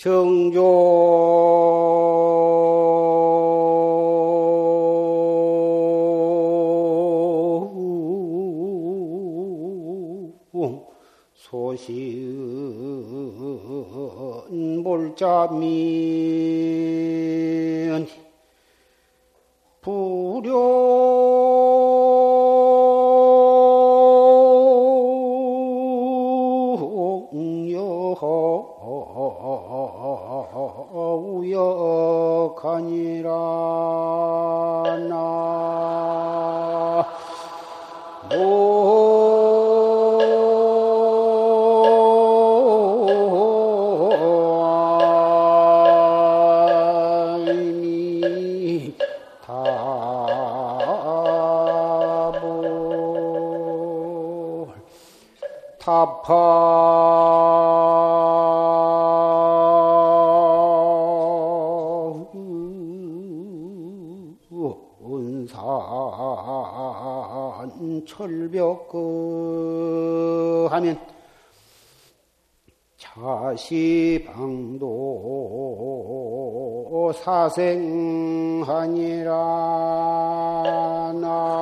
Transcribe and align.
정조. 0.00 0.64
소시은 11.34 12.32
몰자면 14.82 16.29
사생하니라. 77.50 79.32
나 81.20 81.60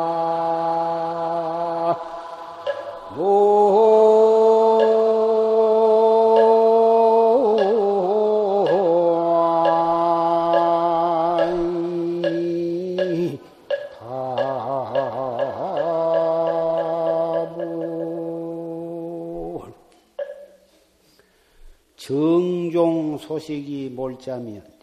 소식이 23.19 23.91
몰자면 23.95 24.78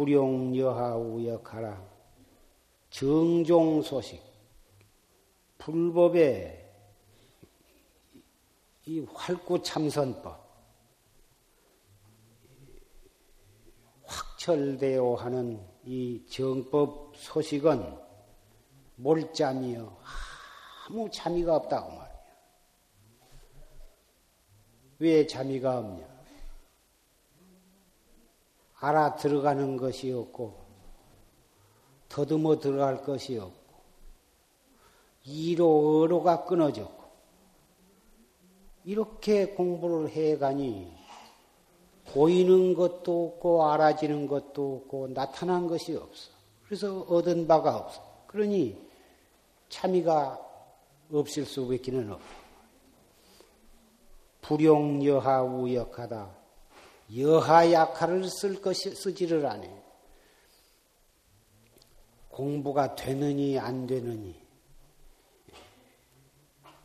불용여하 0.00 0.96
우역하라 0.96 1.86
정종 2.88 3.82
소식 3.82 4.22
불법의 5.58 6.72
이 8.86 9.00
활구 9.12 9.62
참선법 9.62 10.40
확철되어 14.06 15.16
하는 15.16 15.62
이 15.84 16.24
정법 16.30 17.14
소식은 17.14 17.94
몰잠이여 18.96 20.00
아무 20.88 21.10
잠이가 21.10 21.56
없다고 21.56 21.90
말이야. 21.90 22.20
왜 24.98 25.26
잠이가 25.26 25.78
없냐? 25.78 26.09
알아 28.80 29.16
들어가는 29.16 29.76
것이 29.76 30.10
없고 30.10 30.58
더듬어 32.08 32.58
들어갈 32.58 33.02
것이 33.02 33.38
없고 33.38 33.60
이로 35.24 36.00
어로가 36.00 36.44
끊어졌고 36.44 37.04
이렇게 38.84 39.48
공부를 39.48 40.08
해가니 40.08 40.92
보이는 42.06 42.74
것도 42.74 43.26
없고 43.26 43.70
알아지는 43.70 44.26
것도 44.26 44.82
없고 44.82 45.14
나타난 45.14 45.68
것이 45.68 45.94
없어. 45.94 46.30
그래서 46.64 47.00
얻은 47.02 47.46
바가 47.46 47.76
없어. 47.76 48.02
그러니 48.26 48.76
참이가 49.68 50.38
없을 51.12 51.44
수밖에는 51.44 52.12
없어. 52.12 52.26
불용여하 54.40 55.42
우역하다. 55.42 56.39
여하 57.16 57.72
약화를 57.72 58.28
쓸 58.28 58.60
것이 58.60 58.94
쓰지를 58.94 59.46
않아. 59.46 59.66
공부가 62.28 62.94
되느니 62.94 63.58
안 63.58 63.86
되느니 63.86 64.40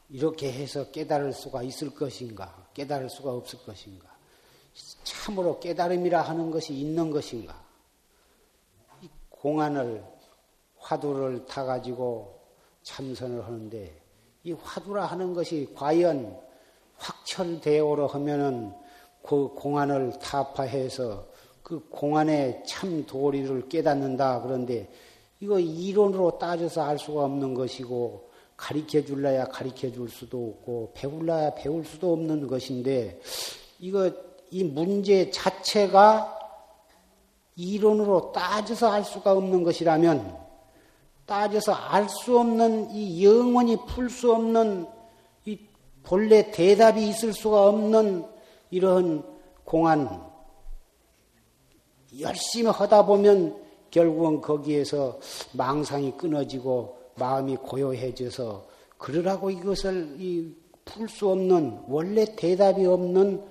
이렇게 0.10 0.52
해서 0.52 0.92
깨달을 0.92 1.34
수가 1.34 1.64
있을 1.64 1.94
것인가, 1.94 2.70
깨달을 2.74 3.10
수가 3.10 3.32
없을 3.34 3.60
것인가, 3.64 4.08
참으로 5.04 5.60
깨달음이라 5.60 6.22
하는 6.22 6.52
것이 6.52 6.74
있는 6.74 7.12
것인가. 7.12 7.64
공안을 9.30 10.04
화두를 10.78 11.46
타 11.46 11.64
가지고 11.64 12.42
참선을 12.84 13.46
하는데 13.46 14.02
이 14.44 14.52
화두라 14.54 15.06
하는 15.06 15.34
것이 15.34 15.72
과연 15.76 16.40
확철대오로 16.98 18.08
하면은 18.08 18.74
그 19.26 19.50
공안을 19.56 20.20
타파해서 20.20 21.26
그 21.64 21.88
공안의 21.90 22.64
참 22.66 23.06
도리를 23.06 23.68
깨닫는다. 23.70 24.42
그런데 24.42 24.90
이거 25.40 25.60
이론으로 25.60 26.38
따져서 26.38 26.84
알 26.84 27.00
수가 27.00 27.26
없는 27.26 27.54
것이고 27.54 28.30
가르쳐 28.56 29.04
줄라야 29.04 29.46
가르쳐 29.46 29.92
줄 29.92 30.10
수도 30.10 30.56
없고 30.58 30.92
배울라야 30.94 31.56
배울 31.56 31.84
수도 31.84 32.14
없는 32.14 32.48
것인데 32.48 33.20
이거 33.80 34.12
이 34.52 34.64
문제 34.64 35.30
자체가 35.32 36.40
이론으로 37.56 38.32
따져서 38.32 38.92
알 38.92 39.04
수가 39.04 39.34
없는 39.34 39.64
것이라면 39.64 40.38
따져서 41.26 41.74
알 41.74 42.08
수 42.08 42.38
없는 42.38 42.92
이 42.92 43.26
영원히 43.26 43.78
풀 43.88 44.10
수 44.10 44.32
없는 44.32 44.86
이 45.46 45.60
본래 46.04 46.52
대답이 46.52 47.08
있을 47.10 47.34
수가 47.34 47.68
없는 47.68 48.35
이런 48.70 49.24
공안 49.64 50.22
열심히 52.20 52.70
하다 52.70 53.06
보면 53.06 53.62
결국은 53.92 54.42
거기에서 54.42 55.20
망상이 55.54 56.18
끊어지고 56.18 56.98
마음이 57.16 57.58
고요해져서 57.58 58.66
그러라고 58.98 59.50
이것을 59.50 60.56
풀 60.86 61.10
수 61.10 61.30
없는 61.30 61.86
원래 61.88 62.26
대답이 62.36 62.86
없는 62.86 63.44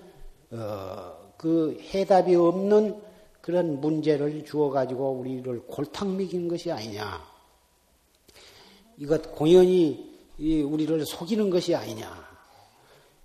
어, 0.52 1.12
그 1.37 1.76
해답이 1.93 2.34
없는 2.37 3.02
그런 3.40 3.81
문제를 3.81 4.44
주어 4.44 4.70
가지고 4.70 5.10
우리를 5.10 5.67
골탕 5.67 6.17
먹이는 6.17 6.49
것이 6.49 6.70
아니냐. 6.70 7.20
이것 8.96 9.34
공연히 9.34 10.14
우리를 10.38 11.05
속이는 11.05 11.50
것이 11.50 11.75
아니냐. 11.75 12.23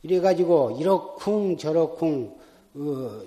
이래가지고 0.01 0.77
이렇쿵 0.79 1.57
저렇쿵 1.57 2.37
어, 2.75 3.21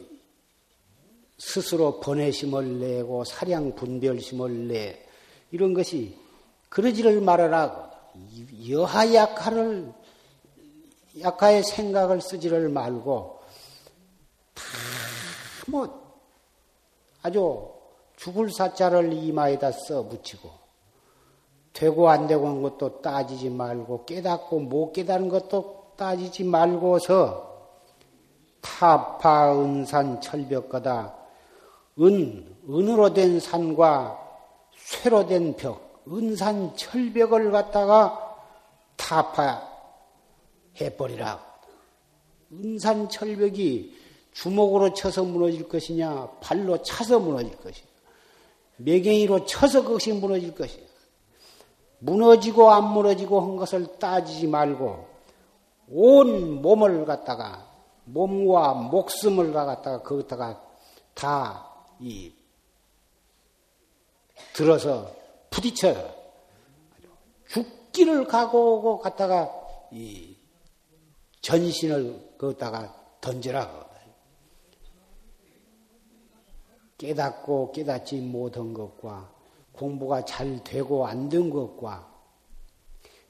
스스로 1.38 2.00
번외심을 2.00 2.78
내고 2.78 3.24
사량 3.24 3.74
분별심을 3.74 4.69
내 4.69 5.04
이런 5.50 5.74
것이 5.74 6.16
그러지를 6.69 7.20
말아라. 7.20 7.90
여하 8.69 9.12
약화를 9.12 9.92
약화의 11.20 11.64
생각을 11.64 12.20
쓰지를 12.20 12.69
말고 12.69 13.40
다뭐 15.66 16.02
아주 17.22 17.70
죽을 18.16 18.50
사자를 18.50 19.12
이마에다 19.12 19.72
써 19.72 20.04
붙이고 20.04 20.50
되고 21.72 22.08
안 22.08 22.26
되고 22.26 22.46
한 22.46 22.62
것도 22.62 23.02
따지지 23.02 23.50
말고 23.50 24.04
깨닫고 24.04 24.60
못 24.60 24.92
깨닫는 24.92 25.28
것도 25.28 25.81
따지지 26.02 26.43
말고서 26.43 27.49
타파 28.60 29.56
은산 29.56 30.20
철벽거다 30.20 31.14
은 32.00 32.56
은으로 32.69 33.14
된 33.14 33.38
산과 33.38 34.19
쇠로 34.75 35.28
된 35.28 35.54
벽, 35.56 36.02
은산 36.08 36.75
철벽을 36.76 37.52
갖다가 37.52 38.37
타파 38.96 39.62
해 40.81 40.96
버리라. 40.96 41.40
은산 42.52 43.08
철벽이 43.08 43.96
주먹으로 44.32 44.94
쳐서 44.94 45.22
무너질 45.22 45.69
것이냐, 45.69 46.31
발로 46.40 46.82
차서 46.82 47.20
무너질 47.20 47.56
것이냐, 47.58 47.87
매갱이로 48.78 49.46
쳐서 49.46 49.84
그것이 49.84 50.12
무너질 50.14 50.52
것이냐. 50.52 50.84
무너지고 52.00 52.72
안 52.72 52.93
무너지고 52.93 53.40
한 53.40 53.55
것을 53.55 53.98
따지지 54.00 54.48
말고 54.48 55.12
온 55.88 56.62
몸을 56.62 57.05
갖다가 57.05 57.69
몸과 58.05 58.75
목숨을 58.75 59.52
갖다가 59.52 60.02
거기다가 60.02 60.62
다 61.14 61.73
이 62.02 62.34
들어서 64.55 65.14
부딪혀요. 65.50 66.14
죽기를 67.49 68.26
각오하고 68.26 68.99
갖다가 68.99 69.50
이 69.93 70.37
전신을 71.43 72.37
거기다가 72.38 72.93
던져라. 73.20 73.93
깨닫고 76.99 77.73
깨닫지 77.73 78.20
못한 78.20 78.75
것과 78.75 79.32
공부가 79.73 80.25
잘 80.25 80.62
되고 80.64 81.06
안 81.06 81.29
된 81.29 81.50
것과 81.50 82.12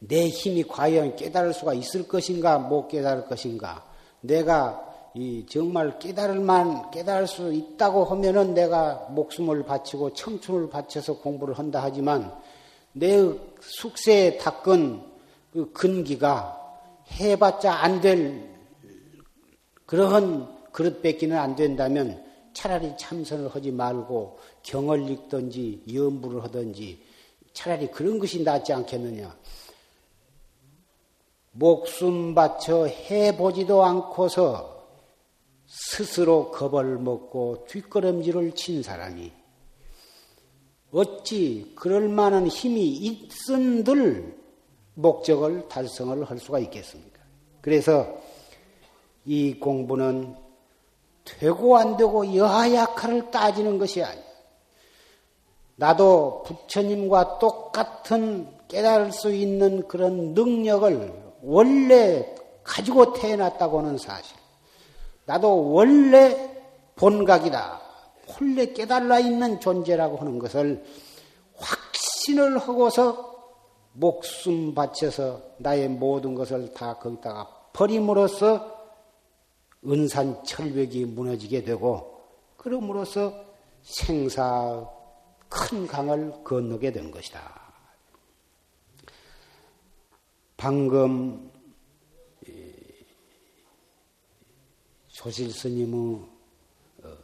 내 0.08 0.28
힘이 0.28 0.64
과연 0.64 1.16
깨달을 1.16 1.52
수가 1.52 1.74
있을 1.74 2.08
것인가 2.08 2.58
못 2.58 2.88
깨달을 2.88 3.26
것인가 3.26 3.84
내가 4.20 4.88
이 5.14 5.44
정말 5.48 5.98
깨달을만 5.98 6.90
깨달을 6.90 7.26
수 7.26 7.52
있다고 7.52 8.04
하면은 8.04 8.54
내가 8.54 9.06
목숨을 9.10 9.64
바치고 9.64 10.14
청춘을 10.14 10.70
바쳐서 10.70 11.18
공부를 11.18 11.58
한다 11.58 11.80
하지만 11.82 12.32
내 12.92 13.18
숙세에 13.60 14.38
닦은 14.38 15.02
그 15.52 15.70
근기가 15.72 16.58
해봤자 17.20 17.72
안 17.72 18.00
될 18.00 18.52
그러한 19.92 20.48
그릇 20.72 21.02
뺏기는 21.02 21.36
안 21.36 21.54
된다면 21.54 22.24
차라리 22.54 22.96
참선을 22.96 23.54
하지 23.54 23.70
말고 23.70 24.38
경을 24.62 25.10
읽든지 25.10 25.82
연부를 25.92 26.42
하든지 26.44 26.98
차라리 27.52 27.88
그런 27.88 28.18
것이 28.18 28.42
낫지 28.42 28.72
않겠느냐. 28.72 29.36
목숨 31.52 32.34
바쳐 32.34 32.86
해보지도 32.86 33.84
않고서 33.84 34.86
스스로 35.66 36.50
겁을 36.50 36.98
먹고 36.98 37.66
뒷걸음질을 37.68 38.54
친 38.54 38.82
사람이 38.82 39.32
어찌 40.92 41.72
그럴 41.74 42.08
만한 42.08 42.46
힘이 42.46 42.88
있은들 42.88 44.36
목적을 44.94 45.68
달성을 45.68 46.24
할 46.24 46.38
수가 46.38 46.58
있겠습니까? 46.58 47.20
그래서 47.60 48.18
이 49.24 49.58
공부는 49.58 50.36
되고 51.24 51.76
안 51.78 51.96
되고 51.96 52.34
여하약화를 52.34 53.30
따지는 53.30 53.78
것이 53.78 54.02
아니야. 54.02 54.22
나도 55.76 56.42
부처님과 56.44 57.38
똑같은 57.38 58.48
깨달을 58.68 59.12
수 59.12 59.32
있는 59.32 59.86
그런 59.88 60.34
능력을 60.34 61.21
원래 61.42 62.34
가지고 62.62 63.12
태어났다고는 63.12 63.98
사실. 63.98 64.36
나도 65.24 65.72
원래 65.72 66.50
본각이다. 66.96 67.80
본래 68.28 68.66
깨달라 68.72 69.18
있는 69.18 69.60
존재라고 69.60 70.16
하는 70.16 70.38
것을 70.38 70.84
확신을 71.56 72.58
하고서 72.58 73.32
목숨 73.92 74.74
바쳐서 74.74 75.40
나의 75.58 75.88
모든 75.88 76.34
것을 76.34 76.72
다 76.72 76.94
거기다가 76.94 77.48
버림으로써 77.72 78.80
은산 79.86 80.44
철벽이 80.44 81.04
무너지게 81.06 81.64
되고 81.64 82.22
그럼으로써 82.56 83.34
생사 83.82 84.88
큰 85.48 85.86
강을 85.86 86.44
건너게 86.44 86.92
된 86.92 87.10
것이다. 87.10 87.61
방금 90.62 91.50
조실 95.08 95.50
스님의 95.50 96.24
어, 97.02 97.18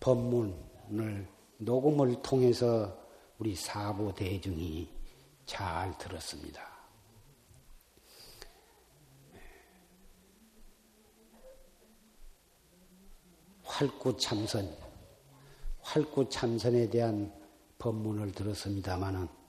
법문을 0.00 1.28
녹음을 1.58 2.20
통해서 2.20 2.98
우리 3.38 3.54
사부 3.54 4.12
대중이 4.12 4.88
잘 5.46 5.96
들었습니다. 5.96 6.68
활구 13.62 14.16
참선, 14.16 14.76
활구 15.80 16.28
참선에 16.28 16.90
대한 16.90 17.32
법문을 17.78 18.32
들었습니다마는 18.32 19.43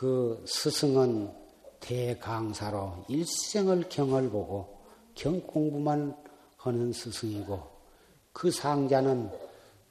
그 0.00 0.42
스승은 0.46 1.30
대강사로 1.78 3.04
일생을 3.08 3.90
경을 3.90 4.30
보고 4.30 4.78
경 5.14 5.38
공부만 5.42 6.16
하는 6.56 6.90
스승이고 6.90 7.62
그 8.32 8.50
상자는 8.50 9.30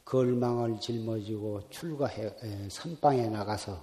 걸망을 0.05 0.79
짊어지고 0.79 1.69
출가해 1.69 2.33
선방에 2.71 3.27
나가서 3.27 3.79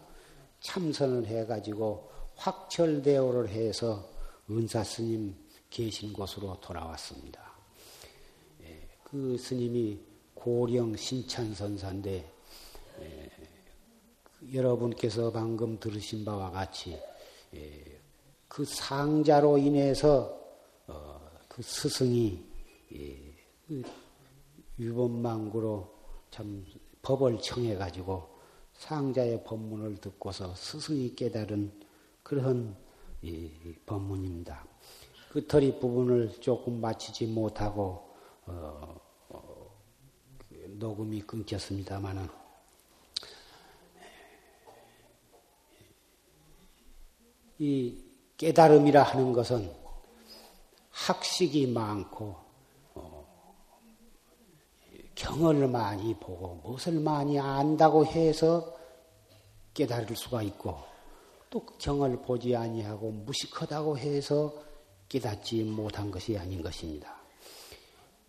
참선을 0.59 1.27
해가지고 1.27 2.11
확철대오를 2.35 3.49
해서 3.49 4.05
은사 4.51 4.83
스님 4.83 5.33
계신 5.71 6.13
곳으로 6.13 6.59
돌아왔습니다. 6.61 7.53
그 9.05 9.39
스님이 9.39 10.01
고령 10.35 10.97
신찬선사인데 10.97 12.21
그 12.21 12.36
여러분께서 14.53 15.33
방금 15.33 15.79
들으신 15.79 16.25
바와 16.25 16.51
같이 16.51 16.99
그 18.49 18.65
상자로 18.65 19.59
인해서 19.59 20.39
어, 20.87 21.21
그 21.49 21.63
스승이 21.63 22.43
그 23.67 23.83
유법망구로 24.79 25.95
참 26.31 26.65
법을 27.03 27.41
청해 27.41 27.77
가지고 27.77 28.29
상자의 28.75 29.43
법문을 29.45 29.97
듣고서 29.97 30.55
스승이 30.55 31.15
깨달은 31.15 31.73
그런 32.23 32.77
법문입니다. 33.87 34.67
그 35.31 35.47
터리 35.47 35.79
부분을 35.79 36.41
조금 36.41 36.81
마치지 36.81 37.27
못하고 37.27 38.15
어, 38.47 39.01
어, 39.29 39.71
녹음이 40.69 41.23
끊겼습니다만은 41.23 42.46
이 47.59 47.97
깨달음이라 48.37 49.03
하는 49.03 49.33
것은 49.33 49.71
학식이 50.91 51.69
많고 51.69 52.37
어, 52.95 53.27
경을 55.15 55.69
많이 55.69 56.15
보고 56.15 56.61
무엇을 56.63 57.01
많이 57.01 57.39
안다고 57.39 58.07
해서 58.07 58.75
깨달을 59.75 60.17
수가 60.17 60.43
있고 60.43 60.79
또 61.51 61.65
경을 61.79 62.23
보지 62.23 62.57
아니하고 62.57 63.11
무식하다고 63.11 63.99
해서 63.99 64.53
깨닫지 65.09 65.63
못한 65.63 66.11
것이 66.11 66.37
아닌 66.37 66.63
것입니다. 66.63 67.15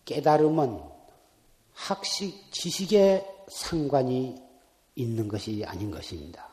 깨달음은 0.04 0.80
학식, 1.72 2.50
지식에 2.52 3.26
상관이 3.48 4.36
있는 4.94 5.28
것이 5.28 5.64
아닌 5.64 5.90
것입니다. 5.90 6.48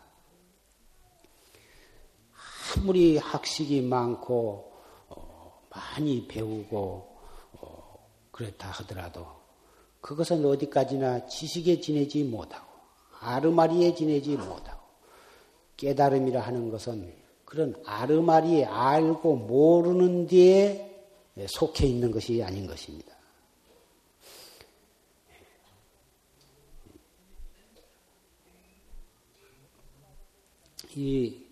아무리 2.78 3.18
학식이 3.18 3.82
많고, 3.82 4.72
어, 5.10 5.62
많이 5.70 6.28
배우고, 6.28 7.18
어, 7.54 8.10
그렇다 8.32 8.70
하더라도, 8.70 9.26
그것은 10.02 10.46
어디까지나 10.46 11.28
지식에 11.28 11.80
지내지 11.80 12.24
못하고, 12.24 12.66
아르마리에 13.20 13.96
지내지 13.96 14.36
못하고, 14.36 14.84
깨달음이라 15.78 16.42
하는 16.42 16.70
것은 16.70 17.14
그런 17.44 17.76
아르마리에 17.86 18.66
알고 18.66 19.36
모르는 19.36 20.28
데에 20.28 21.08
속해 21.48 21.86
있는 21.86 22.12
것이 22.12 22.42
아닌 22.44 22.66
것입니다. 22.68 23.14
이 30.98 31.45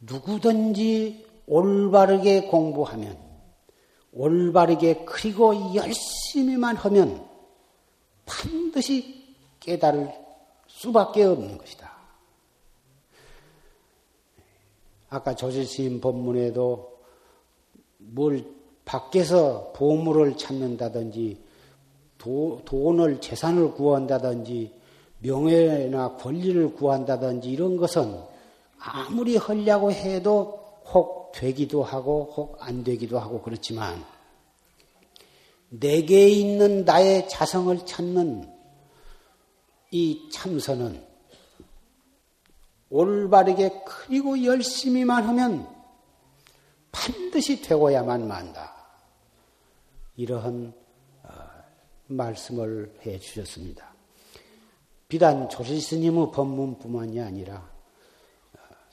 누구든지 0.00 1.26
올바르게 1.46 2.48
공부하면 2.48 3.18
올바르게 4.12 5.04
그리고 5.04 5.74
열심히만 5.74 6.76
하면 6.76 7.26
반드시 8.26 9.36
깨달을 9.60 10.12
수밖에 10.66 11.24
없는 11.24 11.58
것이다. 11.58 11.90
아까 15.10 15.34
조실스님 15.34 16.00
법문에도 16.00 16.98
뭘 17.98 18.44
밖에서 18.84 19.72
보물을 19.74 20.36
찾는다든지 20.36 21.42
도, 22.18 22.60
돈을 22.64 23.20
재산을 23.20 23.72
구한다든지 23.72 24.72
명예나 25.20 26.16
권리를 26.16 26.74
구한다든지 26.74 27.50
이런 27.50 27.76
것은 27.76 28.20
아무리 28.78 29.36
하려고 29.36 29.92
해도 29.92 30.60
혹 30.92 31.32
되기도 31.32 31.82
하고 31.82 32.32
혹 32.36 32.56
안 32.60 32.84
되기도 32.84 33.18
하고 33.18 33.42
그렇지만 33.42 34.04
내게 35.68 36.28
있는 36.28 36.84
나의 36.84 37.28
자성을 37.28 37.84
찾는 37.84 38.50
이 39.90 40.28
참선은 40.30 41.06
올바르게 42.90 43.82
그리고 43.84 44.42
열심히만 44.42 45.24
하면 45.24 45.68
반드시 46.90 47.60
되고야만 47.60 48.26
만다. 48.26 48.74
이러한 50.16 50.72
어, 51.22 51.28
말씀을 52.06 52.98
해 53.04 53.18
주셨습니다. 53.18 53.94
비단 55.06 55.48
조실스님의 55.48 56.32
법문뿐만이 56.32 57.20
아니라 57.20 57.70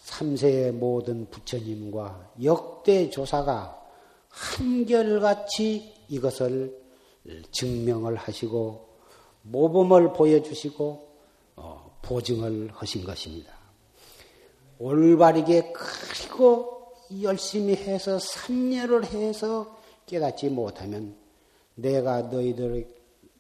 3세의 0.06 0.70
어, 0.70 0.74
모든 0.74 1.30
부처님과 1.30 2.34
역대 2.44 3.10
조사가 3.10 3.82
한결같이 4.30 5.94
이것을 6.10 6.80
증명을 7.52 8.16
하시고 8.16 8.88
모범을 9.42 10.14
보여주시고 10.14 11.08
어, 11.56 11.98
보증을 12.02 12.70
하신 12.74 13.04
것입니다. 13.04 13.54
올바르게 14.78 15.74
그리고 15.74 16.94
열심히 17.22 17.76
해서 17.76 18.20
삼례를 18.20 19.06
해서 19.06 19.78
깨닫지 20.06 20.50
못하면 20.50 21.16
내가 21.76 22.24
너희들을 22.24 22.88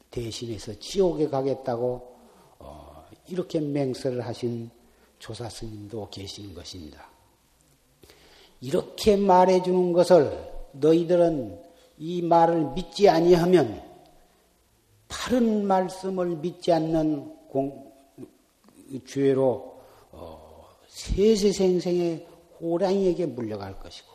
대신해서 0.09 0.79
지옥에 0.79 1.27
가겠다고 1.27 2.15
어, 2.59 3.05
이렇게 3.27 3.59
맹세를 3.59 4.21
하신 4.21 4.71
조사 5.25 5.49
스님도 5.49 6.09
계시는 6.11 6.53
것입니다. 6.53 7.09
이렇게 8.61 9.17
말해 9.17 9.63
주는 9.63 9.91
것을 9.91 10.53
너희들은 10.73 11.63
이 11.97 12.21
말을 12.21 12.73
믿지 12.75 13.09
아니하면 13.09 13.81
바른 15.07 15.65
말씀을 15.65 16.27
믿지 16.27 16.71
않는 16.71 17.47
공, 17.47 17.91
죄로 19.07 19.81
어, 20.11 20.67
세세생생의 20.89 22.27
호랑이에게 22.61 23.25
물려갈 23.25 23.79
것이고 23.79 24.07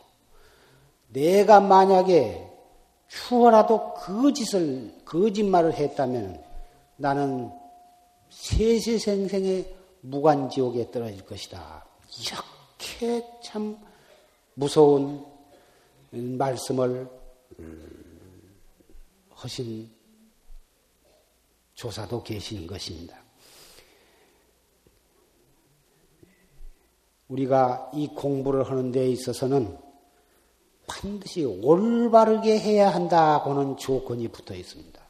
내가 1.09 1.59
만약에 1.59 2.49
추워라도 3.09 3.95
거짓을 3.95 4.95
거짓말을 5.03 5.73
했다면 5.73 6.41
나는 6.95 7.51
세세생생의 8.29 9.80
무간지옥에 10.01 10.91
떨어질 10.91 11.25
것이다. 11.25 11.85
이렇게 12.19 13.25
참 13.43 13.77
무서운 14.53 15.25
말씀을 16.11 17.09
하신 19.31 19.89
조사도 21.73 22.23
계시는 22.23 22.67
것입니다. 22.67 23.17
우리가 27.29 27.91
이 27.93 28.07
공부를 28.07 28.69
하는 28.69 28.91
데 28.91 29.09
있어서는 29.09 29.77
반드시 30.85 31.45
올바르게 31.45 32.59
해야 32.59 32.93
한다고는 32.93 33.77
조건이 33.77 34.27
붙어 34.27 34.53
있습니다. 34.53 35.01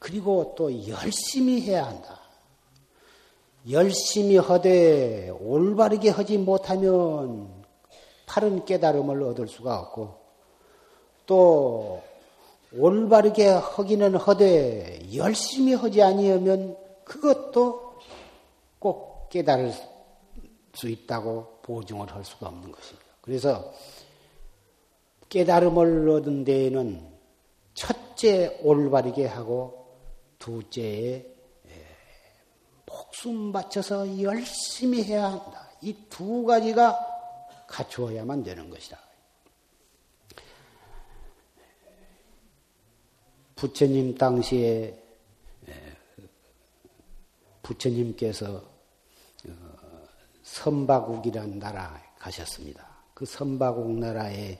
그리고 0.00 0.54
또 0.58 0.88
열심히 0.88 1.60
해야 1.60 1.86
한다. 1.86 2.21
열심히 3.70 4.36
하되 4.36 5.28
올바르게 5.30 6.10
하지 6.10 6.38
못하면 6.38 7.62
바른 8.26 8.64
깨달음을 8.64 9.22
얻을 9.22 9.46
수가 9.46 9.78
없고 9.78 10.14
또 11.26 12.02
올바르게 12.74 13.46
하기는 13.48 14.16
하되 14.16 15.00
열심히 15.14 15.74
하지 15.74 16.02
아니하면 16.02 16.76
그것도 17.04 17.98
꼭 18.78 19.28
깨달을 19.28 19.72
수 20.74 20.88
있다고 20.88 21.58
보증을 21.62 22.12
할 22.12 22.24
수가 22.24 22.48
없는 22.48 22.72
것입니다. 22.72 23.06
그래서 23.20 23.72
깨달음을 25.28 26.08
얻은 26.08 26.44
데에는 26.44 27.12
첫째 27.74 28.58
올바르게 28.62 29.26
하고 29.26 29.86
둘째에 30.38 31.26
목숨 32.92 33.52
바쳐서 33.52 34.20
열심히 34.20 35.02
해야 35.04 35.32
한다. 35.32 35.70
이 35.80 35.94
두 36.08 36.44
가지가 36.44 36.98
갖추어야만 37.66 38.44
되는 38.44 38.68
것이다. 38.68 38.98
부처님 43.56 44.14
당시에 44.16 45.00
부처님께서 47.62 48.62
선바국이라는 50.42 51.58
나라에 51.58 52.00
가셨습니다. 52.18 52.86
그 53.14 53.24
선바국 53.24 53.90
나라에 53.98 54.58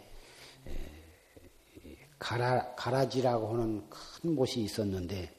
가라, 2.18 2.74
가라지라고 2.76 3.48
하는 3.48 3.88
큰 3.90 4.34
못이 4.34 4.62
있었는데 4.64 5.34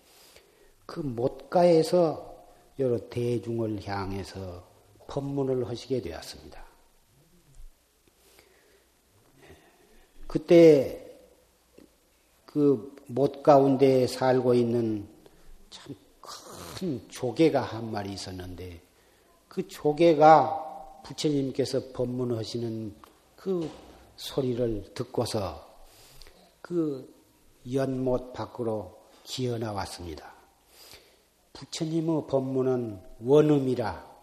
그 0.85 0.99
못가에서 0.99 2.32
여러 2.79 2.97
대중을 3.09 3.85
향해서 3.87 4.67
법문을 5.07 5.67
하시게 5.67 6.01
되었습니다. 6.01 6.63
그때 10.27 10.99
그 12.45 12.93
못 13.07 13.43
가운데 13.43 14.07
살고 14.07 14.53
있는 14.53 15.07
참 15.69 15.93
큰 16.23 17.07
조개가 17.09 17.61
한 17.61 17.91
마리 17.91 18.13
있었는데 18.13 18.81
그 19.47 19.67
조개가 19.67 21.01
부처님께서 21.03 21.91
법문하시는 21.93 22.95
그 23.35 23.69
소리를 24.15 24.93
듣고서 24.93 25.67
그 26.61 27.13
연못 27.71 28.33
밖으로 28.33 28.97
기어 29.23 29.57
나왔습니다. 29.57 30.32
부처님의 31.53 32.27
법문은 32.27 32.99
원음이라 33.23 34.13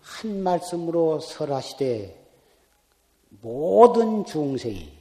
한 0.00 0.42
말씀으로 0.42 1.20
설하시되 1.20 2.20
모든 3.40 4.24
중생이 4.24 4.92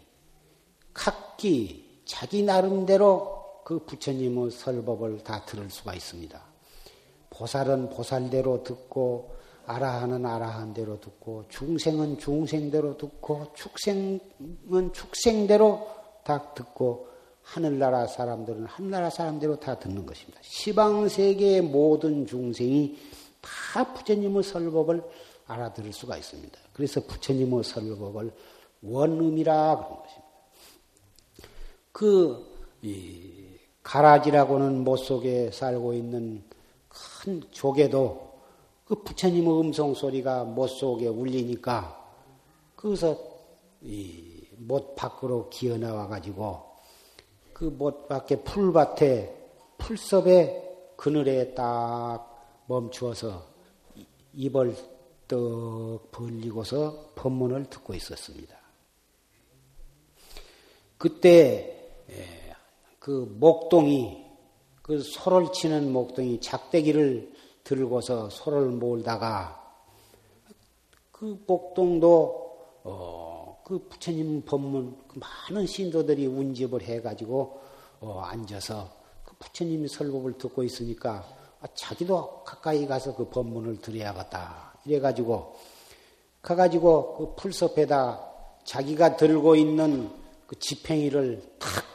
각기 0.93 2.01
자기 2.05 2.43
나름대로 2.43 3.61
그 3.63 3.85
부처님의 3.85 4.51
설법을 4.51 5.23
다 5.23 5.45
들을 5.45 5.69
수가 5.69 5.93
있습니다. 5.93 6.41
보살은 7.29 7.89
보살대로 7.89 8.63
듣고 8.63 9.35
아라하는 9.65 10.25
아라한대로 10.25 10.99
듣고 10.99 11.45
중생은 11.49 12.17
중생대로 12.17 12.97
듣고 12.97 13.53
축생은 13.53 14.91
축생대로 14.93 15.87
다 16.23 16.53
듣고 16.53 17.10
하늘나라 17.43 18.07
사람들은 18.07 18.65
하늘나라 18.65 19.09
사람대로 19.09 19.59
다 19.59 19.77
듣는 19.77 20.05
것입니다. 20.05 20.39
시방 20.41 21.09
세계의 21.09 21.61
모든 21.61 22.25
중생이 22.25 22.97
다 23.41 23.93
부처님의 23.93 24.43
설법을 24.43 25.03
알아들을 25.47 25.91
수가 25.91 26.17
있습니다. 26.17 26.57
그래서 26.73 27.01
부처님의 27.01 27.63
설법을 27.63 28.31
원음이라 28.81 29.77
그런 29.77 29.99
것입니다. 30.01 30.31
그 31.91 32.51
가라지라고는 33.83 34.83
못 34.83 34.97
속에 34.97 35.51
살고 35.51 35.93
있는 35.93 36.43
큰 36.87 37.41
조개도 37.51 38.31
그 38.85 38.95
부처님의 39.03 39.59
음성 39.59 39.93
소리가 39.93 40.43
못 40.43 40.67
속에 40.67 41.07
울리니까 41.07 41.97
거기서 42.75 43.17
이못 43.81 44.95
밖으로 44.95 45.49
기어 45.49 45.77
나와 45.77 46.07
가지고 46.07 46.70
그 47.53 47.65
못 47.65 48.07
밖에 48.07 48.41
풀밭에 48.43 49.41
풀섭에 49.77 50.93
그늘에 50.95 51.53
딱 51.53 52.63
멈추어서 52.67 53.45
입을 54.33 54.75
떡 55.27 56.11
벌리고서 56.11 57.13
법문을 57.15 57.69
듣고 57.69 57.93
있었습니다. 57.93 58.55
그때 60.97 61.77
그 62.99 63.33
목동이 63.39 64.25
그 64.81 64.99
소를 64.99 65.51
치는 65.51 65.91
목동이 65.91 66.39
작대기를 66.41 67.31
들고서 67.63 68.29
소를 68.29 68.67
몰다가 68.67 69.57
그 71.11 71.43
복동도 71.47 72.57
어, 72.83 73.40
그 73.71 73.79
부처님 73.87 74.43
법문 74.43 74.97
그 75.07 75.17
많은 75.17 75.65
신도들이 75.65 76.25
운집을 76.25 76.81
해가지고 76.81 77.61
어, 78.01 78.19
앉아서 78.19 78.89
그 79.23 79.33
부처님 79.39 79.87
설법을 79.87 80.37
듣고 80.37 80.63
있으니까 80.63 81.25
아, 81.61 81.67
자기도 81.73 82.43
가까이 82.43 82.85
가서 82.85 83.15
그 83.15 83.29
법문을 83.29 83.79
들어야겠다. 83.79 84.73
이래가지고 84.83 85.55
가가지고 86.41 87.15
그 87.15 87.35
풀섭에다 87.41 88.19
자기가 88.65 89.15
들고 89.15 89.55
있는 89.55 90.11
그 90.47 90.59
지팽이를 90.59 91.41
탁 91.57 91.85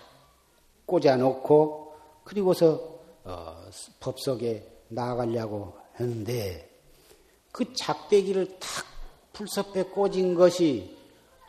꽂아놓고 0.87 1.95
그리고서 2.25 2.81
어, 3.23 3.55
법석에 4.01 4.67
나아가려고 4.89 5.75
했는데 6.01 6.71
그 7.53 7.75
작대기를 7.75 8.59
탁 8.61 8.87
풀섭에 9.35 9.83
꽂은 9.83 10.37
것이 10.37 10.96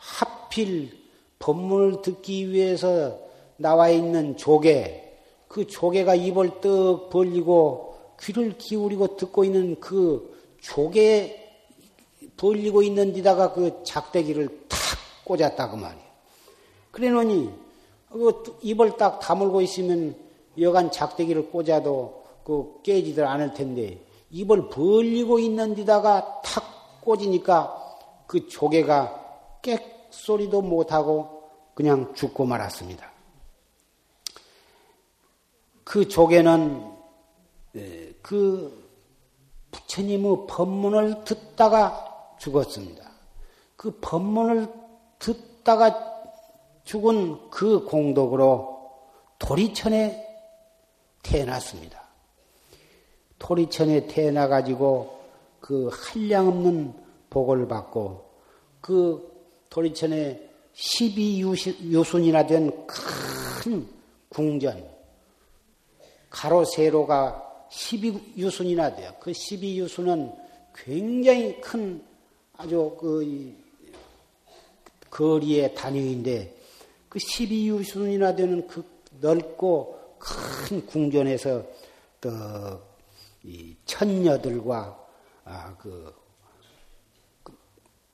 하필 0.08 0.90
법문을 1.38 2.02
듣기 2.02 2.50
위해서 2.50 3.18
나와 3.56 3.88
있는 3.90 4.36
조개, 4.36 5.04
그 5.46 5.66
조개가 5.66 6.14
입을 6.14 6.60
떡 6.60 7.10
벌리고 7.10 7.94
귀를 8.20 8.56
기울이고 8.56 9.16
듣고 9.16 9.44
있는 9.44 9.78
그 9.80 10.56
조개 10.60 11.44
벌리고 12.36 12.82
있는 12.82 13.12
데다가 13.12 13.52
그 13.52 13.82
작대기를 13.84 14.48
탁 14.68 14.78
꽂았다 15.24 15.70
그 15.70 15.76
말이에요. 15.76 16.08
그래 16.90 17.10
놓니 17.10 17.50
그 18.10 18.58
입을 18.62 18.96
딱 18.96 19.20
다물고 19.20 19.60
있으면 19.60 20.16
여간 20.60 20.90
작대기를 20.90 21.50
꽂아도 21.50 22.24
그 22.44 22.80
깨지들 22.82 23.24
않을 23.24 23.54
텐데 23.54 24.00
입을 24.30 24.68
벌리고 24.68 25.38
있는 25.38 25.74
데다가 25.74 26.40
탁 26.42 27.00
꽂으니까 27.02 27.96
그 28.26 28.48
조개가 28.48 29.58
깨 29.62 29.97
소리도 30.10 30.62
못하고 30.62 31.50
그냥 31.74 32.14
죽고 32.14 32.44
말았습니다. 32.44 33.10
그 35.84 36.08
조개는 36.08 36.92
그 38.22 38.88
부처님의 39.70 40.46
법문을 40.48 41.24
듣다가 41.24 42.34
죽었습니다. 42.38 43.08
그 43.76 43.98
법문을 44.00 44.68
듣다가 45.18 46.22
죽은 46.84 47.50
그 47.50 47.84
공덕으로 47.84 48.90
도리천에 49.38 50.26
태어났습니다. 51.22 52.02
도리천에 53.38 54.06
태어나가지고 54.08 55.20
그 55.60 55.90
한량 55.92 56.48
없는 56.48 56.94
복을 57.30 57.68
받고 57.68 58.28
그 58.80 59.37
도리천에 59.70 60.48
12유순이나 60.74 62.46
된 62.46 62.70
큰 63.58 63.86
궁전, 64.28 64.88
가로 66.30 66.64
세로가 66.64 67.66
12유순이나 67.70 68.94
돼요. 68.94 69.12
그 69.18 69.32
12유순은 69.32 70.34
굉장히 70.74 71.60
큰 71.60 72.02
아주 72.56 72.96
그 73.00 73.52
거리의 75.10 75.74
단위인데 75.74 76.56
그 77.08 77.18
12유순이나 77.18 78.36
되는 78.36 78.66
그 78.68 78.84
넓고 79.20 80.16
큰 80.18 80.86
궁전에서 80.86 81.64
또이 82.20 83.76
천녀들과 83.84 85.06
아, 85.44 85.76
그, 85.78 86.14
그 87.42 87.52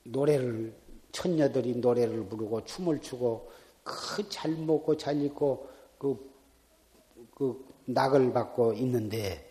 노래를 0.03 0.73
천녀들이 1.15 1.77
노래를 1.77 2.25
부르고 2.25 2.65
춤을 2.65 2.99
추고 2.99 3.49
그 3.83 4.27
잘 4.29 4.51
먹고 4.51 4.97
잘 4.97 5.21
입고 5.21 5.69
그, 5.97 6.31
그 7.33 7.65
낙을 7.85 8.33
받고 8.33 8.73
있는데 8.73 9.43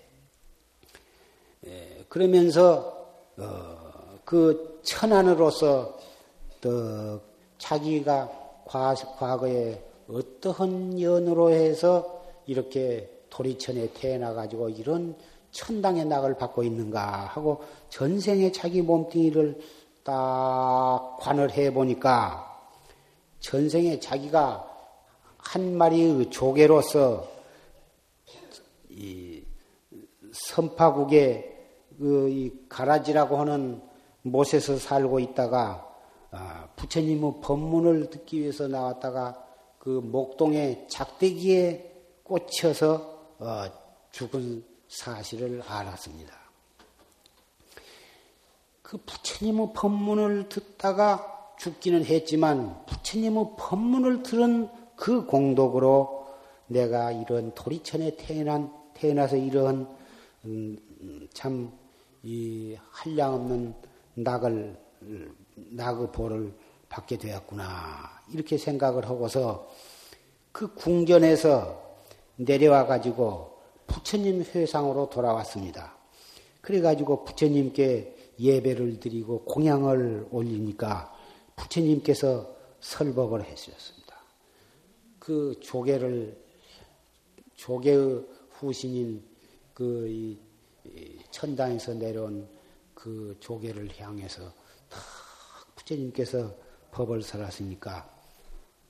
예, 1.66 2.04
그러면서 2.08 3.08
어, 3.38 4.18
그 4.24 4.80
천안으로서 4.82 5.98
또 6.60 7.18
자기가 7.56 8.62
과, 8.66 8.94
거에 8.94 9.82
어떠한 10.08 11.00
연으로 11.00 11.50
해서 11.50 12.22
이렇게 12.46 13.10
도리천에 13.30 13.92
태어나 13.94 14.34
가지고 14.34 14.68
이런 14.68 15.16
천당의 15.50 16.04
낙을 16.04 16.36
받고 16.36 16.62
있는가 16.62 17.26
하고 17.26 17.62
전생에 17.88 18.52
자기 18.52 18.82
몸뚱이를 18.82 19.58
딱 20.04 21.16
관을 21.20 21.50
해 21.52 21.72
보니까 21.72 22.54
전생에 23.40 23.98
자기가 23.98 24.70
한 25.38 25.76
마리의 25.76 26.30
조개로서 26.30 27.26
이 28.90 29.42
선파국의 30.32 31.54
그이 31.98 32.52
가라지라고 32.68 33.36
하는 33.38 33.82
못에서 34.22 34.76
살고 34.76 35.20
있다가 35.20 35.90
아, 36.30 36.68
부처님의 36.76 37.34
법문을 37.42 38.10
듣기 38.10 38.40
위해서 38.40 38.66
나왔다가 38.66 39.42
그 39.78 39.88
목동의 39.88 40.86
작대기에 40.88 41.92
꽂혀서 42.24 43.36
어, 43.38 43.64
죽은 44.10 44.64
사실을 44.88 45.62
알았습니다. 45.66 46.43
그 48.94 48.98
부처님의 49.06 49.70
법문을 49.74 50.48
듣다가 50.48 51.52
죽기는 51.58 52.04
했지만 52.04 52.86
부처님의 52.86 53.54
법문을 53.58 54.22
들은 54.22 54.68
그 54.94 55.26
공덕으로 55.26 56.28
내가 56.68 57.10
이런 57.10 57.52
도리천에 57.56 58.14
태어난 58.16 58.72
태어나서 58.94 59.36
이런 59.36 59.88
음, 60.44 60.78
참이 61.32 62.78
한량 62.92 63.34
없는 63.34 63.74
낙을 64.14 64.78
낙의 65.72 66.12
보를 66.12 66.54
받게 66.88 67.18
되었구나. 67.18 68.22
이렇게 68.32 68.56
생각을 68.56 69.08
하고서 69.08 69.68
그 70.52 70.72
궁전에서 70.72 71.82
내려와 72.36 72.86
가지고 72.86 73.58
부처님 73.88 74.44
회상으로 74.54 75.10
돌아왔습니다. 75.10 75.94
그래 76.60 76.80
가지고 76.80 77.24
부처님께 77.24 78.23
예배를 78.38 79.00
드리고 79.00 79.44
공양을 79.44 80.28
올리니까 80.30 81.12
부처님께서 81.56 82.54
설법을 82.80 83.44
해주셨습니다. 83.44 84.14
그 85.18 85.58
조개를, 85.60 86.36
조개의 87.54 88.26
후신인 88.50 89.24
그 89.72 90.36
천당에서 91.30 91.94
내려온 91.94 92.48
그 92.94 93.36
조개를 93.40 93.88
향해서 93.98 94.52
부처님께서 95.76 96.54
법을 96.90 97.22
설하시니까 97.22 98.08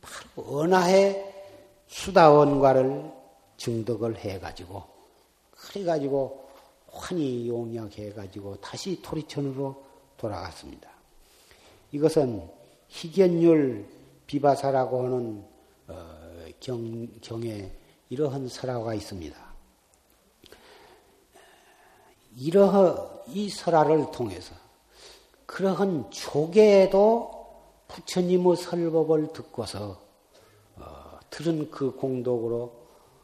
바로 0.01 0.63
은하에 0.63 1.33
수다원과를 1.87 3.13
증득을 3.57 4.17
해가지고 4.19 4.85
그래가지고 5.51 6.44
환히 6.95 7.49
용역해가지고 7.49 8.61
다시 8.61 9.03
토리천으로 9.03 9.83
돌아갔습니다. 10.17 10.89
이것은 11.93 12.49
희견율 12.89 13.87
비바사라고 14.27 15.05
하는 15.05 15.45
어, 15.89 16.47
경, 16.61 17.09
경에 17.21 17.71
이러한 18.09 18.49
설화가 18.49 18.95
있습니다. 18.95 19.37
이러한 22.37 22.97
이 23.29 23.49
설화를 23.49 24.11
통해서 24.13 24.55
그러한 25.47 26.11
조개도 26.11 27.35
부처님의 27.89 28.57
설법을 28.57 29.33
듣고서 29.33 30.01
어, 30.77 31.19
들은 31.31 31.71
그 31.71 31.93
공덕으로 31.93 32.73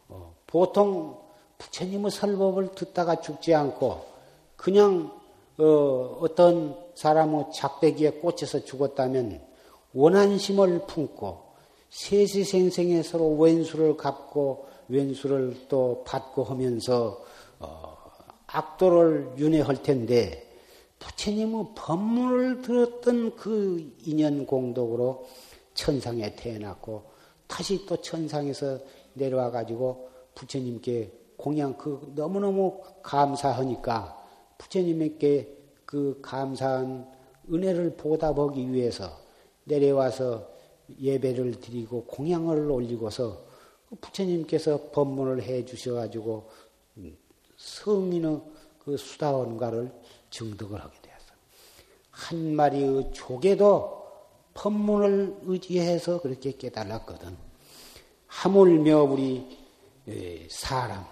어, 0.08 0.34
보통 0.46 1.29
부처님의 1.60 2.10
설법을 2.10 2.72
듣다가 2.74 3.20
죽지 3.20 3.54
않고 3.54 4.04
그냥 4.56 5.12
어, 5.58 6.18
어떤 6.20 6.74
사람의 6.94 7.46
작대기에 7.54 8.12
꽂혀서 8.12 8.64
죽었다면 8.64 9.40
원한심을 9.92 10.86
품고 10.86 11.50
세세생생에 11.90 13.02
서로 13.02 13.36
왼수를 13.36 13.96
갚고 13.96 14.66
왼수를 14.88 15.66
또 15.68 16.02
받고 16.06 16.44
하면서 16.44 17.22
어, 17.58 17.96
악도를 18.46 19.34
윤회할 19.36 19.82
텐데 19.82 20.46
부처님의 20.98 21.66
법문을 21.74 22.62
들었던 22.62 23.36
그 23.36 23.94
인연 24.06 24.46
공덕으로 24.46 25.26
천상에 25.74 26.34
태어났고 26.36 27.04
다시 27.46 27.84
또 27.84 28.00
천상에서 28.00 28.78
내려와 29.14 29.50
가지고 29.50 30.08
부처님께 30.34 31.19
공양 31.40 31.76
그 31.78 32.12
너무너무 32.14 32.82
감사하니까 33.02 34.16
부처님께 34.58 35.56
그 35.86 36.18
감사한 36.22 37.10
은혜를 37.50 37.96
보답하기 37.96 38.72
위해서 38.72 39.10
내려와서 39.64 40.46
예배를 41.00 41.60
드리고 41.60 42.04
공양을 42.04 42.70
올리고서 42.70 43.42
부처님께서 44.00 44.90
법문을 44.92 45.42
해 45.42 45.64
주셔가지고 45.64 46.48
성인의 47.56 48.40
그 48.84 48.96
수다원가를 48.96 49.92
증득을 50.30 50.80
하게 50.80 50.94
되었어. 51.02 51.26
한 52.10 52.54
마리의 52.54 53.12
조개도 53.12 54.00
법문을 54.54 55.38
의지해서 55.42 56.20
그렇게 56.20 56.52
깨달았거든. 56.52 57.36
하물며 58.26 59.02
우리 59.04 59.58
사람, 60.48 61.04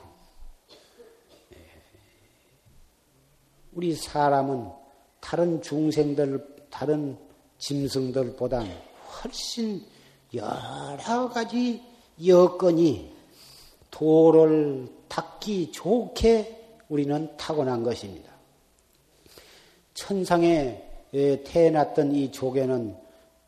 우리 3.72 3.94
사람은 3.94 4.68
다른 5.20 5.60
중생들, 5.62 6.66
다른 6.70 7.16
짐승들보다 7.58 8.64
훨씬 9.22 9.84
여러 10.34 11.28
가지 11.28 11.82
여건이 12.24 13.12
도를 13.90 14.88
닦기 15.08 15.72
좋게 15.72 16.56
우리는 16.88 17.36
타고난 17.36 17.82
것입니다. 17.82 18.32
천상에 19.94 20.84
태어났던 21.44 22.14
이 22.14 22.30
조개는 22.30 22.96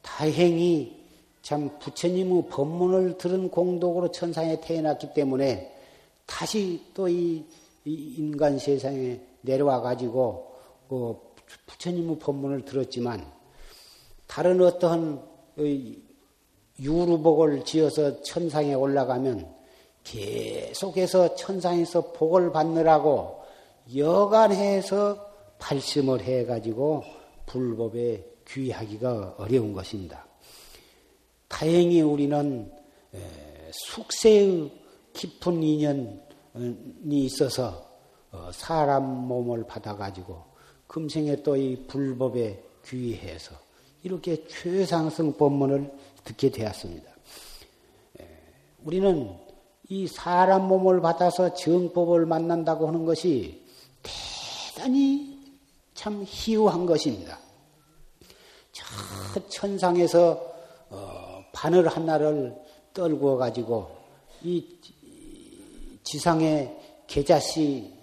다행히 0.02 0.98
참 1.42 1.78
부처님의 1.78 2.46
법문을 2.48 3.18
들은 3.18 3.50
공덕으로 3.50 4.10
천상에 4.10 4.60
태어났기 4.60 5.14
때문에 5.14 5.74
다시 6.26 6.84
또 6.94 7.08
이 7.84 8.14
인간 8.18 8.58
세상에 8.58 9.20
내려와 9.42 9.80
가지고 9.80 10.54
그 10.88 11.16
부처님의 11.66 12.18
법문을 12.18 12.64
들었지만 12.64 13.26
다른 14.26 14.60
어떠한 14.60 15.22
유루복을 16.78 17.64
지어서 17.64 18.22
천상에 18.22 18.74
올라가면 18.74 19.54
계속해서 20.04 21.34
천상에서 21.34 22.12
복을 22.12 22.52
받느라고 22.52 23.40
여간해서 23.94 25.30
발심을 25.58 26.22
해가지고 26.22 27.02
불법에 27.46 28.24
귀하기가 28.48 29.34
어려운 29.38 29.72
것입니다. 29.72 30.26
다행히 31.48 32.00
우리는 32.00 32.72
숙세의 33.72 34.70
깊은 35.12 35.62
인연이 35.62 36.20
있어서 37.10 37.68
어, 37.68 37.89
사람 38.52 39.04
몸을 39.04 39.64
받아가지고 39.66 40.42
금생에 40.86 41.42
또 41.42 41.56
이 41.56 41.86
불법에 41.86 42.62
귀해서 42.86 43.54
이렇게 44.02 44.46
최상승 44.46 45.36
법문을 45.36 45.92
듣게 46.24 46.50
되었습니다. 46.50 47.10
우리는 48.84 49.36
이 49.88 50.06
사람 50.06 50.68
몸을 50.68 51.00
받아서 51.00 51.54
정법을 51.54 52.24
만난다고 52.26 52.88
하는 52.88 53.04
것이 53.04 53.62
대단히 54.02 55.38
참 55.94 56.24
희우한 56.26 56.86
것입니다. 56.86 57.38
저 58.72 59.48
천상에서 59.48 60.50
어, 60.88 61.44
바늘 61.52 61.86
하나를 61.88 62.56
떨구어 62.94 63.36
가지고 63.36 63.90
이 64.42 64.66
지상의 66.02 66.76
계자씨 67.06 67.99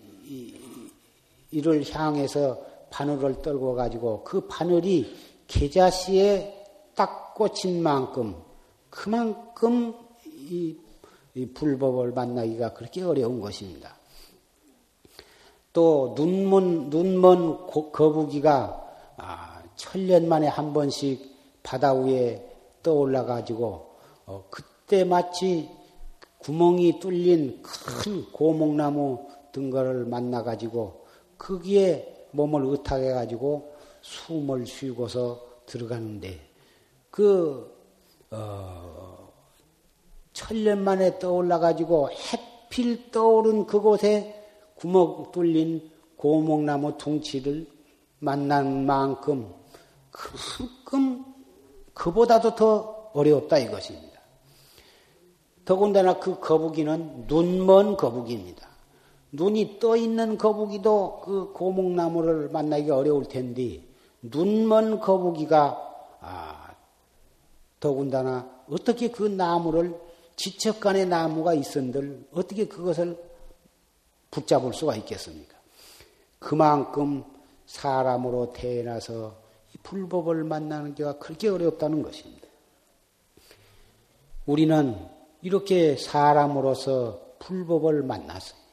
이를 1.51 1.83
향해서 1.89 2.59
바늘을 2.89 3.41
떨고 3.41 3.75
가지고 3.75 4.23
그 4.23 4.47
바늘이 4.47 5.15
계자씨에 5.47 6.65
딱 6.95 7.35
꽂힌 7.35 7.81
만큼 7.81 8.35
그만큼 8.89 9.93
이, 10.25 10.75
이 11.35 11.45
불법을 11.53 12.11
만나기가 12.11 12.73
그렇게 12.73 13.03
어려운 13.03 13.39
것입니다. 13.39 13.95
또 15.73 16.15
눈먼 16.17 16.89
눈먼 16.89 17.67
거북이가 17.91 18.85
아, 19.17 19.61
천년 19.75 20.27
만에 20.27 20.47
한 20.47 20.73
번씩 20.73 21.61
바다 21.61 21.93
위에 21.93 22.43
떠올라 22.81 23.25
가지고 23.25 23.95
어, 24.25 24.45
그때 24.49 25.03
마치 25.03 25.69
구멍이 26.39 26.99
뚫린 26.99 27.61
큰 27.61 28.31
고목나무 28.31 29.27
등거를 29.57 30.05
만나 30.05 30.43
가지고 30.43 31.05
거기에 31.39 32.27
몸을 32.31 32.63
의탁해 32.65 33.11
가지고 33.11 33.73
숨을 34.01 34.67
쉬고서 34.67 35.41
들어가는데 35.65 36.39
그 37.09 37.75
어, 38.29 39.33
천년 40.33 40.83
만에 40.83 41.17
떠올라 41.17 41.57
가지고 41.57 42.09
해필 42.11 43.09
떠오른 43.09 43.65
그곳에 43.65 44.45
구멍 44.75 45.31
뚫린 45.31 45.89
고목나무 46.17 46.97
둥치를 46.97 47.67
만난 48.19 48.85
만큼 48.85 49.51
그만큼 50.11 51.25
그보다도 51.93 52.53
더 52.55 53.09
어려웠다 53.13 53.57
이것입니다. 53.57 54.19
더군다나 55.65 56.19
그 56.19 56.39
거북이는 56.39 57.25
눈먼 57.27 57.97
거북이입니다. 57.97 58.66
눈이 59.37 59.79
떠 59.79 59.95
있는 59.95 60.35
거북이도 60.37 61.21
그 61.23 61.53
고목나무를 61.53 62.49
만나기 62.49 62.89
어려울 62.89 63.25
텐데 63.25 63.83
눈먼 64.23 64.99
거북이가 64.99 66.17
아, 66.21 66.75
더군다나 67.79 68.49
어떻게 68.67 69.09
그 69.09 69.23
나무를 69.23 69.95
지척간에 70.35 71.05
나무가 71.05 71.53
있은들 71.53 72.27
어떻게 72.33 72.67
그것을 72.67 73.15
붙잡을 74.31 74.73
수가 74.73 74.95
있겠습니까? 74.95 75.55
그만큼 76.39 77.23
사람으로 77.67 78.53
태어나서 78.53 79.35
불법을 79.83 80.43
만나는 80.43 80.95
게가 80.95 81.19
그렇게 81.19 81.49
어렵다는 81.49 82.01
것입니다. 82.01 82.47
우리는 84.47 84.97
이렇게 85.43 85.95
사람으로서 85.95 87.19
불법을 87.39 88.01
만나서 88.01 88.66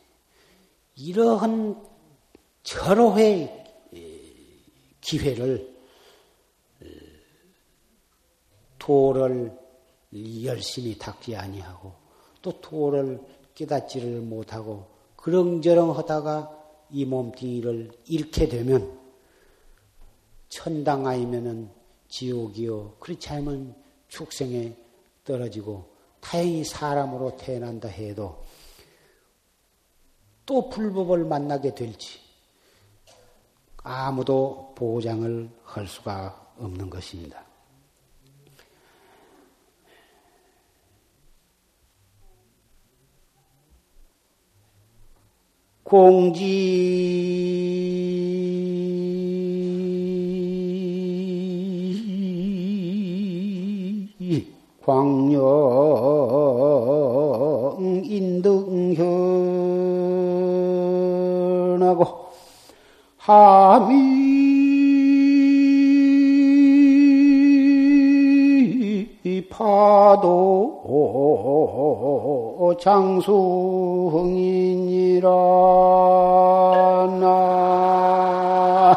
이러한 0.97 1.83
절호의 2.63 3.65
기회를 5.01 5.75
도를 8.79 9.57
열심히 10.45 10.97
닦지 10.97 11.37
아니하고 11.37 11.93
또 12.43 12.61
도를 12.61 13.21
깨닫지를 13.55 14.21
못하고 14.21 14.87
그렁저렁 15.17 15.97
하다가 15.97 16.51
이 16.91 17.05
몸뚱이를 17.05 17.91
잃게 18.07 18.49
되면 18.49 19.01
천당 20.49 21.07
아니면은 21.07 21.71
지옥이요. 22.09 22.97
그렇지 23.01 23.29
않으면 23.31 23.75
축생에 24.09 24.77
떨어지고 25.25 25.93
다행히 26.21 26.63
사람으로 26.65 27.37
태어난다 27.37 27.89
해도 27.89 28.44
또 30.47 30.69
불법을 30.69 31.25
만나게 31.25 31.75
될지 31.75 32.21
아무도 33.83 34.73
보장을 34.77 35.49
할 35.65 35.87
수가 35.87 36.53
없는 36.59 36.91
것입니다. 36.91 37.45
공지 45.83 46.85
광영 54.83 56.14
하미 63.27 64.05
파도 69.49 70.83
장수흥이니라 72.79 74.21
나 77.19 78.95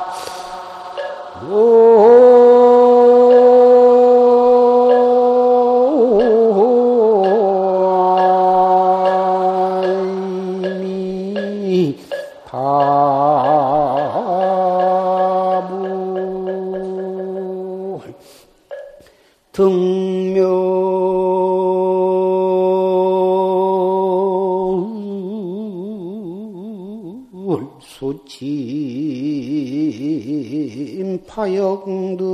수침 31.37 31.45
파역등하면 31.45 32.25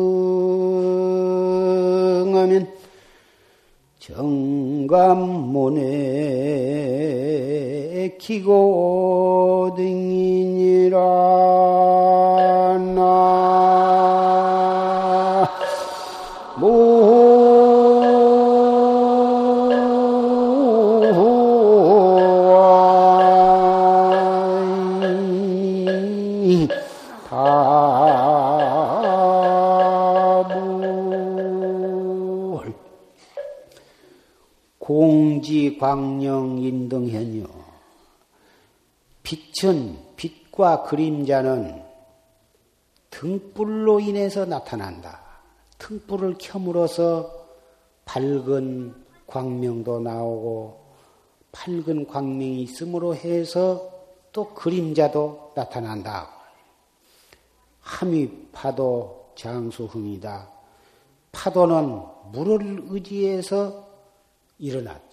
정감문에 3.99 5.81
기고등이니라 8.17 9.83
빛은 39.63 39.97
빛과 40.17 40.83
그림자는 40.83 41.81
등불로 43.09 44.01
인해서 44.01 44.43
나타난다. 44.43 45.21
등불을 45.77 46.37
켬으로써 46.37 47.31
밝은 48.03 48.93
광명도 49.25 50.01
나오고 50.01 50.83
밝은 51.53 52.07
광명이 52.07 52.63
있음으로 52.63 53.15
해서 53.15 53.89
또 54.33 54.53
그림자도 54.53 55.53
나타난다. 55.55 56.29
함이 57.79 58.49
파도 58.51 59.31
장수흥이다. 59.35 60.49
파도는 61.31 62.01
물을 62.33 62.83
의지해서 62.89 63.87
일어났다. 64.59 65.03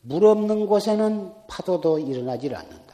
물 0.00 0.24
없는 0.24 0.66
곳에는 0.66 1.32
파도도 1.46 1.98
일어나질 1.98 2.54
않는다. 2.54 2.85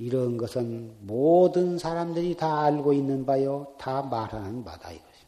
이런 0.00 0.38
것은 0.38 0.96
모든 1.00 1.76
사람들이 1.76 2.34
다 2.34 2.62
알고 2.62 2.94
있는 2.94 3.26
바요, 3.26 3.74
다 3.76 4.00
말하는 4.00 4.64
바다 4.64 4.90
이것입니다. 4.90 5.20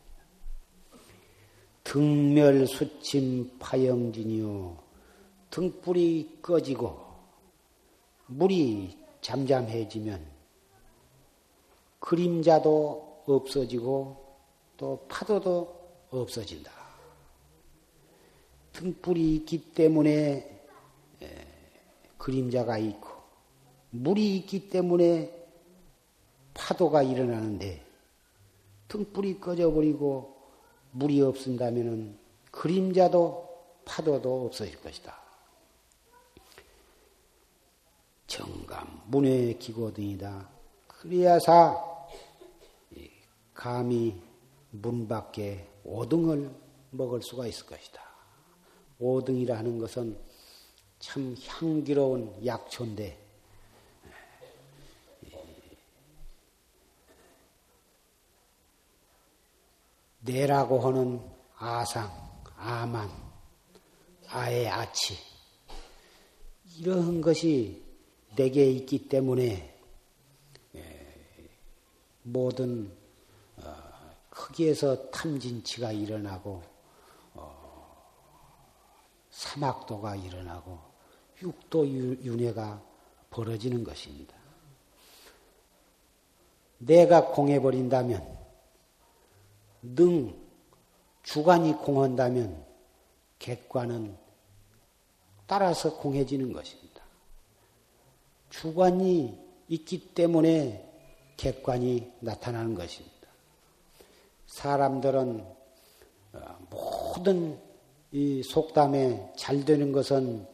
등멸 1.84 2.66
수침 2.66 3.58
파영진이요. 3.58 4.78
등불이 5.50 6.38
꺼지고 6.40 6.98
물이 8.28 8.98
잠잠해지면 9.20 10.26
그림자도 12.00 13.24
없어지고 13.26 14.24
또 14.78 15.04
파도도 15.06 15.82
없어진다. 16.08 16.72
등불이 18.72 19.34
있기 19.36 19.74
때문에 19.74 20.66
그림자가 22.16 22.78
있고 22.78 23.11
물이 23.92 24.36
있기 24.38 24.70
때문에 24.70 25.30
파도가 26.54 27.02
일어나는데 27.02 27.84
등불이 28.88 29.40
꺼져버리고 29.40 30.36
물이 30.92 31.20
없은다면 31.22 32.18
그림자도 32.50 33.48
파도도 33.84 34.46
없어질 34.46 34.80
것이다. 34.80 35.16
정감, 38.26 39.02
문의 39.06 39.58
기고 39.58 39.92
등이다. 39.92 40.48
그래야사 40.86 41.92
감히 43.52 44.18
문 44.70 45.06
밖에 45.06 45.68
오등을 45.84 46.50
먹을 46.90 47.20
수가 47.22 47.46
있을 47.46 47.66
것이다. 47.66 48.00
오등이라는 48.98 49.78
것은 49.78 50.16
참 50.98 51.36
향기로운 51.46 52.46
약초인데 52.46 53.21
내라고 60.22 60.80
하는 60.80 61.20
아상, 61.56 62.10
아만, 62.56 63.08
아의 64.28 64.68
아치 64.68 65.16
이런 66.78 67.20
것이 67.20 67.82
내게 68.34 68.70
있기 68.70 69.08
때문에 69.08 69.78
모든 72.22 72.90
어, 73.56 73.74
크기에서 74.30 75.10
탐진치가 75.10 75.92
일어나고 75.92 76.62
사막도가 79.32 80.16
일어나고 80.16 80.78
육도 81.42 81.88
윤회가 81.88 82.80
벌어지는 83.30 83.82
것입니다. 83.82 84.36
내가 86.78 87.26
공해버린다면, 87.26 88.41
능, 89.82 90.34
주관이 91.22 91.74
공한다면, 91.74 92.64
객관은 93.38 94.16
따라서 95.46 95.96
공해지는 95.96 96.52
것입니다. 96.52 97.02
주관이 98.50 99.38
있기 99.68 100.14
때문에 100.14 100.88
객관이 101.36 102.12
나타나는 102.20 102.74
것입니다. 102.74 103.12
사람들은 104.46 105.44
어, 106.34 106.58
모든 106.70 107.58
이 108.12 108.42
속담에 108.42 109.32
잘 109.36 109.64
되는 109.64 109.90
것은 109.92 110.46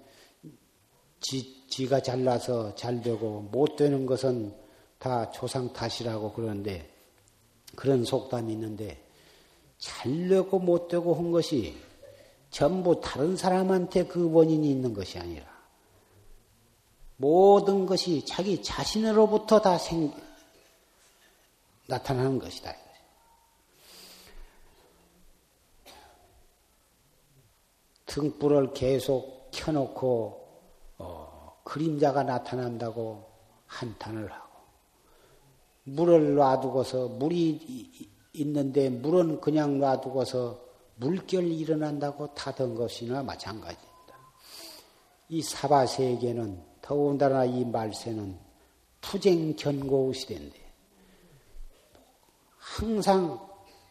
지, 1.20 1.66
지가 1.68 2.00
잘나서 2.00 2.74
잘 2.74 3.02
되고 3.02 3.42
못 3.42 3.76
되는 3.76 4.06
것은 4.06 4.54
다 4.98 5.30
조상 5.30 5.72
탓이라고 5.72 6.32
그러는데 6.32 6.88
그런 7.76 8.04
속담이 8.04 8.52
있는데 8.52 9.07
잘 9.78 10.28
되고 10.28 10.58
못 10.58 10.88
되고 10.88 11.14
한 11.14 11.30
것이 11.30 11.76
전부 12.50 13.00
다른 13.00 13.36
사람한테 13.36 14.06
그 14.06 14.30
원인이 14.30 14.68
있는 14.70 14.92
것이 14.92 15.18
아니라 15.18 15.46
모든 17.16 17.86
것이 17.86 18.24
자기 18.24 18.62
자신으로부터 18.62 19.60
다 19.60 19.76
생, 19.76 20.12
나타나는 21.86 22.38
것이다. 22.38 22.74
등불을 28.06 28.72
계속 28.72 29.50
켜놓고 29.52 30.48
어, 30.98 31.60
그림자가 31.64 32.22
나타난다고 32.22 33.28
한탄을 33.66 34.32
하고 34.32 34.48
물을 35.84 36.34
놔두고서 36.34 37.08
물이 37.08 38.10
있는데 38.32 38.90
물은 38.90 39.40
그냥 39.40 39.78
놔두고서 39.78 40.60
물결이 40.96 41.56
일어난다고 41.58 42.34
타던 42.34 42.74
것이나 42.74 43.22
마찬가지입니다. 43.22 43.88
이 45.28 45.42
사바 45.42 45.86
세계는 45.86 46.62
더군다나 46.82 47.44
이 47.44 47.64
말세는 47.64 48.38
투쟁 49.00 49.54
견고우 49.56 50.12
시대인데 50.12 50.58
항상 52.58 53.48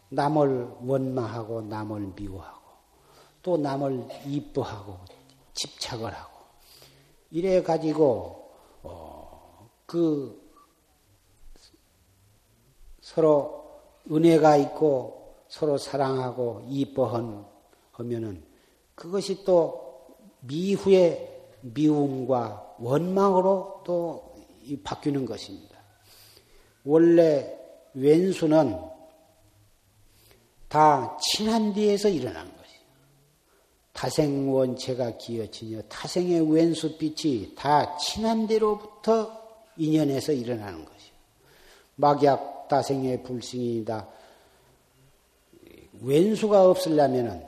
남을 0.10 0.78
원망하고 0.82 1.62
남을 1.62 2.13
미워하고 2.15 2.62
또 3.41 3.58
남을 3.58 4.08
이뻐하고 4.26 4.97
집착을 5.54 6.13
하고 6.13 6.38
이래 7.32 7.62
가지고 7.62 8.52
어, 8.84 9.69
그 9.86 10.52
서로 13.02 13.66
은혜가 14.12 14.58
있고 14.58 15.36
서로 15.48 15.78
사랑하고 15.78 16.65
이뻐한 16.67 17.46
하면은 17.91 18.43
그것이 18.96 19.43
또 19.43 20.06
미후의 20.41 21.36
미움과 21.62 22.76
원망으로 22.80 23.82
또 23.86 24.36
바뀌는 24.84 25.26
것입니다. 25.26 25.78
원래 26.84 27.58
왼수는 27.93 28.80
다 30.67 31.17
친한 31.17 31.74
뒤에서 31.74 32.10
일어난 32.10 32.58
타생 33.98 34.54
원체가 34.54 35.17
기어치며 35.17 35.82
타생의 35.89 36.54
왼수빛이 36.54 37.56
다 37.56 37.98
친한 37.98 38.46
대로부터 38.46 39.32
인연에서 39.76 40.34
일어나는 40.34 40.86
것이요. 40.86 41.13
막약 41.96 42.57
타생의 42.67 43.23
불승이다. 43.23 44.08
왼수가 46.01 46.69
없으려면은 46.69 47.45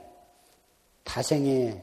타생의 1.04 1.82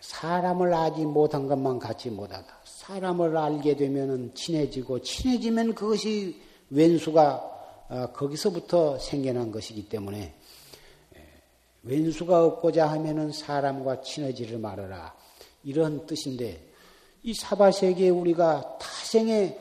사람을 0.00 0.74
알지 0.74 1.06
못한 1.06 1.46
것만 1.46 1.78
갖지 1.78 2.10
못하다. 2.10 2.46
사람을 2.64 3.36
알게 3.36 3.76
되면 3.76 4.34
친해지고 4.34 5.00
친해지면 5.00 5.74
그것이 5.74 6.40
왼수가 6.70 7.52
어, 7.88 8.06
거기서부터 8.12 8.98
생겨난 8.98 9.52
것이기 9.52 9.88
때문에 9.88 10.34
왼수가 11.82 12.44
없고자 12.44 12.88
하면은 12.90 13.32
사람과 13.32 14.00
친해지를 14.02 14.58
말아라. 14.58 15.14
이런 15.64 16.06
뜻인데 16.06 16.60
이 17.22 17.34
사바세계에 17.34 18.08
우리가 18.08 18.78
타생의 18.78 19.58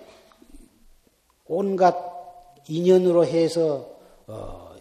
온갖 1.45 2.20
인연으로 2.67 3.25
해서 3.25 3.89
어, 4.27 4.71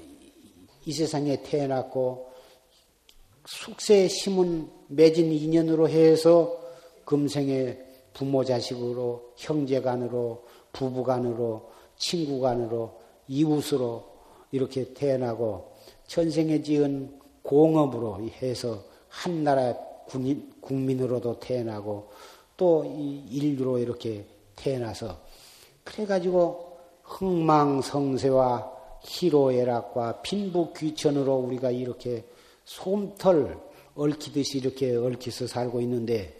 이 0.84 0.92
세상에 0.92 1.42
태어났고 1.42 2.30
숙세에 3.46 4.08
심은 4.08 4.70
맺은 4.88 5.32
인연으로 5.32 5.88
해서 5.88 6.58
금생에 7.04 7.78
부모 8.12 8.44
자식으로 8.44 9.32
형제간으로 9.36 10.44
부부간으로 10.72 11.70
친구간으로 11.96 13.00
이웃으로 13.28 14.04
이렇게 14.52 14.92
태어나고 14.94 15.72
천생에 16.06 16.62
지은 16.62 17.18
공업으로 17.42 18.20
해서 18.42 18.84
한 19.08 19.44
나라 19.44 19.74
군인, 20.06 20.52
국민으로도 20.60 21.40
태어나고 21.40 22.10
또 22.56 22.84
인류로 22.84 23.78
이렇게 23.78 24.26
태어나서 24.56 25.20
그래가지고 25.84 26.69
흥망성쇠와 27.10 28.70
희로애락과 29.02 30.22
빈부귀천으로 30.22 31.34
우리가 31.36 31.70
이렇게 31.70 32.24
솜털 32.64 33.58
얽히듯이 33.96 34.58
이렇게 34.58 34.94
얽혀서 34.94 35.46
살고 35.46 35.80
있는데 35.82 36.38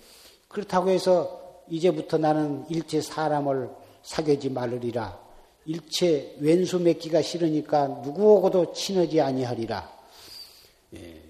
그렇다고 0.48 0.90
해서 0.90 1.62
이제부터 1.68 2.18
나는 2.18 2.64
일체 2.68 3.00
사람을 3.00 3.70
사귀지 4.02 4.50
말으리라. 4.50 5.20
일체 5.66 6.36
왼수 6.40 6.78
맺기가 6.78 7.22
싫으니까 7.22 7.86
누구하고도 8.04 8.72
친하지 8.72 9.20
아니하리라. 9.20 9.90
예. 10.96 11.22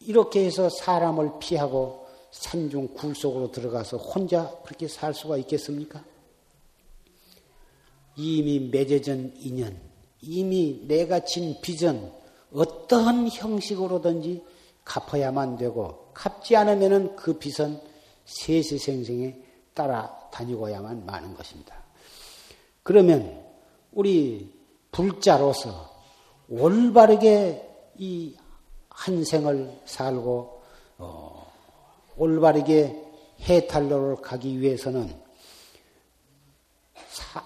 이렇게 0.00 0.44
해서 0.44 0.68
사람을 0.68 1.38
피하고 1.40 2.06
산중 2.30 2.88
굴 2.94 3.14
속으로 3.14 3.50
들어가서 3.50 3.96
혼자 3.96 4.50
그렇게 4.64 4.88
살 4.88 5.14
수가 5.14 5.36
있겠습니까? 5.38 6.04
이미 8.16 8.58
맺어진 8.58 9.32
인연, 9.36 9.78
이미 10.20 10.82
내가 10.86 11.20
진 11.24 11.60
빚은 11.60 12.12
어떠한 12.52 13.28
형식으로든지 13.28 14.42
갚아야만 14.84 15.58
되고 15.58 16.10
갚지 16.14 16.56
않으면 16.56 17.16
그 17.16 17.38
빚은 17.38 17.80
세세생생에 18.24 19.36
따라다니고야만 19.74 21.04
마는 21.04 21.34
것입니다. 21.34 21.74
그러면 22.82 23.44
우리 23.92 24.52
불자로서 24.90 25.94
올바르게 26.48 27.62
이 27.98 28.36
한 28.96 29.24
생을 29.24 29.70
살고 29.84 30.62
어, 30.98 31.52
올바르게 32.16 33.04
해탈로를 33.42 34.16
가기 34.16 34.60
위해서는 34.60 35.08
사, 35.08 35.25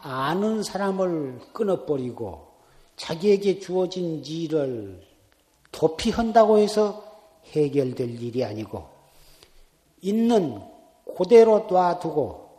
아는 0.03 0.63
사람을 0.63 1.41
끊어버리고 1.53 2.51
자기에게 2.97 3.61
주어진 3.61 4.25
일을 4.25 5.07
도피한다고 5.73 6.59
해서 6.59 7.05
해결될 7.47 8.23
일이 8.23 8.45
아니고 8.45 8.89
있는 10.03 10.63
그대로 11.17 11.67
놔두고 11.71 12.51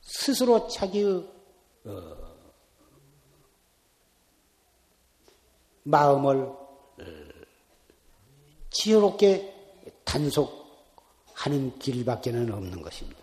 스스로 0.00 0.66
자기의 0.68 1.28
어, 1.84 2.16
마음을 5.84 6.44
어, 6.44 6.56
지혜롭게 8.70 9.52
단속하는 10.04 11.78
길밖에는 11.78 12.52
없는 12.52 12.82
것입니다. 12.82 13.21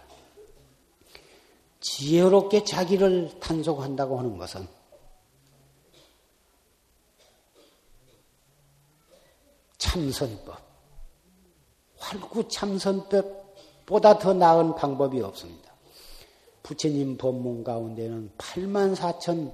지혜롭게 1.79 2.63
자기를 2.63 3.39
단속한다고 3.39 4.19
하는 4.19 4.37
것은 4.37 4.67
참선법, 9.77 10.59
활구 11.97 12.47
참선법보다 12.49 14.19
더 14.19 14.33
나은 14.33 14.75
방법이 14.75 15.21
없습니다. 15.21 15.73
부처님 16.63 17.17
법문 17.17 17.63
가운데는 17.63 18.31
8만 18.37 18.95
4천 18.95 19.53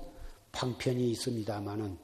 방편이 0.52 1.12
있습니다만은 1.12 1.98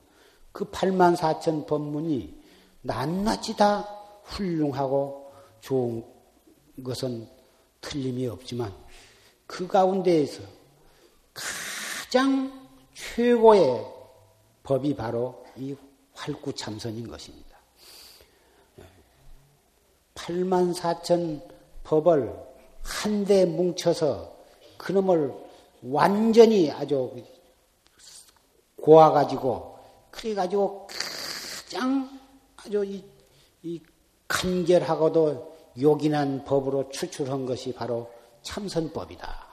그 0.52 0.70
8만 0.70 1.16
4천 1.16 1.66
법문이 1.66 2.42
낱낱이 2.84 3.58
다 3.58 3.82
훌륭하고 4.24 5.32
좋은 5.62 6.06
것은 6.84 7.28
틀림이 7.82 8.28
없지만 8.28 8.74
그 9.52 9.68
가운데에서 9.68 10.42
가장 11.34 12.70
최고의 12.94 13.86
법이 14.64 14.96
바로 14.96 15.46
이 15.58 15.76
활구참선인 16.14 17.06
것입니다. 17.10 17.58
8만 20.16 20.74
4천 20.74 21.42
법을 21.84 22.34
한데 22.82 23.46
뭉쳐서 23.46 24.34
그놈을 24.78 25.34
완전히 25.84 26.72
아주 26.72 27.14
고아가지고 28.78 29.78
그래가지고 30.12 30.88
가장 30.88 32.10
아주 32.56 32.86
이, 32.86 33.04
이 33.64 33.82
간결하고도 34.30 35.58
요긴한 35.82 36.46
법으로 36.46 36.90
추출한 36.90 37.46
것이 37.46 37.74
바로 37.74 38.21
참선법이다. 38.43 39.51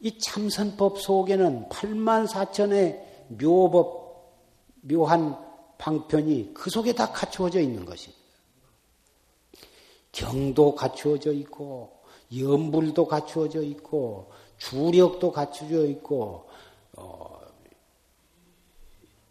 이 0.00 0.18
참선법 0.18 1.00
속에는 1.00 1.68
8만 1.68 2.26
4천의 2.26 3.00
묘법, 3.28 4.08
묘한 4.82 5.36
방편이 5.78 6.52
그 6.54 6.70
속에 6.70 6.92
다 6.92 7.12
갖추어져 7.12 7.60
있는 7.60 7.84
것입니다. 7.84 8.18
경도 10.12 10.74
갖추어져 10.74 11.32
있고, 11.32 11.98
연불도 12.36 13.06
갖추어져 13.06 13.62
있고, 13.62 14.30
주력도 14.58 15.32
갖추어져 15.32 15.86
있고, 15.86 16.48
어, 16.96 17.40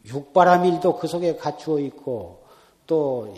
육바라밀도 0.05 0.97
그 0.97 1.07
속에 1.07 1.35
갖추어 1.35 1.79
있고, 1.79 2.45
또 2.85 3.33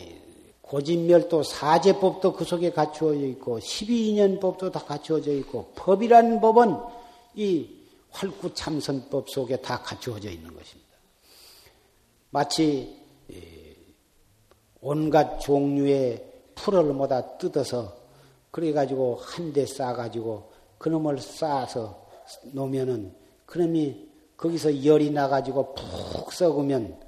고진멸도 0.69 1.41
사제법도 1.41 2.33
그 2.33 2.45
속에 2.45 2.69
갖추어져 2.69 3.21
있고 3.21 3.57
12인연법도 3.57 4.71
다 4.71 4.79
갖추어져 4.79 5.31
있고 5.33 5.71
법이라는 5.75 6.39
법은 6.41 6.77
이 7.33 7.75
활구참선법 8.11 9.31
속에 9.31 9.57
다 9.57 9.81
갖추어져 9.81 10.29
있는 10.29 10.53
것입니다. 10.53 10.89
마치 12.29 12.95
온갖 14.79 15.39
종류의 15.39 16.23
풀을 16.53 16.83
모다 16.93 17.37
뜯어서 17.37 17.97
그래가지고 18.51 19.17
한 19.19 19.51
대 19.51 19.65
싸가지고 19.65 20.51
그놈을 20.77 21.19
싸서 21.19 21.99
놓으면은 22.53 23.15
그놈이 23.47 24.07
거기서 24.37 24.85
열이 24.85 25.09
나가지고 25.09 25.73
푹 25.73 26.31
썩으면 26.31 26.99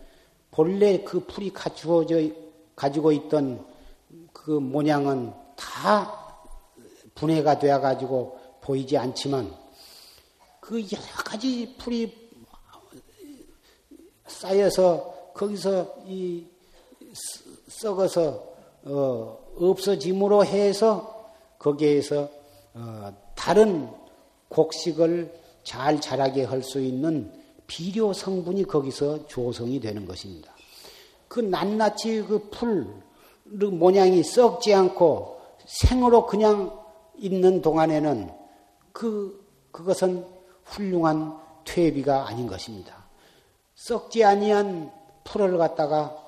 본래 0.50 1.04
그 1.04 1.20
풀이 1.26 1.54
갖추어져 1.54 2.41
가지고 2.82 3.12
있던 3.12 3.64
그 4.34 4.50
모양은 4.50 5.32
다 5.56 6.36
분해가 7.14 7.60
되어 7.60 7.80
가지고 7.80 8.40
보이지 8.62 8.98
않지만 8.98 9.54
그 10.60 10.82
여러 10.82 11.06
가지 11.24 11.76
풀이 11.78 12.12
쌓여서 14.26 15.32
거기서 15.36 15.94
이 16.08 16.48
썩어서 17.68 18.50
어 18.86 19.38
없어짐으로 19.58 20.44
해서 20.44 21.30
거기에서 21.60 22.30
어 22.74 23.14
다른 23.36 23.92
곡식을 24.50 25.40
잘 25.64 26.02
자라게 26.02 26.46
할 26.46 26.64
수 26.64 26.82
있는 26.82 27.32
비료 27.68 28.12
성분이 28.12 28.64
거기서 28.66 29.28
조성이 29.28 29.80
되는 29.80 30.08
것입니다. 30.08 30.52
그 31.32 31.40
낱낱이 31.40 32.26
그 32.28 32.50
풀, 32.50 32.94
그 33.46 33.64
모양이 33.64 34.22
썩지 34.22 34.74
않고 34.74 35.40
생으로 35.66 36.28
그냥 36.28 36.78
있는 37.16 37.62
동안에는 37.62 38.30
그, 38.92 39.42
그것은 39.72 40.28
훌륭한 40.66 41.40
퇴비가 41.64 42.28
아닌 42.28 42.48
것입니다. 42.48 43.06
썩지 43.76 44.26
아니한 44.26 44.92
풀을 45.24 45.58
갖다가 45.58 46.22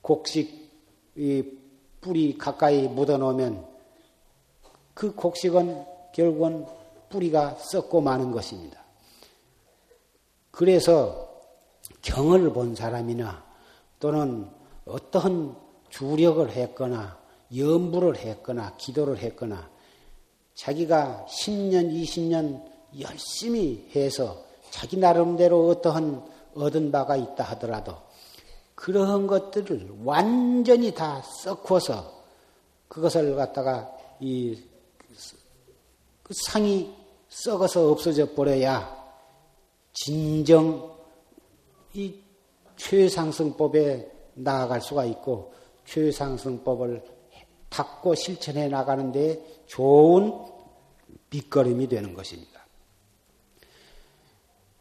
곡식, 0.00 0.72
이 1.16 1.44
뿌리 2.00 2.38
가까이 2.38 2.88
묻어 2.88 3.18
놓으면 3.18 3.66
그 4.94 5.14
곡식은 5.14 5.84
결국은 6.12 6.64
뿌리가 7.10 7.56
썩고 7.56 8.00
마는 8.00 8.32
것입니다. 8.32 8.82
그래서 10.50 11.25
경을 12.06 12.52
본 12.52 12.74
사람이나 12.74 13.44
또는 13.98 14.48
어떠한 14.86 15.56
주력을 15.90 16.48
했거나 16.50 17.18
염불을 17.56 18.16
했거나 18.16 18.76
기도를 18.76 19.18
했거나 19.18 19.68
자기가 20.54 21.26
10년, 21.28 21.92
20년 21.92 22.64
열심히 23.00 23.90
해서 23.94 24.44
자기 24.70 24.96
나름대로 24.96 25.68
어떠한 25.68 26.24
얻은 26.54 26.90
바가 26.90 27.16
있다 27.16 27.44
하더라도 27.44 27.96
그러한 28.74 29.26
것들을 29.26 30.00
완전히 30.04 30.94
다 30.94 31.22
썩어서 31.42 32.22
그것을 32.88 33.34
갖다가 33.36 33.90
이 34.20 34.76
그 36.26 36.34
상이 36.34 36.92
썩어서 37.28 37.88
없어져 37.88 38.34
버려야 38.34 38.92
진정 39.92 40.95
이 41.96 42.14
최상승법에 42.76 44.12
나아갈 44.34 44.82
수가 44.82 45.06
있고 45.06 45.54
최상승법을 45.86 47.02
닦고 47.70 48.14
실천해 48.14 48.68
나가는 48.68 49.10
데 49.12 49.62
좋은 49.66 50.32
밑거름이 51.30 51.88
되는 51.88 52.12
것입니다. 52.12 52.66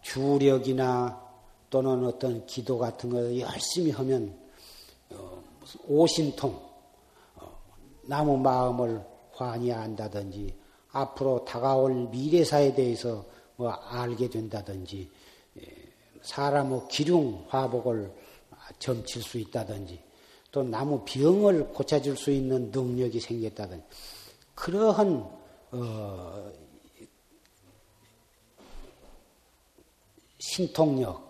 주력이나 0.01 1.23
또는 1.69 2.05
어떤 2.05 2.45
기도 2.45 2.77
같은 2.77 3.09
걸 3.09 3.39
열심히 3.39 3.91
하면 3.91 4.37
어, 5.11 5.41
오심통 5.87 6.53
어, 7.35 7.59
나무 8.03 8.37
마음을 8.37 9.03
환히 9.31 9.71
안다든지 9.71 10.53
앞으로 10.91 11.43
다가올 11.45 12.09
미래사에 12.09 12.75
대해서 12.75 13.25
뭐 13.55 13.69
알게 13.71 14.29
된다든지 14.29 14.99
예, 14.99 15.14
사람의 16.25 16.81
기륭 16.89 17.45
화복을 17.47 18.11
점칠 18.79 19.21
수 19.21 19.37
있다든지 19.37 20.01
또 20.51 20.63
나무 20.63 21.03
병을 21.05 21.69
고쳐줄 21.69 22.17
수 22.17 22.31
있는 22.31 22.71
능력이 22.71 23.19
생겼다든지 23.19 23.83
그러한 24.55 25.29
어, 25.71 26.51
신통력 30.39 31.23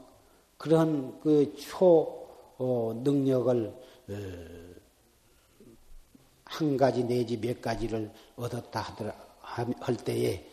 그런 0.57 1.19
그초 1.19 2.27
어, 2.57 3.01
능력을 3.03 3.67
어, 4.09 4.13
한 6.45 6.77
가지 6.77 7.03
내지 7.03 7.37
몇 7.37 7.61
가지를 7.61 8.11
얻었다 8.37 8.79
하더라 8.79 9.13
할 9.41 9.97
때에 9.97 10.49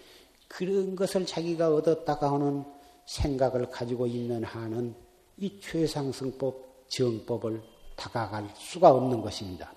그런 0.48 0.96
것을 0.96 1.26
자기가 1.26 1.74
얻었다가 1.74 2.32
하는 2.32 2.64
생각을 3.06 3.70
가지고 3.70 4.06
있는 4.06 4.44
한은 4.44 4.94
이 5.38 5.60
최상승법 5.60 6.86
정법을 6.88 7.62
다가갈 7.96 8.48
수가 8.56 8.90
없는 8.90 9.20
것입니다. 9.22 9.72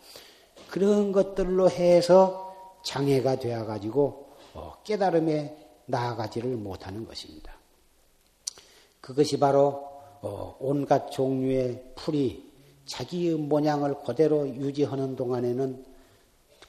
그런 0.70 1.12
것들로 1.12 1.70
해서 1.70 2.54
장애가 2.84 3.40
되어 3.40 3.66
가지고 3.66 4.30
어, 4.54 4.76
깨달음에 4.84 5.58
나아가지를 5.86 6.56
못하는 6.56 7.06
것입니다. 7.06 7.54
그것이 9.02 9.38
바로 9.40 9.88
어, 10.22 10.56
온갖 10.60 11.12
종류의 11.12 11.94
풀이 11.96 12.52
자기의 12.86 13.36
모양을 13.36 14.02
그대로 14.04 14.48
유지하는 14.48 15.16
동안에는 15.16 15.86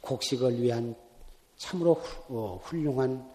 곡식을 0.00 0.60
위한 0.60 0.94
참으로 1.56 2.00
어, 2.28 2.60
훌륭한 2.62 3.30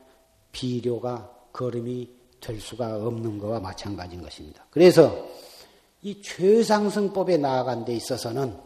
비료가 0.51 1.35
걸음이 1.53 2.20
될 2.41 2.59
수가 2.59 2.95
없는 2.95 3.37
것과 3.37 3.59
마찬가지인 3.59 4.21
것입니다. 4.21 4.65
그래서 4.71 5.27
이 6.01 6.21
최상승법에 6.21 7.37
나아간 7.37 7.85
데 7.85 7.93
있어서는 7.93 8.57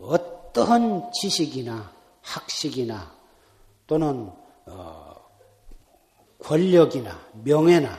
어떠한 0.00 1.10
지식이나 1.12 1.92
학식이나 2.22 3.12
또는 3.86 4.30
어, 4.66 5.14
권력이나 6.38 7.20
명예나 7.42 7.98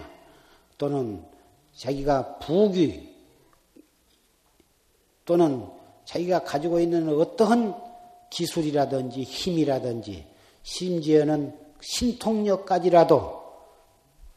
또는 0.78 1.24
자기가 1.76 2.40
부귀 2.40 3.14
또는 5.26 5.68
자기가 6.06 6.44
가지고 6.44 6.80
있는 6.80 7.10
어떠한 7.10 7.76
기술이라든지 8.30 9.24
힘이라든지 9.24 10.28
심지어는 10.64 11.58
신통력까지라도 11.82 13.45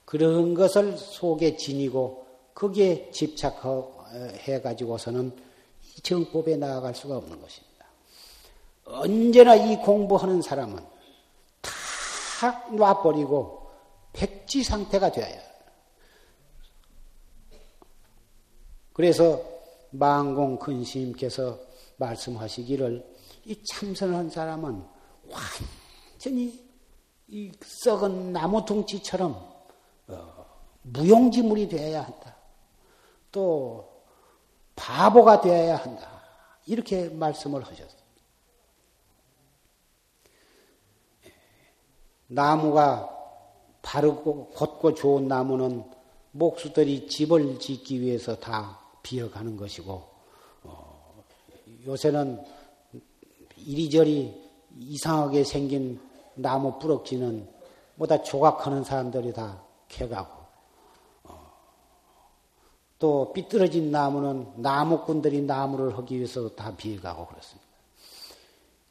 그런 0.09 0.54
것을 0.54 0.96
속에 0.96 1.59
지니고 1.59 2.26
거기에 2.54 3.11
집착해 3.11 4.62
가지고서는 4.62 5.36
이 5.84 6.00
정법에 6.00 6.56
나아갈 6.56 6.94
수가 6.94 7.18
없는 7.18 7.38
것입니다. 7.38 7.84
언제나 8.86 9.54
이 9.54 9.76
공부하는 9.76 10.40
사람은 10.40 10.82
다 11.61 12.64
놔버리고 12.70 13.68
백지 14.14 14.62
상태가 14.62 15.12
되어야 15.12 15.42
그래서 18.94 19.42
망공 19.90 20.59
근심께서 20.59 21.59
말씀하시기를 21.98 23.14
이 23.44 23.62
참선한 23.62 24.30
사람은 24.30 24.82
완전히 25.28 26.66
이 27.26 27.52
썩은 27.62 28.32
나무 28.32 28.64
둥치처럼 28.64 29.32
어, 29.32 29.47
무용지물이 30.82 31.68
되어야 31.68 32.02
한다. 32.02 32.36
또 33.30 34.02
바보가 34.76 35.40
되어야 35.40 35.76
한다. 35.76 36.22
이렇게 36.66 37.09
말씀을 37.09 37.62
하셨어요. 37.62 37.98
나무가 42.28 43.14
바르고 43.82 44.50
곧고 44.50 44.94
좋은 44.94 45.28
나무는 45.28 45.84
목수들이 46.32 47.09
집을 47.09 47.59
짓기 47.59 48.00
위해서 48.00 48.36
다 48.36 48.78
비어가는 49.02 49.56
것이고 49.56 50.04
어, 50.64 51.24
요새는 51.86 52.44
이리저리 53.56 54.48
이상하게 54.78 55.44
생긴 55.44 56.00
나무 56.34 56.78
뿌럭지는 56.78 57.48
뭐다 57.94 58.22
조각하는 58.22 58.84
사람들이 58.84 59.32
다 59.32 59.62
캐가고 59.89 60.32
어, 61.24 61.53
또 62.99 63.32
삐뚤어진 63.32 63.91
나무는 63.91 64.53
나무꾼들이 64.57 65.43
나무를 65.43 65.97
하기 65.99 66.16
위해서 66.16 66.49
다 66.51 66.74
비어가고 66.76 67.26
그렇습니다. 67.26 67.68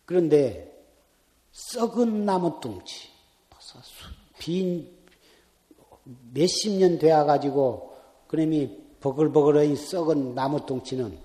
그런데 0.05 0.73
썩은 1.51 2.25
나무 2.25 2.59
뚱치 2.59 3.09
빈 4.39 4.95
몇십 6.33 6.73
년 6.73 6.97
되어 6.97 7.25
가지고 7.25 7.97
그놈이 8.27 8.99
버글버글의 9.01 9.75
썩은 9.75 10.35
나무 10.35 10.65
뚱치는 10.65 11.17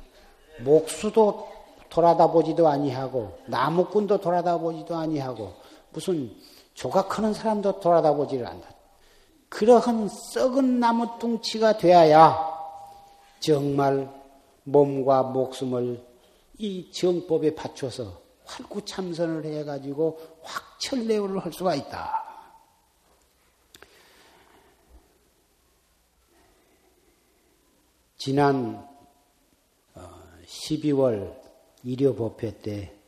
목수도 0.64 1.48
돌아다 1.88 2.30
보지도 2.30 2.68
아니하고 2.68 3.38
나무꾼도 3.46 4.20
돌아다 4.20 4.58
보지도 4.58 4.96
아니하고 4.96 5.54
무슨 5.90 6.34
조각하는 6.74 7.34
사람도 7.34 7.80
돌아다 7.80 8.14
보지를 8.14 8.46
않는다. 8.46 8.71
그러한 9.52 10.08
썩은 10.08 10.80
나무 10.80 11.18
뚱치가 11.18 11.76
되어야 11.76 12.52
정말 13.38 14.10
몸과 14.64 15.22
목숨을 15.24 16.02
이 16.56 16.90
정법에 16.90 17.54
받쳐서 17.54 18.22
활구참선을 18.46 19.44
해가지고 19.44 20.18
확철대오를 20.42 21.44
할 21.44 21.52
수가 21.52 21.74
있다. 21.74 22.22
지난 28.16 28.88
12월 30.46 31.28
어, 31.28 31.42
일요법회 31.82 32.62
때 32.62 32.98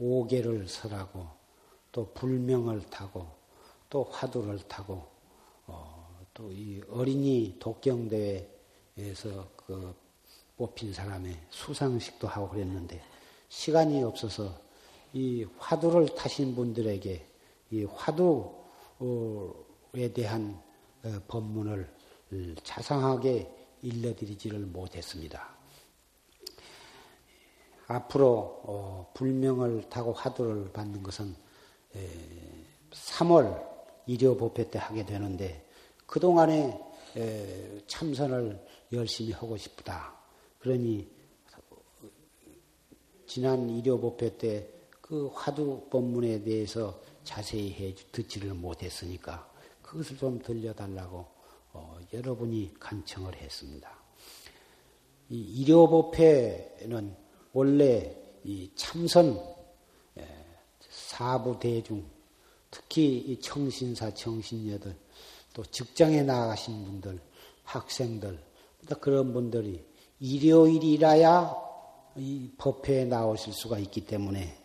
5개를 0.00 0.68
설하고 0.68 1.26
또 1.90 2.12
불명을 2.12 2.82
타고 2.90 3.39
또 3.90 4.04
화두를 4.04 4.60
타고 4.68 5.04
어, 5.66 6.00
또 6.32 6.50
이 6.52 6.80
어린이 6.88 7.56
독경대회에서 7.58 9.48
그 9.56 9.94
뽑힌 10.56 10.92
사람의 10.92 11.36
수상식도 11.50 12.28
하고 12.28 12.48
그랬는데 12.50 13.02
시간이 13.48 14.02
없어서 14.02 14.58
이 15.12 15.44
화두를 15.58 16.14
타신 16.14 16.54
분들에게 16.54 17.26
이 17.72 17.84
화두에 17.84 18.22
대한 20.14 20.62
어, 21.02 21.20
법문을 21.28 21.92
자상하게 22.62 23.50
일러드리지를 23.82 24.60
못했습니다. 24.60 25.50
앞으로 27.88 28.60
어, 28.64 29.10
불명을 29.14 29.88
타고 29.90 30.12
화두를 30.12 30.72
받는 30.72 31.02
것은 31.02 31.34
에, 31.96 32.08
3월 32.92 33.70
일요법회 34.10 34.70
때 34.70 34.78
하게 34.78 35.04
되는데 35.04 35.64
그동안에 36.06 36.80
에, 37.16 37.82
참선을 37.86 38.58
열심히 38.92 39.32
하고 39.32 39.56
싶다. 39.56 40.14
그러니 40.58 41.08
지난 43.26 43.70
일요법회 43.70 44.38
때그 44.38 45.30
화두 45.32 45.86
법문에 45.88 46.42
대해서 46.42 47.00
자세히 47.22 47.72
해 47.74 47.94
듣지를 48.10 48.54
못했으니까 48.54 49.48
그것을 49.82 50.16
좀 50.16 50.40
들려달라고 50.40 51.26
어, 51.72 51.98
여러분이 52.12 52.74
간청을 52.80 53.36
했습니다. 53.36 53.88
이 55.28 55.62
일요법회는 55.62 57.16
원래 57.52 58.16
이 58.42 58.70
참선 58.74 59.38
예, 60.18 60.26
사부 60.88 61.60
대중 61.60 62.04
특히 62.70 63.18
이 63.18 63.40
청신사 63.40 64.14
청신녀들 64.14 64.94
또 65.52 65.64
직장에 65.64 66.22
나가신 66.22 66.84
분들 66.84 67.20
학생들 67.64 68.38
그런 69.00 69.32
분들이 69.32 69.84
일요일이라야 70.20 71.54
이 72.16 72.50
법회에 72.58 73.04
나오실 73.04 73.52
수가 73.52 73.78
있기 73.78 74.04
때문에 74.06 74.56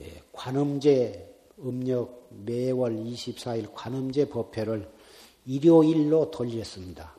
예, 0.00 0.22
관음제 0.32 1.34
음력 1.60 2.28
매월 2.30 2.96
24일 2.96 3.70
관음제 3.72 4.28
법회를 4.28 4.90
일요일로 5.46 6.30
돌렸습니다. 6.30 7.14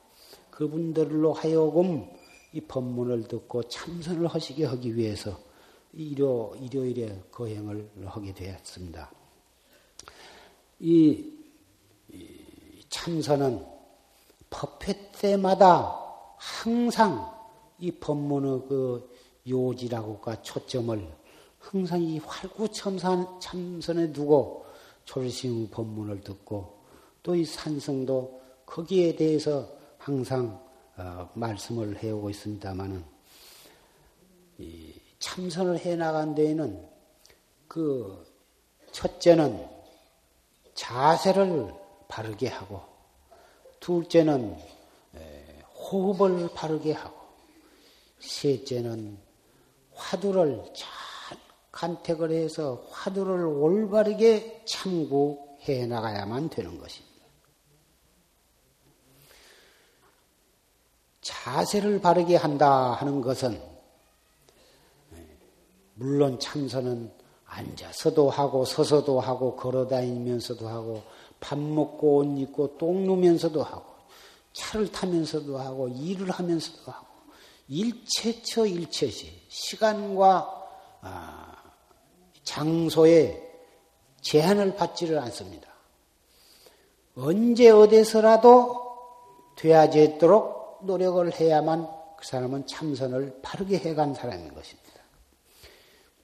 그분들로 0.52 1.34
하여금 1.34 2.08
이 2.54 2.62
법문을 2.62 3.28
듣고 3.28 3.64
참선을 3.64 4.28
하시게 4.28 4.66
하기 4.66 4.96
위해서 4.96 5.40
일요, 5.94 6.54
일요일에 6.60 7.24
거행을 7.32 7.90
하게 8.06 8.34
되었습니다. 8.34 9.12
이, 10.80 11.34
이 12.12 12.84
참선은 12.90 13.66
법회 14.50 15.12
때마다 15.12 16.00
항상 16.38 17.32
이 17.80 17.92
법문의 17.92 18.68
그 18.68 19.18
요지라고가 19.48 20.42
초점을 20.42 21.08
항상 21.60 22.02
이 22.02 22.20
활구참선 22.20 23.40
참선에 23.40 24.14
두고 24.14 24.66
졸심 25.06 25.70
법문을 25.70 26.22
듣고 26.22 26.78
또 27.24 27.36
이 27.36 27.44
산성도 27.44 28.42
거기에 28.66 29.16
대해서 29.16 29.68
항상 29.98 30.66
어, 30.96 31.30
말씀을 31.34 32.02
해오고 32.02 32.30
있습니다만은 32.30 33.04
참선을 35.20 35.80
해 35.80 35.96
나간 35.96 36.34
데에는 36.34 36.88
그 37.68 38.26
첫째는 38.92 39.77
자세를 40.78 41.74
바르게 42.08 42.48
하고 42.48 42.82
둘째는 43.80 44.58
호흡을 45.76 46.54
바르게 46.54 46.94
하고 46.94 47.18
셋째는 48.20 49.18
화두를 49.94 50.64
잘 50.76 51.38
간택을 51.72 52.32
해서 52.32 52.86
화두를 52.92 53.46
올바르게 53.46 54.64
참고해 54.66 55.88
나가야만 55.88 56.50
되는 56.50 56.78
것입니다. 56.78 57.26
자세를 61.22 62.02
바르게 62.02 62.36
한다 62.36 62.94
하는 62.94 63.22
것은 63.22 63.60
물론 65.96 66.40
참선은 66.40 67.17
앉아서도 67.58 68.30
하고 68.30 68.66
서서도 68.66 69.20
하고 69.20 69.56
걸어 69.56 69.88
다니면서도 69.88 70.68
하고 70.68 71.02
밥 71.40 71.58
먹고 71.58 72.18
옷 72.18 72.40
입고 72.40 72.78
똥 72.78 73.06
누면서도 73.06 73.64
하고 73.64 73.86
차를 74.54 74.92
타면서도 74.92 75.58
하고 75.58 75.88
일을 75.88 76.30
하면서도 76.30 76.92
하고 76.92 77.08
일체처 77.68 78.66
일체시 78.66 79.42
시간과 79.50 80.54
아, 81.02 81.64
장소에 82.44 83.44
제한을 84.22 84.76
받지를 84.76 85.20
않습니다. 85.20 85.68
언제 87.16 87.70
어디서라도 87.70 88.88
되어지도록 89.58 90.86
노력을 90.86 91.32
해야만 91.40 91.88
그 92.18 92.26
사람은 92.26 92.68
참선을 92.68 93.40
바르게 93.42 93.80
해간 93.80 94.14
사람인 94.14 94.54
것입니다. 94.54 94.87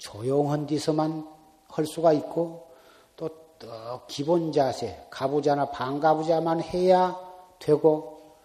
조용한 0.04 0.68
데서만 0.68 1.26
할 1.70 1.86
수가 1.86 2.12
있고 2.14 2.68
또, 3.16 3.30
또 3.58 3.68
기본 4.08 4.52
자세, 4.52 5.08
가부자나 5.10 5.72
반가부자만 5.72 6.62
해야 6.62 7.18
되고 7.58 8.36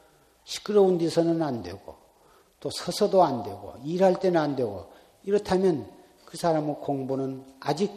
시끄러운 0.45 0.99
데서는 0.99 1.43
안 1.43 1.63
되고 1.63 1.97
또 2.61 2.71
서서도 2.71 3.25
안 3.25 3.43
되고 3.43 3.75
일할 3.85 4.21
때는 4.21 4.41
안 4.41 4.57
되고 4.57 4.87
이렇다면 5.25 5.91
그 6.25 6.37
사람의 6.37 6.77
공부는 6.81 7.45
아직 7.59 7.93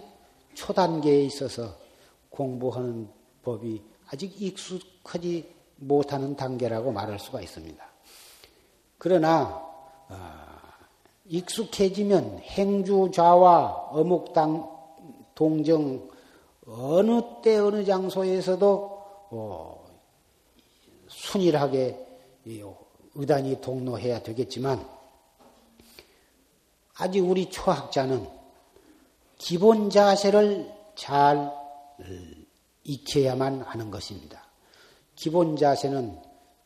초단계에 0.56 1.22
있어서 1.26 1.76
공부하는 2.32 3.10
법이 3.44 3.84
아직 4.08 4.42
익숙하지 4.42 5.54
못하는 5.76 6.36
단계라고 6.36 6.92
말할 6.92 7.20
수가 7.20 7.42
있습니다. 7.42 7.84
그러나 8.98 9.64
어, 10.10 10.41
익숙해지면 11.32 12.40
행주좌와 12.40 13.90
어묵당 13.92 14.70
동정 15.34 16.10
어느 16.68 17.22
때 17.42 17.58
어느 17.58 17.86
장소에서도 17.86 19.02
어, 19.32 19.86
순일하게 21.08 22.08
의단이 23.16 23.62
동로해야 23.62 24.22
되겠지만 24.24 24.86
아직 26.96 27.22
우리 27.22 27.50
초학자는 27.50 28.28
기본 29.38 29.90
자세를 29.90 30.70
잘 30.96 31.52
익혀야만 32.84 33.62
하는 33.62 33.90
것입니다. 33.90 34.46
기본 35.16 35.56
자세는 35.56 36.22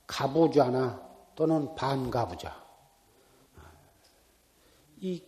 가부좌나 0.07 1.01
또는 1.35 1.75
반가부좌 1.75 2.64
이 5.01 5.21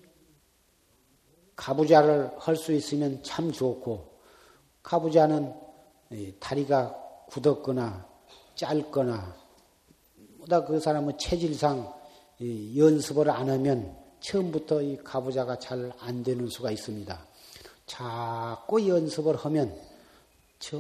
가부좌를 1.56 2.32
할 2.38 2.56
수 2.56 2.72
있으면 2.74 3.22
참 3.24 3.52
좋고 3.52 4.20
가부좌는 4.84 5.54
다리가 6.40 6.96
굳었거나 7.30 8.08
짧거나 8.56 9.36
보다 10.40 10.64
그 10.64 10.80
사람은 10.80 11.18
체질상 11.18 11.94
연습을 12.76 13.30
안 13.30 13.50
하면 13.50 13.98
처음부터 14.20 14.82
이 14.82 14.98
가부좌가 14.98 15.60
잘 15.60 15.92
안 16.00 16.24
되는 16.24 16.48
수가 16.48 16.72
있습니다. 16.72 17.26
자꾸 17.86 18.88
연습을 18.88 19.36
하면 19.36 19.78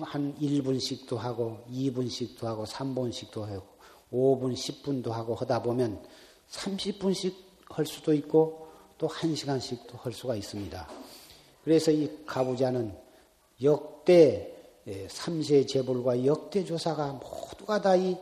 한 0.01 0.35
1분씩도 0.39 1.17
하고 1.17 1.59
2분씩도 1.71 2.43
하고 2.43 2.63
3분씩도 2.65 3.41
하고 3.41 3.65
5분, 4.11 4.53
10분도 4.53 5.09
하고 5.09 5.35
하다 5.35 5.61
보면 5.63 6.01
30분씩 6.49 7.35
할 7.69 7.85
수도 7.85 8.13
있고 8.13 8.66
또 8.97 9.07
한 9.07 9.35
시간씩도 9.35 9.97
할 9.97 10.11
수가 10.13 10.35
있습니다. 10.35 10.89
그래서 11.63 11.91
이 11.91 12.09
가부자는 12.25 12.95
역대 13.63 14.53
예, 14.87 15.07
삼세 15.09 15.65
재벌과 15.65 16.25
역대 16.25 16.63
조사가 16.63 17.13
모두가 17.13 17.81
다 17.81 17.95
이 17.95 18.15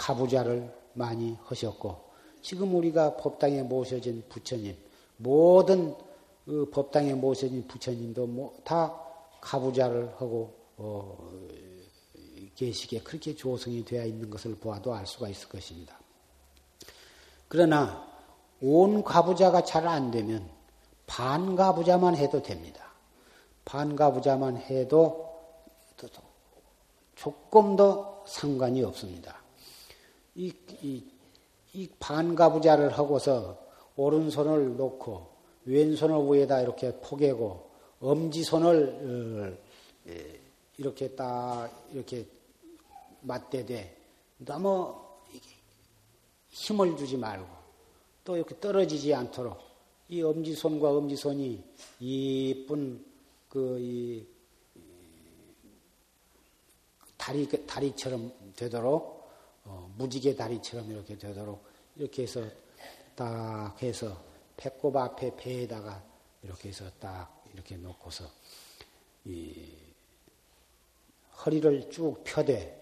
가부자를 0.00 0.72
많이 0.94 1.36
하셨고 1.44 2.10
지금 2.40 2.74
우리가 2.74 3.16
법당에 3.16 3.62
모셔진 3.62 4.24
부처님 4.30 4.74
모든 5.18 5.94
그 6.46 6.70
법당에 6.70 7.12
모셔진 7.14 7.66
부처님도 7.68 8.26
뭐다 8.26 8.98
가부자를 9.42 10.14
하고 10.16 10.54
어, 10.78 11.30
계시기에 12.56 13.00
그렇게 13.00 13.34
조성이 13.34 13.84
되어 13.84 14.06
있는 14.06 14.30
것을 14.30 14.54
보아도 14.56 14.94
알 14.94 15.06
수가 15.06 15.28
있을 15.28 15.48
것입니다. 15.48 15.98
그러나 17.46 18.09
온 18.62 19.02
가부자가 19.02 19.64
잘 19.64 19.86
안 19.88 20.10
되면 20.10 20.48
반 21.06 21.56
가부자만 21.56 22.16
해도 22.16 22.42
됩니다. 22.42 22.84
반 23.64 23.96
가부자만 23.96 24.58
해도 24.58 25.30
조금 27.14 27.76
더 27.76 28.22
상관이 28.26 28.82
없습니다. 28.82 29.36
이, 30.34 30.52
이, 30.80 31.04
이 31.74 31.88
반가부자를 31.98 32.96
하고서 32.96 33.58
오른손을 33.96 34.76
놓고 34.76 35.28
왼손을 35.66 36.26
위에다 36.30 36.62
이렇게 36.62 36.98
포개고 37.00 37.70
엄지손을 38.00 39.56
어, 40.06 40.10
이렇게 40.78 41.08
딱 41.08 41.70
이렇게 41.92 42.26
맞대되 43.20 43.96
너무 44.38 44.94
힘을 46.48 46.96
주지 46.96 47.18
말고 47.18 47.59
또 48.24 48.36
이렇게 48.36 48.58
떨어지지 48.60 49.14
않도록 49.14 49.58
이 50.08 50.22
엄지손과 50.22 50.90
엄지손이 50.90 51.62
이쁜 52.00 53.04
그이 53.48 54.26
다리 57.16 57.48
다리처럼 57.66 58.32
되도록 58.56 59.30
어, 59.64 59.92
무지개 59.96 60.34
다리처럼 60.34 60.90
이렇게 60.90 61.16
되도록 61.18 61.64
이렇게 61.96 62.22
해서 62.22 62.42
딱 63.14 63.74
해서 63.82 64.20
배꼽 64.56 64.96
앞에 64.96 65.36
배에다가 65.36 66.02
이렇게 66.42 66.70
해서 66.70 66.90
딱 66.98 67.44
이렇게 67.52 67.76
놓고서 67.76 68.24
이 69.26 69.66
허리를 71.44 71.90
쭉 71.90 72.22
펴되 72.24 72.76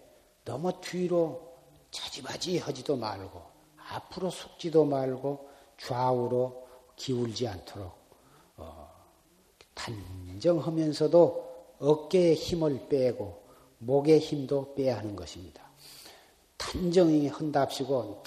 너무 0.44 0.72
뒤로 0.80 1.56
자지바지 1.90 2.58
하지도 2.58 2.96
말고 2.96 3.47
앞으로 3.90 4.30
숙지도 4.30 4.84
말고 4.84 5.48
좌우로 5.78 6.66
기울지 6.96 7.46
않도록 7.48 7.92
어, 8.56 8.90
단정하면서도 9.74 11.48
어깨에 11.78 12.34
힘을 12.34 12.88
빼고 12.88 13.42
목의 13.78 14.18
힘도 14.18 14.74
빼야 14.74 14.98
하는 14.98 15.14
것입니다. 15.14 15.62
단정히 16.56 17.28
한답시고 17.28 18.24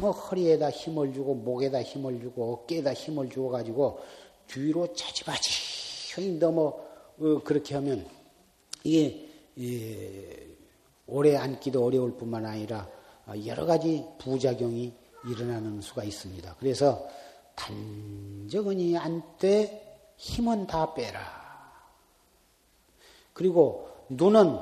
너무 0.00 0.10
허리에다 0.10 0.70
힘을 0.70 1.12
주고 1.12 1.34
목에다 1.34 1.82
힘을 1.82 2.20
주고 2.20 2.52
어깨에다 2.52 2.92
힘을 2.92 3.30
주어 3.30 3.48
가지고 3.48 4.00
뒤로 4.46 4.92
차지바지 4.92 6.38
너무 6.38 6.74
어, 7.18 7.40
그렇게 7.42 7.74
하면 7.74 8.06
이게 8.84 9.28
오래 11.06 11.36
앉기도 11.36 11.84
어려울 11.84 12.16
뿐만 12.16 12.44
아니라 12.44 12.88
여러 13.46 13.66
가지 13.66 14.04
부작용이 14.18 14.92
일어나는 15.24 15.80
수가 15.80 16.04
있습니다. 16.04 16.56
그래서 16.58 17.06
단정히 17.54 18.96
앉되 18.96 20.12
힘은 20.16 20.66
다 20.66 20.94
빼라. 20.94 21.20
그리고 23.32 23.88
눈은 24.08 24.58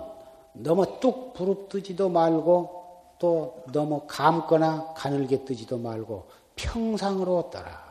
너무 0.52 1.00
뚝 1.00 1.32
부릅뜨지도 1.34 2.08
말고 2.08 2.80
또 3.18 3.62
너무 3.72 4.02
감거나 4.06 4.94
가늘게 4.94 5.44
뜨지도 5.44 5.78
말고 5.78 6.28
평상으로 6.56 7.50
떠라. 7.50 7.90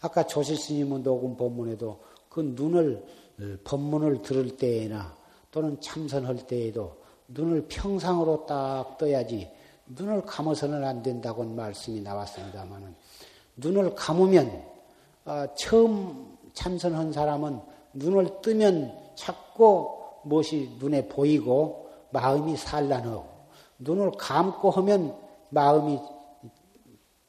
아까 0.00 0.26
조실 0.26 0.56
스님은 0.56 1.02
녹음 1.02 1.36
법문에도 1.36 2.00
그 2.28 2.40
눈을 2.40 3.04
법문을 3.64 4.22
들을 4.22 4.56
때에나 4.56 5.14
또는 5.50 5.80
참선할 5.80 6.46
때에도 6.46 7.01
눈을 7.34 7.66
평상으로 7.68 8.46
딱 8.46 8.96
떠야지 8.98 9.50
눈을 9.86 10.22
감아서는 10.22 10.84
안 10.84 11.02
된다고 11.02 11.44
말씀이 11.44 12.00
나왔습니다만은 12.00 12.94
눈을 13.56 13.94
감으면 13.94 14.64
아, 15.24 15.46
처음 15.54 16.38
참선한 16.54 17.12
사람은 17.12 17.60
눈을 17.94 18.40
뜨면 18.42 18.96
자꾸 19.14 19.90
무엇이 20.24 20.76
눈에 20.78 21.08
보이고 21.08 21.90
마음이 22.10 22.56
산란하고 22.56 23.26
눈을 23.78 24.12
감고 24.12 24.70
하면 24.70 25.16
마음이 25.50 25.98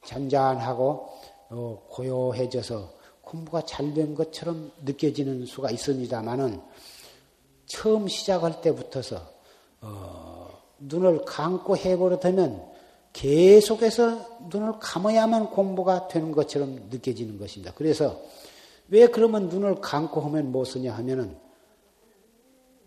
잔잔하고 0.04 1.08
어, 1.50 1.82
고요해져서 1.88 2.94
공부가 3.22 3.62
잘 3.62 3.94
된 3.94 4.14
것처럼 4.14 4.70
느껴지는 4.84 5.46
수가 5.46 5.70
있습니다만은 5.70 6.60
처음 7.66 8.06
시작할 8.08 8.60
때부터서 8.60 9.33
어, 9.84 10.48
눈을 10.78 11.24
감고 11.24 11.76
해버릇하면 11.76 12.72
계속해서 13.12 14.38
눈을 14.50 14.74
감아야만 14.80 15.50
공부가 15.50 16.08
되는 16.08 16.32
것처럼 16.32 16.88
느껴지는 16.90 17.38
것입니다. 17.38 17.72
그래서 17.76 18.20
왜 18.88 19.06
그러면 19.06 19.48
눈을 19.48 19.80
감고 19.80 20.20
하면 20.22 20.50
못 20.50 20.64
쓰냐 20.64 20.92
하면은 20.94 21.36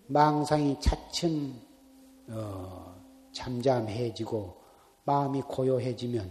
망상이 0.08 0.78
차츰 0.80 1.54
어, 2.30 2.96
잠잠해지고 3.32 4.58
마음이 5.06 5.42
고요해지면 5.44 6.30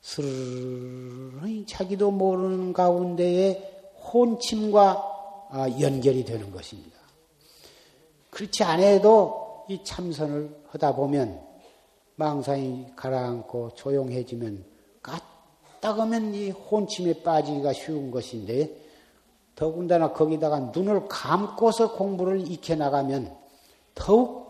스르르 0.00 1.64
자기도 1.66 2.10
모르는 2.10 2.72
가운데에 2.72 3.92
혼침과 4.12 5.10
아, 5.50 5.68
연결이 5.80 6.24
되는 6.24 6.50
것입니다. 6.50 6.98
그렇지 8.30 8.64
않아도 8.64 9.41
이 9.72 9.82
참선을 9.84 10.64
하다 10.68 10.94
보면 10.96 11.40
망상이 12.16 12.88
가라앉고 12.94 13.70
조용해지면 13.74 14.64
까딱하면 15.02 16.34
이 16.34 16.50
혼침에 16.50 17.22
빠지기가 17.22 17.72
쉬운 17.72 18.10
것인데 18.10 18.82
더군다나 19.54 20.12
거기다가 20.12 20.60
눈을 20.74 21.08
감고서 21.08 21.94
공부를 21.94 22.50
익혀 22.50 22.76
나가면 22.76 23.34
더욱 23.94 24.42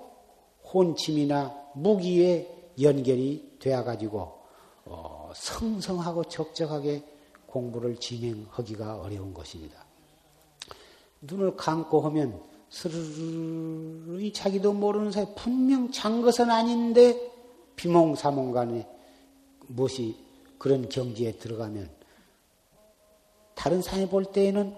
혼침이나 0.72 1.54
무기에 1.74 2.72
연결이 2.80 3.58
되어 3.60 3.84
가지고 3.84 4.40
어, 4.84 5.30
성성하고 5.34 6.24
적적하게 6.24 7.04
공부를 7.46 7.96
진행하기가 7.96 9.00
어려운 9.00 9.32
것입니다. 9.32 9.84
눈을 11.20 11.56
감고 11.56 12.00
하면 12.00 12.51
스르르 12.72 14.32
자기도 14.32 14.72
모르는 14.72 15.12
사이 15.12 15.26
분명 15.36 15.92
잔 15.92 16.22
것은 16.22 16.50
아닌데 16.50 17.30
비몽사몽간에 17.76 18.88
무엇이 19.68 20.16
그런 20.56 20.88
경지에 20.88 21.32
들어가면 21.32 21.90
다른 23.54 23.82
사람이 23.82 24.08
볼 24.08 24.24
때에는 24.24 24.74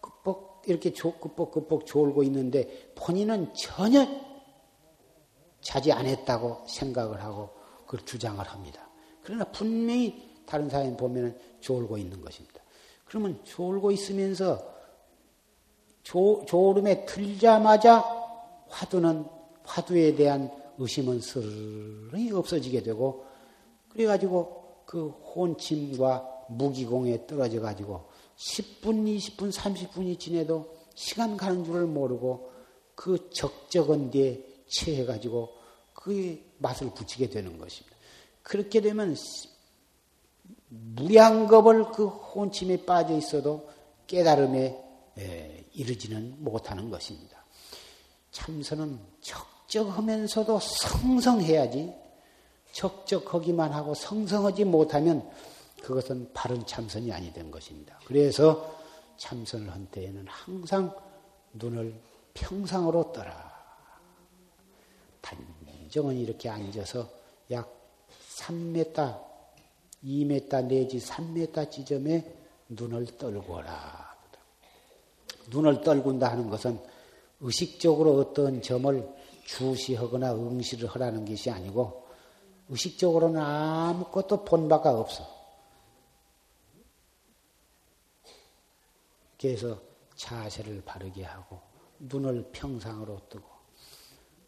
끝뻑 0.00 0.64
이렇게 0.66 0.90
끝뻑끝뻑 0.90 1.86
졸고 1.86 2.24
있는데 2.24 2.90
본인은 2.96 3.54
전혀 3.54 4.04
자지 5.60 5.92
않았다고 5.92 6.64
생각을 6.66 7.22
하고 7.22 7.50
그걸 7.86 8.04
주장을 8.04 8.44
합니다. 8.44 8.84
그러나 9.22 9.44
분명히 9.44 10.28
다른 10.44 10.68
사람이 10.68 10.96
보면 10.96 11.38
졸고 11.60 11.98
있는 11.98 12.20
것입니다. 12.20 12.60
그러면 13.04 13.38
졸고 13.44 13.92
있으면서 13.92 14.75
조, 16.06 16.44
졸음에 16.46 17.04
들자마자 17.04 17.98
화두는 18.68 19.24
화두에 19.64 20.14
대한 20.14 20.52
의심은 20.78 21.20
스르르 21.20 22.36
없어지게 22.36 22.84
되고 22.84 23.24
그래가지고 23.88 24.84
그 24.86 25.08
혼침과 25.08 26.44
무기공에 26.48 27.26
떨어져 27.26 27.60
가지고 27.60 28.04
10분, 28.36 29.16
20분, 29.16 29.52
30분이 29.52 30.20
지내도 30.20 30.76
시간 30.94 31.36
가는 31.36 31.64
줄을 31.64 31.86
모르고 31.86 32.52
그 32.94 33.28
적적한 33.30 34.12
데에 34.12 34.40
체해가지고 34.68 35.48
그 35.92 36.40
맛을 36.58 36.90
붙이게 36.94 37.30
되는 37.30 37.58
것입니다. 37.58 37.96
그렇게 38.44 38.80
되면 38.80 39.16
무량겁을 40.68 41.90
그 41.90 42.06
혼침에 42.06 42.84
빠져 42.84 43.16
있어도 43.16 43.68
깨달음에 44.06 44.85
이르지는 45.72 46.36
못하는 46.42 46.90
것입니다. 46.90 47.44
참선은 48.30 49.00
적적하면서도 49.20 50.58
성성해야지 50.60 51.92
적적하기만 52.72 53.72
하고 53.72 53.94
성성하지 53.94 54.64
못하면 54.64 55.28
그것은 55.82 56.30
바른 56.34 56.64
참선이 56.66 57.12
아니 57.12 57.32
된 57.32 57.50
것입니다. 57.50 57.98
그래서 58.04 58.76
참선을 59.16 59.70
한 59.70 59.86
때에는 59.86 60.26
항상 60.28 60.94
눈을 61.54 61.94
평상으로 62.34 63.12
떠라. 63.12 63.54
단정은 65.22 66.16
이렇게 66.18 66.50
앉아서 66.50 67.08
약 67.50 67.72
3m, 68.36 69.24
2m 70.04 70.66
내지 70.66 70.98
3m 70.98 71.70
지점에 71.70 72.34
눈을 72.68 73.06
떨고라. 73.16 74.05
눈을 75.48 75.82
떨군다 75.82 76.30
하는 76.30 76.48
것은 76.50 76.78
의식적으로 77.40 78.16
어떤 78.18 78.62
점을 78.62 79.16
주시하거나 79.44 80.34
응시를 80.34 80.88
하라는 80.88 81.24
것이 81.24 81.50
아니고 81.50 82.06
의식적으로는 82.68 83.40
아무것도 83.40 84.44
본 84.44 84.68
바가 84.68 84.98
없어. 84.98 85.24
그래서 89.40 89.78
자세를 90.16 90.82
바르게 90.84 91.22
하고 91.22 91.60
눈을 91.98 92.50
평상으로 92.52 93.20
뜨고 93.28 93.48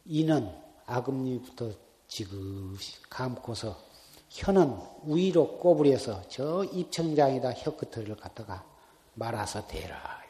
이는 0.06 0.50
아금니부터 0.86 1.70
지그시 2.08 3.02
감고서 3.02 3.78
혀는 4.30 4.78
위로 5.04 5.58
꼬부려서 5.58 6.28
저 6.28 6.64
입청장에다 6.64 7.52
혀 7.52 7.76
끝을 7.76 8.16
갖다가 8.16 8.66
말아서 9.14 9.66
대라. 9.66 10.27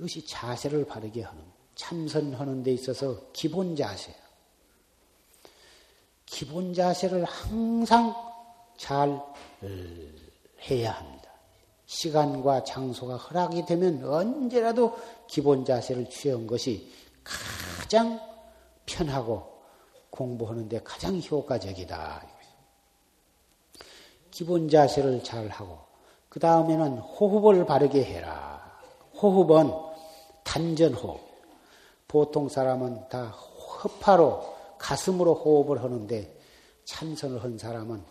이것이 0.00 0.24
자세를 0.24 0.86
바르게 0.86 1.22
하는 1.22 1.42
참선하는 1.74 2.62
데 2.62 2.72
있어서 2.72 3.20
기본 3.34 3.76
자세. 3.76 4.14
기본 6.24 6.72
자세를 6.72 7.22
항상 7.24 8.14
잘 8.78 9.10
어, 9.10 9.26
해야 10.70 10.92
합니다. 10.92 11.30
시간과 11.84 12.64
장소가 12.64 13.16
허락이 13.18 13.66
되면 13.66 14.02
언제라도 14.02 14.96
기본 15.26 15.66
자세를 15.66 16.08
취한 16.08 16.46
것이 16.46 16.90
가장 17.22 18.18
편하고 18.86 19.52
공부하는데 20.08 20.80
가장 20.82 21.20
효과적이다. 21.20 22.26
기본 24.30 24.70
자세를 24.70 25.22
잘 25.22 25.48
하고 25.48 25.78
그 26.30 26.40
다음에는 26.40 26.98
호흡을 26.98 27.66
바르게 27.66 28.02
해라. 28.02 28.60
호흡은 29.20 29.89
단전호흡. 30.50 31.20
보통 32.08 32.48
사람은 32.48 33.08
다 33.08 33.28
허파로 33.28 34.56
가슴으로 34.78 35.34
호흡을 35.34 35.80
하는데 35.80 36.36
참선을 36.84 37.44
한 37.44 37.56
사람은 37.56 38.02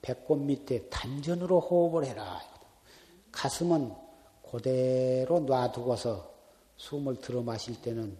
배꼽 0.00 0.36
밑에 0.36 0.88
단전으로 0.88 1.58
호흡을 1.58 2.04
해라. 2.04 2.40
가슴은 3.32 3.92
그대로 4.48 5.40
놔두고서 5.40 6.30
숨을 6.76 7.16
들어 7.20 7.42
마실 7.42 7.82
때는 7.82 8.16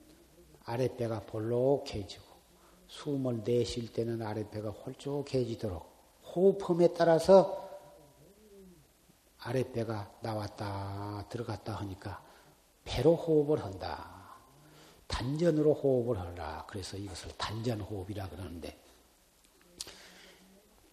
아랫배가 0.65 1.21
볼록해지고 1.21 2.25
숨을 2.89 3.45
내쉴 3.45 3.93
때는 3.93 4.21
아랫배가 4.21 4.71
홀쭉해지도록 4.71 5.89
호흡음에 6.35 6.93
따라서 6.93 7.71
아랫배가 9.39 10.11
나왔다 10.23 11.27
들어갔다 11.29 11.75
하니까 11.75 12.30
배로 12.85 13.15
호흡을 13.15 13.63
한다. 13.63 14.09
단전으로 15.07 15.75
호흡을 15.75 16.19
하라. 16.19 16.65
그래서 16.69 16.97
이것을 16.97 17.33
단전 17.37 17.81
호흡이라 17.81 18.29
그러는데 18.29 18.79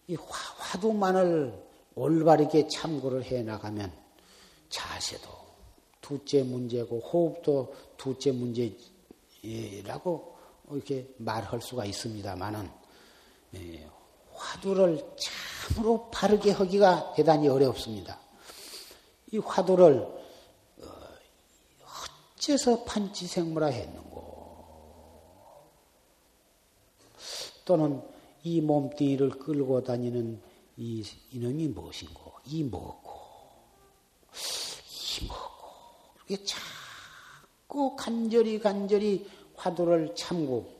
이 0.08 0.16
화 0.68 0.78
두만을 0.78 1.66
올바르게 1.94 2.68
참고를 2.68 3.24
해 3.24 3.42
나가면 3.42 3.90
자세도 4.68 5.30
둘째 6.02 6.42
문제고 6.42 7.00
호흡도 7.00 7.74
둘째 7.96 8.32
문제라고 8.32 8.76
이렇게 10.70 11.08
말할 11.16 11.62
수가 11.62 11.86
있습니다만은 11.86 12.70
예, 13.54 13.88
화두를 14.34 15.02
참으로 15.16 16.10
바르게 16.10 16.50
하기가 16.52 17.14
대단히 17.14 17.48
어렵습니다. 17.48 18.18
이 19.32 19.38
화두를 19.38 19.94
어, 19.94 20.18
어째서 22.38 22.84
판치생물화 22.84 23.66
했는고? 23.66 24.08
또는 27.64 28.00
이 28.44 28.60
몸뚱이를 28.60 29.30
끌고 29.30 29.82
다니는 29.82 30.40
이 30.76 31.04
이놈이 31.32 31.68
무엇인고? 31.68 32.32
이 32.46 32.62
뭐고? 32.62 33.10
이 35.20 35.24
뭐고? 35.26 35.44
이렇게 36.28 36.44
자꾸 36.44 37.96
간절히 37.96 38.58
간절히 38.60 39.28
화두를 39.56 40.14
참고 40.14 40.70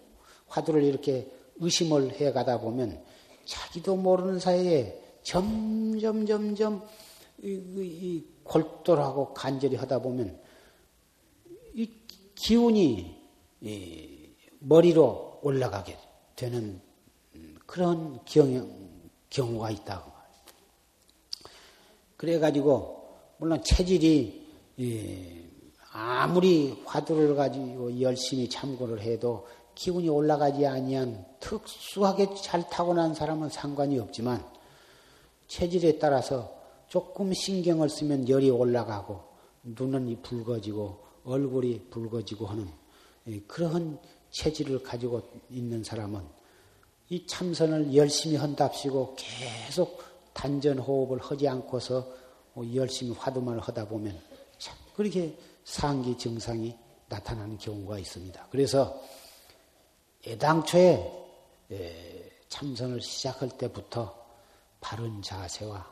화두를 0.46 0.84
이렇게 0.84 1.30
의심을 1.56 2.12
해 2.20 2.32
가다 2.32 2.60
보면 2.60 3.02
자기도 3.44 3.96
모르는 3.96 4.38
사이에 4.38 5.02
점점 5.22 6.24
점점 6.24 6.86
이, 7.42 7.48
이, 7.48 8.24
골똘하고 8.44 9.34
간절히 9.34 9.76
하다 9.76 9.98
보면 10.00 10.28
이 10.28 10.47
기운이 12.38 13.16
이 13.62 14.28
머리로 14.60 15.40
올라가게 15.42 15.98
되는 16.36 16.80
그런 17.66 18.20
경영, 18.24 18.70
경우가 19.28 19.70
있다고. 19.72 20.12
그래가지고, 22.16 23.08
물론 23.38 23.62
체질이, 23.64 24.46
아무리 25.92 26.80
화두를 26.84 27.34
가지고 27.34 28.00
열심히 28.00 28.48
참고를 28.48 29.00
해도 29.00 29.48
기운이 29.74 30.08
올라가지 30.08 30.64
아니한 30.64 31.24
특수하게 31.40 32.34
잘 32.36 32.68
타고난 32.70 33.14
사람은 33.14 33.48
상관이 33.48 33.98
없지만 33.98 34.44
체질에 35.48 35.98
따라서 35.98 36.52
조금 36.86 37.32
신경을 37.32 37.88
쓰면 37.88 38.28
열이 38.28 38.50
올라가고 38.50 39.22
눈은 39.62 40.22
붉어지고 40.22 41.07
얼굴이 41.28 41.88
붉어지고 41.90 42.46
하는 42.46 42.68
그러한 43.46 43.98
체질을 44.30 44.82
가지고 44.82 45.22
있는 45.50 45.84
사람은 45.84 46.22
이 47.10 47.26
참선을 47.26 47.94
열심히 47.94 48.36
한답시고 48.36 49.16
계속 49.16 50.02
단전 50.32 50.78
호흡을 50.78 51.18
하지 51.18 51.48
않고서 51.48 52.06
뭐 52.54 52.74
열심히 52.74 53.12
화두만 53.12 53.58
하다 53.58 53.88
보면 53.88 54.20
그렇게 54.94 55.36
상기 55.64 56.16
증상이 56.18 56.74
나타나는 57.08 57.58
경우가 57.58 57.98
있습니다. 57.98 58.48
그래서 58.50 59.00
애당초에 60.26 61.26
참선을 62.48 63.00
시작할 63.00 63.50
때부터 63.56 64.14
바른 64.80 65.22
자세와 65.22 65.86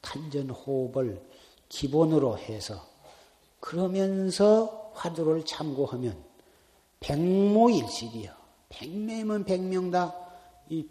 단전 0.00 0.50
호흡을 0.50 1.20
기본으로 1.68 2.38
해서 2.38 2.89
그러면서 3.60 4.90
화두를 4.94 5.44
참고하면 5.44 6.22
백모일실이요. 7.00 8.32
백매면 8.68 9.44
백명 9.44 9.90
다 9.90 10.30
이 10.70 10.88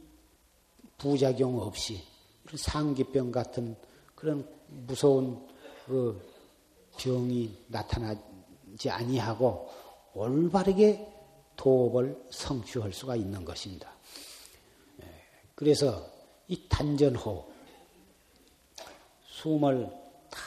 부작용 0.98 1.58
없이 1.60 2.04
상기병 2.54 3.32
같은 3.32 3.76
그런 4.14 4.46
무서운 4.68 5.48
그 5.86 6.22
병이 6.98 7.66
나타나지 7.68 8.90
아니하고 8.90 9.70
올바르게 10.14 11.08
도업을 11.56 12.26
성취할 12.30 12.92
수가 12.92 13.16
있는 13.16 13.46
것입니다. 13.46 13.90
예, 15.02 15.06
그래서 15.56 16.06
이 16.50 16.68
단전호 16.68 17.50
숨을 19.28 19.90
다 20.30 20.40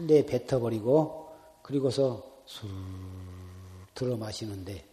내 0.00 0.26
뱉어버리고 0.26 1.23
그리고서 1.64 2.22
술 2.44 2.68
들어 3.94 4.18
마시는데 4.18 4.86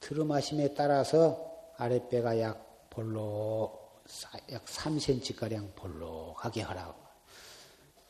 들어 0.00 0.24
마심에 0.24 0.74
따라서 0.74 1.48
아랫배가 1.76 2.40
약 2.40 2.90
볼록 2.90 4.02
약 4.50 4.64
3cm가량 4.64 5.76
볼록하게 5.76 6.62
하라고. 6.62 7.00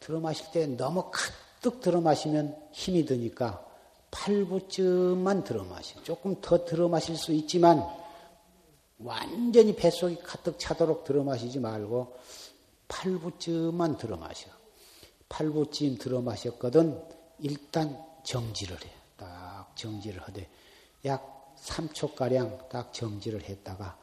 들어 0.01 0.21
마실 0.21 0.47
때 0.53 0.67
너무 0.67 1.11
가득 1.11 1.83
들어 1.83 2.01
마시면 2.01 2.57
힘이 2.73 3.05
드니까 3.05 3.63
8부쯤만 4.11 5.45
들어 5.45 5.63
마시. 5.65 6.03
조금 6.03 6.41
더 6.41 6.65
들어 6.65 6.89
마실 6.89 7.15
수 7.15 7.33
있지만 7.33 7.87
완전히 9.01 9.77
뱃속이 9.77 10.17
가득 10.23 10.59
차도록 10.59 11.05
들어 11.05 11.23
마시지 11.25 11.61
말고 11.61 12.17
8부쯤만 12.89 13.99
들어 13.99 14.17
마셔. 14.17 14.49
8부쯤 15.29 16.01
들어 16.01 16.23
마셨거든 16.23 17.22
일단 17.43 17.99
정지를 18.23 18.77
해. 18.85 18.91
딱 19.17 19.77
정지를 19.77 20.21
하되 20.23 20.49
약 21.05 21.55
3초가량 21.57 22.69
딱 22.69 22.93
정지를 22.93 23.43
했다가 23.43 23.99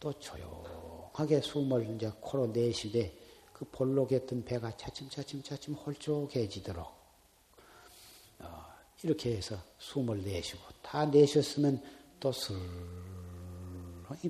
또 0.00 0.12
조용하게 0.18 1.40
숨을 1.40 1.94
이제 1.94 2.10
코로 2.20 2.48
내쉬되 2.48 3.16
그 3.52 3.64
볼록했던 3.66 4.44
배가 4.44 4.76
차츰차츰 4.76 5.42
차츰 5.42 5.74
홀쭉해지도록 5.74 6.86
어, 8.40 8.64
이렇게 9.02 9.36
해서 9.36 9.56
숨을 9.78 10.24
내쉬고 10.24 10.62
다 10.82 11.04
내쉬었으면 11.06 11.82
또 12.18 12.32
슬렁이 12.32 12.56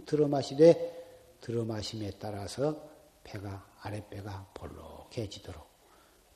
들어 0.04 0.28
마시되 0.28 1.38
들어 1.40 1.64
마심에 1.64 2.10
따라서 2.18 2.76
배가 3.22 3.66
아랫배가 3.80 4.50
볼록해지도록 4.52 5.66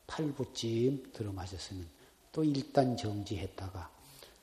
8부쯤 0.06 1.12
들어 1.12 1.32
마셨으면 1.32 1.97
또 2.32 2.44
일단 2.44 2.96
정지했다가 2.96 3.90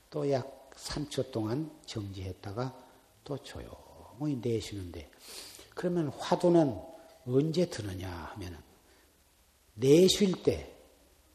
또 0.10 0.30
약 0.30 0.70
3초 0.76 1.32
동안 1.32 1.72
정지했다가 1.86 2.86
또 3.24 3.38
조용 3.44 3.86
조용히 4.18 4.36
내쉬는데 4.42 5.10
그러면 5.74 6.10
화두는 6.10 6.80
언제 7.28 7.70
드느냐 7.70 8.10
하면은 8.10 8.58
내쉴 9.74 10.44
때 10.44 10.74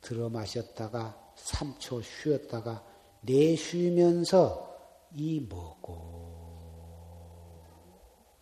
들어 0.01 0.29
마셨다가 0.29 1.35
3초 1.37 2.03
쉬었다가 2.03 2.85
내쉬면서 3.23 4.69
이 5.17 5.41
먹고 5.41 6.49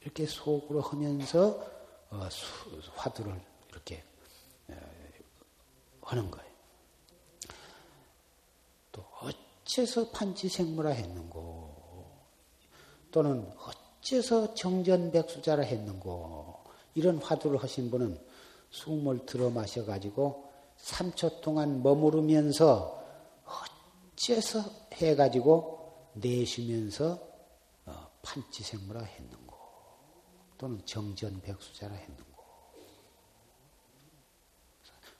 이렇게 0.02 0.26
속으로 0.26 0.80
하면서 0.80 1.66
어, 2.10 2.28
화두를 2.94 3.40
이렇게 3.70 4.04
하는 6.02 6.30
거예요. 6.30 6.48
또 8.92 9.04
어째서 9.68 10.10
판치생물화 10.10 10.90
했는고? 10.90 12.16
또는 13.10 13.50
어째서 13.58 14.54
정전백수자라 14.54 15.62
했는고? 15.62 16.64
이런 16.94 17.18
화두를 17.18 17.62
하신 17.62 17.90
분은 17.90 18.18
숨을 18.70 19.26
들어 19.26 19.50
마셔가지고 19.50 20.50
3초 20.78 21.42
동안 21.42 21.82
머무르면서 21.82 23.04
어째서 23.44 24.64
해가지고 24.94 26.12
내쉬면서 26.14 27.20
어, 27.84 28.10
판치생물화 28.22 29.02
했는고? 29.02 29.56
또는 30.56 30.80
정전백수자라 30.86 31.94
했는고? 31.94 32.42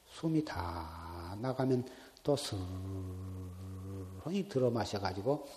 숨이 0.07 0.45
다 0.45 1.37
나가면 1.41 1.87
또스 2.23 2.57
르르 4.29 4.49
들어 4.49 4.71
마셔가지고 4.71 5.49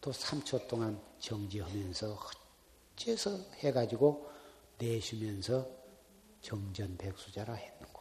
또 0.00 0.12
3초 0.12 0.68
동안 0.68 1.00
정지하면서 1.18 2.18
어째서 2.96 3.38
해가지고 3.58 4.30
내쉬면서 4.78 5.68
정전백수자라 6.40 7.54
했는고. 7.54 8.00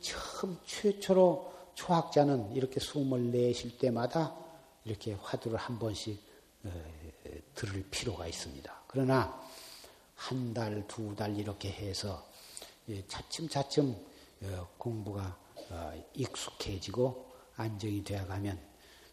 처음 0.00 0.58
최초로 0.66 1.54
초학자는 1.74 2.52
이렇게 2.52 2.80
숨을 2.80 3.30
내쉴 3.30 3.78
때마다 3.78 4.36
이렇게 4.84 5.14
화두를 5.14 5.58
한 5.58 5.78
번씩 5.78 6.20
어, 6.64 6.70
들을 7.54 7.84
필요가 7.90 8.26
있습니다. 8.26 8.82
그러나 8.88 9.40
한 10.14 10.54
달, 10.54 10.86
두 10.88 11.14
달 11.14 11.36
이렇게 11.36 11.70
해서 11.70 12.26
차츰차츰 13.08 13.94
어, 14.42 14.68
공부가 14.78 15.38
어, 15.70 16.04
익숙해지고 16.14 17.35
안정이 17.56 18.04
되어가면 18.04 18.58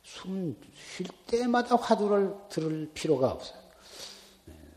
숨 0.04 0.56
쉴 0.76 1.08
때마다 1.28 1.76
화두를 1.76 2.36
들을 2.50 2.92
필요가 2.94 3.32
없어요. 3.32 3.58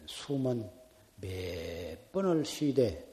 숨은 0.07 0.71
몇 1.21 2.13
번을 2.13 2.45
쉬되 2.45 3.05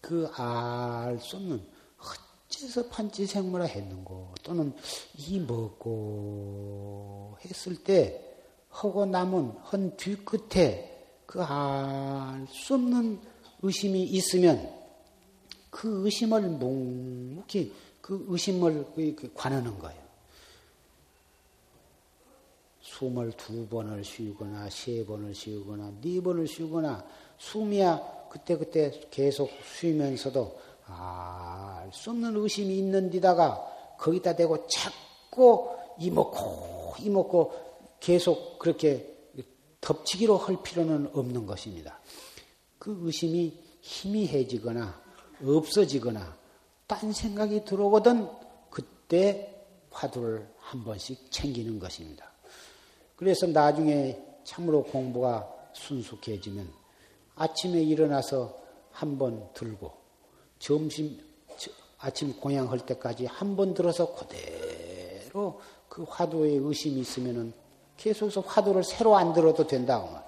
그 0.00 0.28
알 0.36 1.18
수 1.20 1.36
없는 1.36 1.62
어째서 1.98 2.88
판치 2.88 3.26
생물화 3.26 3.66
했는고 3.66 4.34
또는 4.42 4.72
이 5.16 5.38
먹고 5.40 7.36
했을 7.44 7.76
때 7.82 8.22
하고 8.70 9.06
남은 9.06 9.50
헌 9.72 9.96
뒤끝에 9.96 10.92
그 11.26 11.40
알 11.40 12.46
수 12.50 12.74
없는 12.74 13.20
의심이 13.62 14.02
있으면 14.04 14.72
그 15.70 16.04
의심을 16.04 16.42
묵묵히 16.42 17.72
그 18.06 18.24
의심을 18.28 18.86
그 18.94 19.32
관하는 19.34 19.76
거예요. 19.80 20.00
숨을 22.80 23.32
두 23.32 23.66
번을 23.66 24.04
쉬거나 24.04 24.70
세 24.70 25.04
번을 25.04 25.34
쉬거나 25.34 25.92
네 26.00 26.20
번을 26.20 26.46
쉬거나 26.46 27.04
숨이야 27.36 28.28
그때그때 28.30 29.08
계속 29.10 29.50
쉬면서도 29.76 30.56
알수 30.84 32.10
없는 32.10 32.36
의심이 32.36 32.78
있는 32.78 33.10
데다가 33.10 33.96
거기다 33.98 34.36
대고 34.36 34.68
자꾸 34.68 35.68
이먹고 35.98 36.94
이먹고 37.00 37.52
계속 37.98 38.60
그렇게 38.60 39.16
덮치기로 39.80 40.36
할 40.36 40.62
필요는 40.62 41.10
없는 41.12 41.44
것입니다. 41.44 41.98
그 42.78 42.96
의심이 43.02 43.52
희미해지거나 43.80 45.02
없어지거나 45.44 46.45
딴 46.86 47.12
생각이 47.12 47.64
들어오거든 47.64 48.28
그때 48.70 49.64
화두를 49.90 50.48
한 50.58 50.84
번씩 50.84 51.30
챙기는 51.30 51.78
것입니다. 51.78 52.30
그래서 53.16 53.46
나중에 53.46 54.18
참으로 54.44 54.82
공부가 54.84 55.48
순숙해지면 55.72 56.70
아침에 57.36 57.82
일어나서 57.82 58.64
한 58.92 59.18
번 59.18 59.48
들고 59.52 59.92
점심 60.58 61.20
아침 61.98 62.38
공양할 62.38 62.80
때까지 62.86 63.26
한 63.26 63.56
번 63.56 63.74
들어서 63.74 64.14
그대로 64.14 65.60
그 65.88 66.04
화두에 66.08 66.50
의심이 66.52 67.00
있으면은 67.00 67.52
계속해서 67.96 68.42
화두를 68.42 68.84
새로 68.84 69.16
안 69.16 69.32
들어도 69.32 69.66
된다고 69.66 70.10
말. 70.10 70.24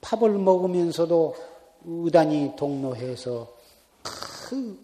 팝을 0.00 0.30
먹으면서도 0.38 1.34
의단이 1.84 2.54
동로해서 2.56 3.55
그 4.46 4.78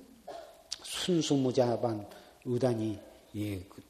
순수무자반 0.83 2.05
의단이 2.45 2.99
예, 3.37 3.61
그, 3.61 3.81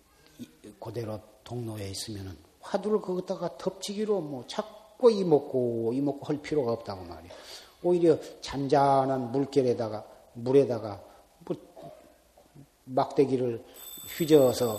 그대로 0.78 1.18
동로에 1.44 1.88
있으면은 1.88 2.36
화두를 2.60 3.00
거기다가 3.00 3.56
덮치기로 3.56 4.20
뭐 4.20 4.44
자꾸 4.46 5.10
이먹고 5.10 5.94
이먹고 5.94 6.26
할 6.26 6.42
필요가 6.42 6.72
없다고 6.72 7.04
말이야. 7.04 7.32
오히려 7.82 8.18
잔잔한 8.42 9.32
물결에다가 9.32 10.06
물에다가 10.34 11.02
뭐 11.38 11.56
막대기를 12.84 13.64
휘저어서 14.18 14.78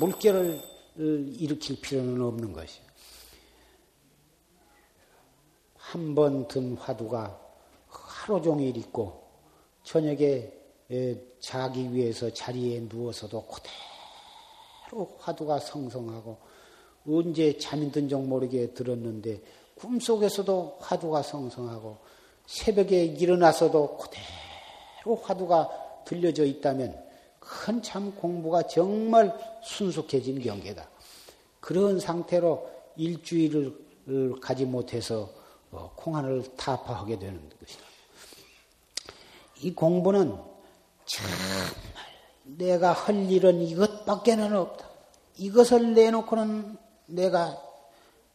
물결을 0.00 0.58
일으킬 0.96 1.82
필요는 1.82 2.22
없는 2.22 2.54
것이. 2.54 2.80
한번 5.76 6.48
든 6.48 6.78
화두가 6.78 7.38
하루 7.88 8.40
종일 8.40 8.78
있고 8.78 9.19
저녁에 9.82 10.52
자기 11.38 11.92
위해서 11.92 12.32
자리에 12.32 12.80
누워서도 12.88 13.46
그대로 13.46 15.16
화두가 15.18 15.60
성성하고 15.60 16.36
언제 17.08 17.56
잠이 17.58 17.90
든줄 17.92 18.18
모르게 18.20 18.72
들었는데 18.74 19.40
꿈속에서도 19.76 20.78
화두가 20.80 21.22
성성하고 21.22 21.96
새벽에 22.46 23.04
일어나서도 23.04 23.98
그대로 23.98 25.16
화두가 25.22 26.04
들려져 26.04 26.44
있다면 26.44 27.10
한참 27.40 28.14
공부가 28.14 28.62
정말 28.62 29.36
순숙해진 29.62 30.40
경계다. 30.40 30.88
그런 31.60 31.98
상태로 31.98 32.70
일주일을 32.96 34.40
가지 34.40 34.64
못해서 34.64 35.30
어, 35.70 35.92
공안을 35.96 36.56
타파하게 36.56 37.18
되는 37.18 37.40
것이다. 37.60 37.89
이 39.62 39.74
공부는 39.74 40.36
정말 41.04 41.34
내가 42.44 42.92
할 42.92 43.30
일은 43.30 43.60
이것밖에는 43.62 44.56
없다. 44.56 44.88
이것을 45.36 45.94
내놓고는 45.94 46.76
내가 47.06 47.60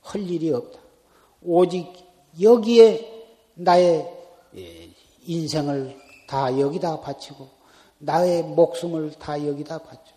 할 0.01 0.21
일이 0.21 0.51
없다. 0.51 0.79
오직 1.41 1.93
여기에 2.39 3.27
나의 3.55 4.11
예, 4.55 4.89
인생을 5.25 5.99
다 6.27 6.59
여기다 6.59 7.01
바치고 7.01 7.49
나의 7.99 8.43
목숨을 8.43 9.13
다 9.13 9.45
여기다 9.45 9.79
바쳐. 9.79 10.13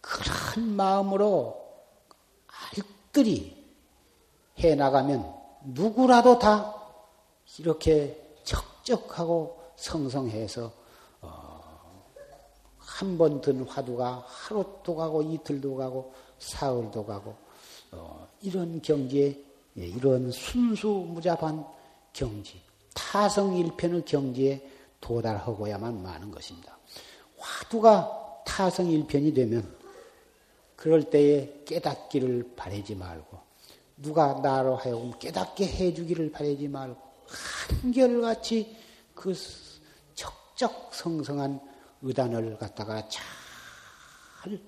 그런 0.00 0.70
마음으로 0.70 1.60
알뜰히 2.46 3.56
해 4.58 4.74
나가면 4.74 5.34
누구라도 5.64 6.38
다 6.38 6.74
이렇게 7.58 8.36
적적하고 8.44 9.59
성성해서 9.80 10.70
어, 11.22 11.60
한번 12.76 13.40
든 13.40 13.62
화두가 13.62 14.24
하루도 14.26 14.94
가고 14.94 15.22
이틀도 15.22 15.74
가고 15.74 16.14
사흘도 16.38 17.04
가고 17.06 17.34
어, 17.92 18.28
이런 18.42 18.80
경지에 18.82 19.42
예, 19.78 19.86
이런 19.86 20.30
순수무자반 20.30 21.64
경지 22.12 22.60
타성일편의 22.94 24.04
경지에 24.04 24.68
도달하고야만 25.00 26.02
마는 26.02 26.30
것입니다. 26.30 26.76
화두가 27.38 28.42
타성일편이 28.44 29.32
되면 29.32 29.74
그럴 30.76 31.04
때에 31.04 31.62
깨닫기를 31.64 32.52
바라지 32.54 32.94
말고 32.94 33.38
누가 33.96 34.34
나로 34.34 34.76
하여금 34.76 35.12
깨닫게 35.18 35.66
해주기를 35.66 36.32
바라지 36.32 36.68
말고 36.68 37.00
한결같이 37.82 38.76
그 39.14 39.34
적적 40.60 40.94
성성한 40.94 41.58
의단을 42.02 42.58
갖다가 42.58 43.08
잘 43.08 44.60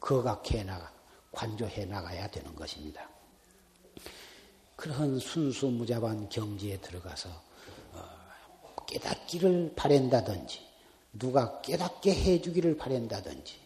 거각해 0.00 0.64
나가 0.64 0.90
관조해 1.30 1.84
나가야 1.84 2.30
되는 2.30 2.54
것입니다. 2.54 3.06
그런 4.76 5.18
순수무자반 5.18 6.30
경지에 6.30 6.78
들어가서 6.78 7.28
어, 7.92 8.84
깨닫기를 8.86 9.74
바란다든지 9.76 10.66
누가 11.12 11.60
깨닫게 11.60 12.14
해주기를 12.14 12.78
바란다든지 12.78 13.60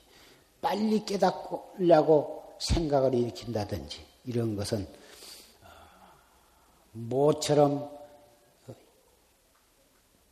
빨리 0.60 1.04
깨닫려고 1.04 2.56
생각을 2.58 3.14
일으킨다든지 3.14 4.04
이런 4.24 4.56
것은 4.56 4.88
어, 5.62 5.68
모처럼 6.90 7.93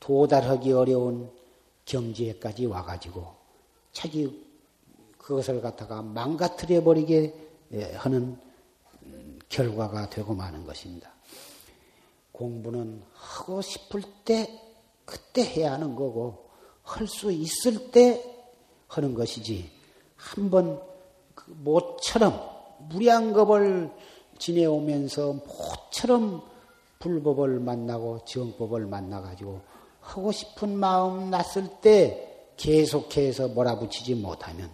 도달하기 0.03 0.73
어려운 0.73 1.31
경지에까지 1.85 2.67
와가지고 2.67 3.25
자기 3.93 4.45
그것을 5.17 5.61
갖다가 5.61 6.03
망가뜨려 6.03 6.83
버리게 6.83 7.33
하는 7.95 8.37
결과가 9.49 10.11
되고 10.11 10.35
마는 10.35 10.67
것입니다. 10.67 11.13
공부는 12.33 13.01
하고 13.15 13.63
싶을 13.63 14.03
때 14.25 14.61
그때 15.05 15.45
해야 15.45 15.73
하는 15.73 15.95
거고 15.95 16.51
할 16.83 17.07
수 17.07 17.31
있을 17.31 17.93
때 17.93 18.21
하는 18.89 19.15
것이지 19.15 19.71
한번 20.17 20.83
그 21.37 21.49
모처럼 21.51 22.41
무량겁을 22.89 23.93
지내오면서 24.39 25.35
모처럼 25.35 26.43
불법을 26.99 27.61
만나고 27.61 28.25
정법을 28.25 28.87
만나가지고 28.87 29.61
하고 30.03 30.33
싶은 30.33 30.77
마음 30.77 31.31
났을 31.31 31.67
때 31.81 32.29
계속해서 32.57 33.49
몰아붙이지 33.49 34.17
못하면 34.17 34.71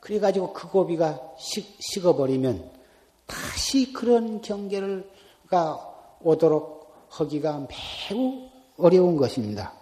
그래가지고 0.00 0.52
그 0.52 0.68
고비가 0.68 1.20
식, 1.38 1.76
식어버리면 1.80 2.70
다시 3.26 3.92
그런 3.92 4.40
경계를가 4.40 6.18
오도록 6.22 6.92
하기가 7.08 7.68
매우 8.10 8.48
어려운 8.78 9.16
것입니다. 9.16 9.74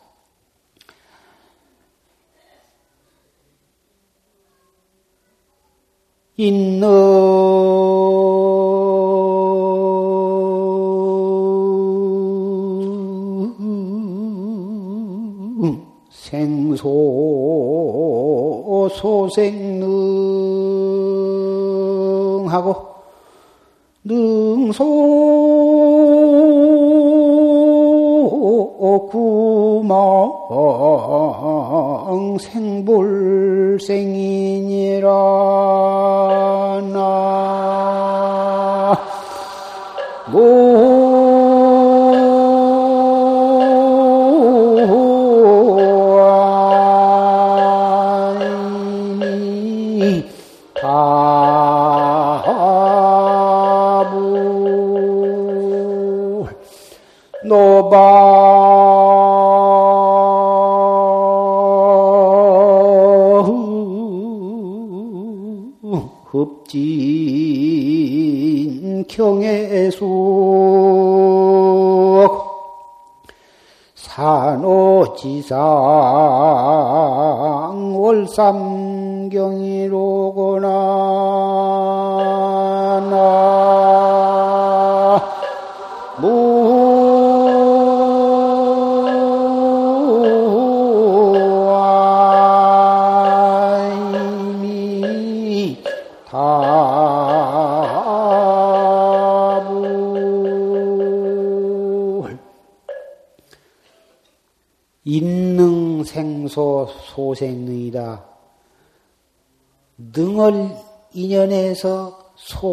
있는 6.37 6.83
소생능하고 19.01 19.89
능소 24.05 24.85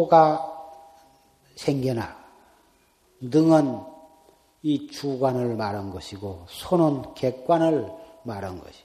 소가 0.08 0.72
생겨나. 1.54 2.16
능은 3.20 3.80
이 4.62 4.88
주관을 4.88 5.54
말한 5.56 5.90
것이고 5.90 6.46
소는 6.48 7.14
객관을 7.14 7.92
말한 8.24 8.58
것이. 8.60 8.82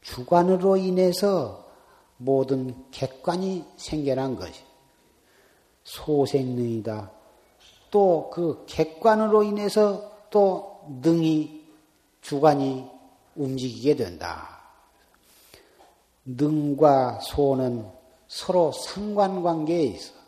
주관으로 0.00 0.78
인해서 0.78 1.64
모든 2.16 2.90
객관이 2.90 3.64
생겨난 3.76 4.36
것이. 4.36 4.64
소생능이다. 5.84 7.12
또 7.90 8.30
그 8.32 8.64
객관으로 8.66 9.42
인해서 9.42 10.10
또 10.30 10.80
능이 11.02 11.64
주관이 12.22 12.90
움직이게 13.36 13.94
된다. 13.94 14.58
능과 16.24 17.20
소는 17.20 17.88
서로 18.26 18.72
상관관계에 18.72 19.82
있어. 19.82 20.25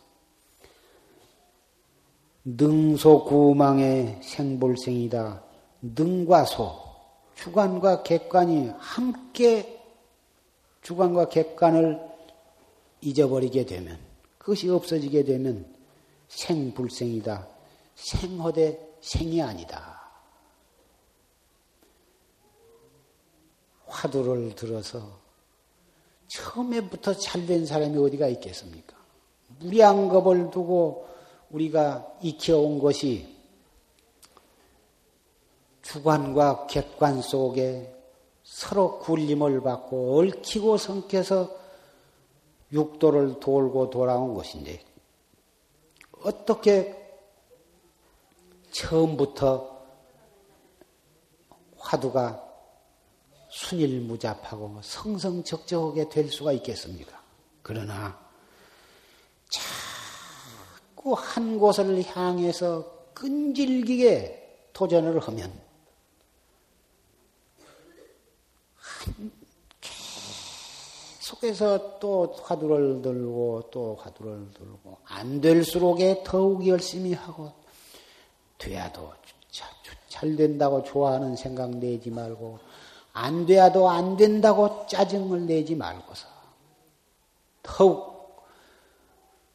능소구망의 2.56 4.20
생볼생이다. 4.22 5.42
능과 5.82 6.44
소, 6.44 6.74
주관과 7.34 8.02
객관이 8.02 8.72
함께 8.78 9.82
주관과 10.82 11.28
객관을 11.28 12.00
잊어버리게 13.02 13.66
되면, 13.66 13.98
그것이 14.38 14.70
없어지게 14.70 15.24
되면 15.24 15.66
생불생이다. 16.28 17.46
생허대 17.94 18.78
생이 19.00 19.42
아니다. 19.42 19.98
화두를 23.86 24.54
들어서 24.54 25.18
처음에부터 26.28 27.14
잘된 27.14 27.66
사람이 27.66 27.96
어디가 27.98 28.28
있겠습니까? 28.28 28.96
무량겁을 29.60 30.50
두고 30.50 31.07
우리가 31.50 32.18
익혀온 32.22 32.78
것이 32.78 33.36
주관과 35.82 36.66
객관 36.66 37.22
속에 37.22 37.94
서로 38.42 38.98
굴림을 38.98 39.62
받고 39.62 40.18
얽히고 40.20 40.76
성켜서 40.76 41.56
육도를 42.72 43.40
돌고 43.40 43.90
돌아온 43.90 44.34
것인데 44.34 44.84
어떻게 46.22 46.94
처음부터 48.70 49.78
화두가 51.78 52.44
순일무잡하고 53.48 54.80
성성적적하게 54.82 56.10
될 56.10 56.30
수가 56.30 56.52
있겠습니까? 56.52 57.22
그러나 57.62 58.18
자꾸 60.98 61.14
한 61.16 61.58
곳을 61.58 62.04
향해서 62.04 62.84
끈질기게 63.14 64.70
도전을 64.72 65.20
하면 65.20 65.52
계속해서 71.20 72.00
또 72.00 72.34
화두를 72.42 73.00
들고 73.02 73.70
또 73.70 73.96
화두를 74.00 74.48
들고 74.52 74.98
안 75.04 75.40
될수록에 75.40 76.24
더욱 76.24 76.66
열심히 76.66 77.14
하고 77.14 77.52
돼야도 78.58 79.12
잘 80.08 80.34
된다고 80.34 80.82
좋아하는 80.82 81.36
생각 81.36 81.70
내지 81.70 82.10
말고 82.10 82.58
안 83.12 83.46
돼야도 83.46 83.88
안 83.88 84.16
된다고 84.16 84.86
짜증을 84.88 85.46
내지 85.46 85.76
말고서 85.76 86.26
더욱 87.62 88.17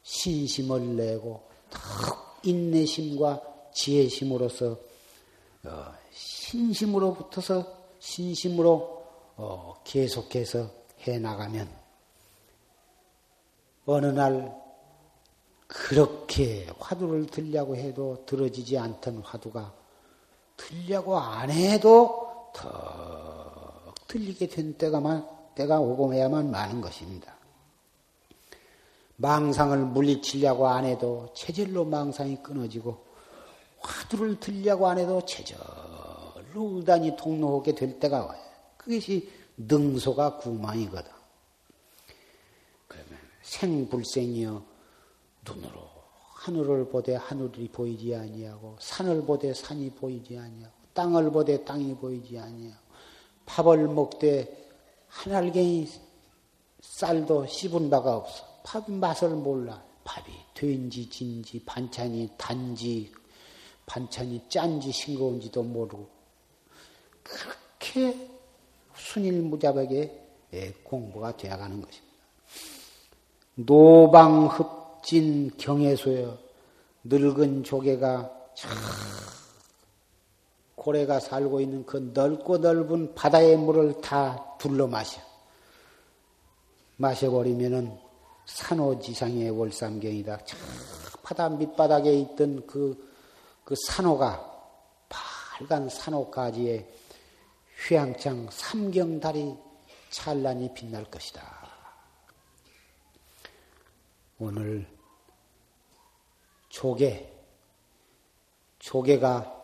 신심을 0.04 0.96
내고 0.96 1.42
더욱 1.70 2.18
인내심과 2.42 3.42
지혜심으로서 3.72 4.78
어, 5.64 5.94
신심으로 6.12 7.14
붙어서 7.14 7.66
신심으로 7.98 9.04
어, 9.36 9.74
계속해서 9.82 10.70
해 11.06 11.18
나가면 11.18 11.68
어느 13.86 14.06
날 14.06 14.54
그렇게 15.66 16.66
화두를 16.78 17.26
들려고 17.26 17.74
해도 17.74 18.24
들어지지 18.26 18.78
않던 18.78 19.18
화두가 19.18 19.74
들려고 20.56 21.18
안 21.18 21.50
해도 21.50 22.52
더 22.54 23.92
틀리게 24.06 24.48
된 24.48 24.74
때가만, 24.74 25.26
때가 25.54 25.80
오고 25.80 26.14
해야만 26.14 26.50
많은 26.50 26.80
것입니다. 26.80 27.33
망상을 29.16 29.78
물리치려고 29.78 30.68
안 30.68 30.84
해도 30.84 31.32
체질로 31.34 31.84
망상이 31.84 32.42
끊어지고 32.42 33.04
화두를 33.80 34.40
들려고 34.40 34.88
안 34.88 34.98
해도 34.98 35.24
제절로 35.24 35.64
의단이 36.54 37.16
통로하게 37.16 37.74
될 37.74 37.98
때가 38.00 38.24
와요. 38.24 38.40
그것이 38.76 39.30
능소가 39.56 40.38
구망이거든. 40.38 41.10
그러면 42.88 43.18
생불생이여 43.42 44.62
눈으로 45.46 45.94
하늘을 46.34 46.88
보되 46.88 47.14
하늘이 47.14 47.68
보이지 47.68 48.14
아니하고 48.14 48.76
산을 48.80 49.24
보되 49.24 49.54
산이 49.54 49.90
보이지 49.90 50.38
아니하고 50.38 50.74
땅을 50.92 51.30
보되 51.30 51.64
땅이 51.64 51.96
보이지 51.96 52.38
아니하고 52.38 52.84
밥을 53.46 53.88
먹되 53.88 54.64
한 55.08 55.34
알갱이 55.34 55.88
쌀도 56.80 57.46
씹은 57.46 57.88
바가 57.90 58.16
없어. 58.16 58.53
밥 58.64 58.90
맛을 58.90 59.28
몰라. 59.28 59.80
밥이 60.02 60.26
된지 60.52 61.08
진지 61.08 61.62
반찬이 61.64 62.30
단지 62.36 63.12
반찬이 63.86 64.42
짠지 64.48 64.90
싱거운지도 64.90 65.62
모르고 65.62 66.08
그렇게 67.22 68.28
순일무잡하게 68.96 70.20
예, 70.52 70.72
공부가 70.82 71.36
되어가는 71.36 71.80
것입니다. 71.80 72.14
노방흡진 73.54 75.52
경해소여 75.56 76.38
늙은 77.04 77.64
조개가 77.64 78.30
고래가 80.74 81.18
살고 81.20 81.60
있는 81.60 81.86
그 81.86 82.10
넓고 82.14 82.58
넓은 82.58 83.14
바다의 83.14 83.56
물을 83.56 84.00
다 84.00 84.56
둘러 84.58 84.86
마셔. 84.86 85.20
마셔버리면은 86.96 88.03
산호지상의 88.46 89.50
월삼경이다. 89.50 90.44
저 90.44 90.56
바다 91.22 91.48
밑바닥에 91.48 92.12
있던 92.20 92.66
그, 92.66 93.12
그 93.64 93.74
산호가 93.86 94.52
빨간 95.08 95.88
산호가지에 95.88 96.88
휘황창 97.86 98.48
삼경달이 98.50 99.54
찬란히 100.10 100.72
빛날 100.74 101.04
것이다. 101.04 101.64
오늘 104.38 104.86
조개, 106.68 107.30
조개가 108.78 109.62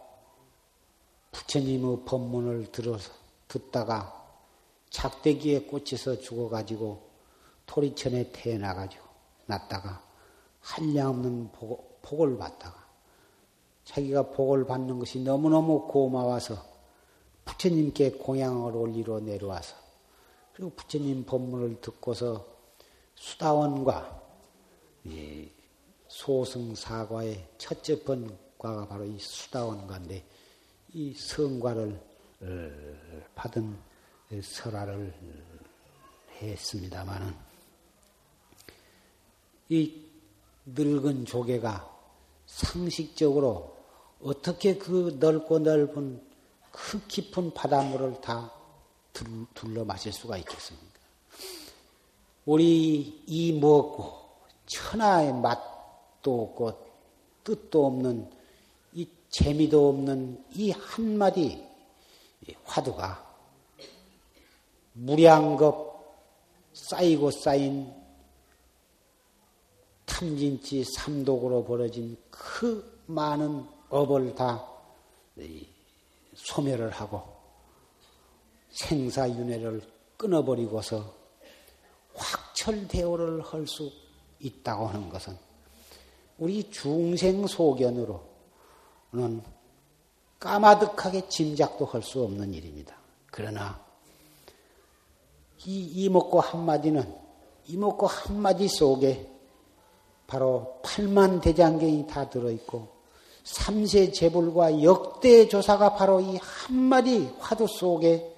부처님의 1.32 2.04
법문을 2.06 2.72
들어서 2.72 3.12
듣다가 3.48 4.16
작대기에 4.90 5.62
꽂혀서 5.62 6.20
죽어가지고 6.20 7.09
토리천에 7.70 8.32
태어나가지고 8.32 9.04
났다가 9.46 10.02
한량없는 10.60 11.52
복, 11.52 12.02
복을 12.02 12.36
받다가 12.36 12.84
자기가 13.84 14.30
복을 14.30 14.66
받는 14.66 14.98
것이 14.98 15.20
너무너무 15.20 15.86
고마워서 15.86 16.56
부처님께 17.44 18.12
공양을 18.12 18.74
올리러 18.74 19.20
내려와서 19.20 19.76
그리고 20.52 20.70
부처님 20.74 21.24
법문을 21.24 21.80
듣고서 21.80 22.44
수다원과 23.14 24.20
소승사과의 26.08 27.48
첫째 27.56 28.02
번과가 28.02 28.88
바로 28.88 29.04
이 29.04 29.16
수다원과인데 29.18 30.24
이 30.92 31.14
성과를 31.14 32.00
어, 32.42 32.46
받은 33.36 33.78
설화를 34.42 35.14
했습니다마는 36.40 37.49
이 39.70 40.02
늙은 40.66 41.26
조개가 41.26 41.88
상식적으로 42.46 43.76
어떻게 44.22 44.76
그 44.76 45.16
넓고 45.18 45.60
넓은 45.60 46.20
그 46.72 47.00
깊은 47.06 47.54
바닷물을 47.54 48.20
다 48.20 48.52
둘러 49.54 49.84
마실 49.84 50.12
수가 50.12 50.36
있겠습니까? 50.38 51.00
우리 52.46 53.22
이 53.26 53.52
먹고 53.52 54.18
천하의 54.66 55.34
맛도 55.34 56.42
없고 56.42 56.86
뜻도 57.44 57.86
없는 57.86 58.28
이 58.94 59.08
재미도 59.30 59.88
없는 59.88 60.44
이 60.54 60.72
한마디 60.72 61.64
화두가 62.64 63.24
무량겁 64.94 65.90
쌓이고 66.72 67.30
쌓인 67.30 67.99
탐진치 70.20 70.84
삼독으로 70.84 71.64
벌어진 71.64 72.14
그 72.30 73.00
많은 73.06 73.64
업을 73.88 74.34
다 74.34 74.62
소멸을 76.34 76.90
하고 76.90 77.22
생사윤회를 78.68 79.80
끊어버리고서 80.18 81.10
확철대오를 82.14 83.40
할 83.40 83.66
수 83.66 83.90
있다고 84.40 84.88
하는 84.88 85.08
것은 85.08 85.38
우리 86.38 86.70
중생 86.70 87.46
소견으로는 87.46 88.20
까마득하게 90.38 91.28
짐작도 91.30 91.86
할 91.86 92.02
수 92.02 92.22
없는 92.22 92.52
일입니다. 92.52 92.94
그러나 93.30 93.82
이 95.64 96.04
이목고 96.04 96.40
한마디는 96.40 97.10
이목고 97.68 98.06
한마디 98.06 98.68
속에 98.68 99.29
바로 100.30 100.78
8만 100.84 101.42
대장경이 101.42 102.06
다 102.06 102.30
들어있고 102.30 102.86
삼세 103.42 104.12
재불과 104.12 104.84
역대 104.84 105.48
조사가 105.48 105.96
바로 105.96 106.20
이 106.20 106.38
한마디 106.40 107.28
화두 107.40 107.66
속에 107.66 108.32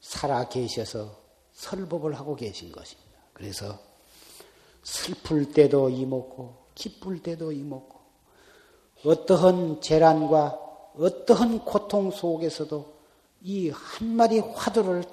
살아 0.00 0.48
계셔서 0.48 1.14
설법을 1.52 2.14
하고 2.14 2.34
계신 2.34 2.72
것입니다. 2.72 3.10
그래서 3.34 3.78
슬플 4.82 5.52
때도 5.52 5.90
이먹고 5.90 6.54
기쁠 6.74 7.22
때도 7.22 7.52
이먹고 7.52 7.96
어떠한 9.04 9.82
재난과 9.82 10.58
어떠한 10.96 11.66
고통 11.66 12.10
속에서도 12.10 12.96
이 13.42 13.68
한마디 13.68 14.38
화두를 14.38 15.04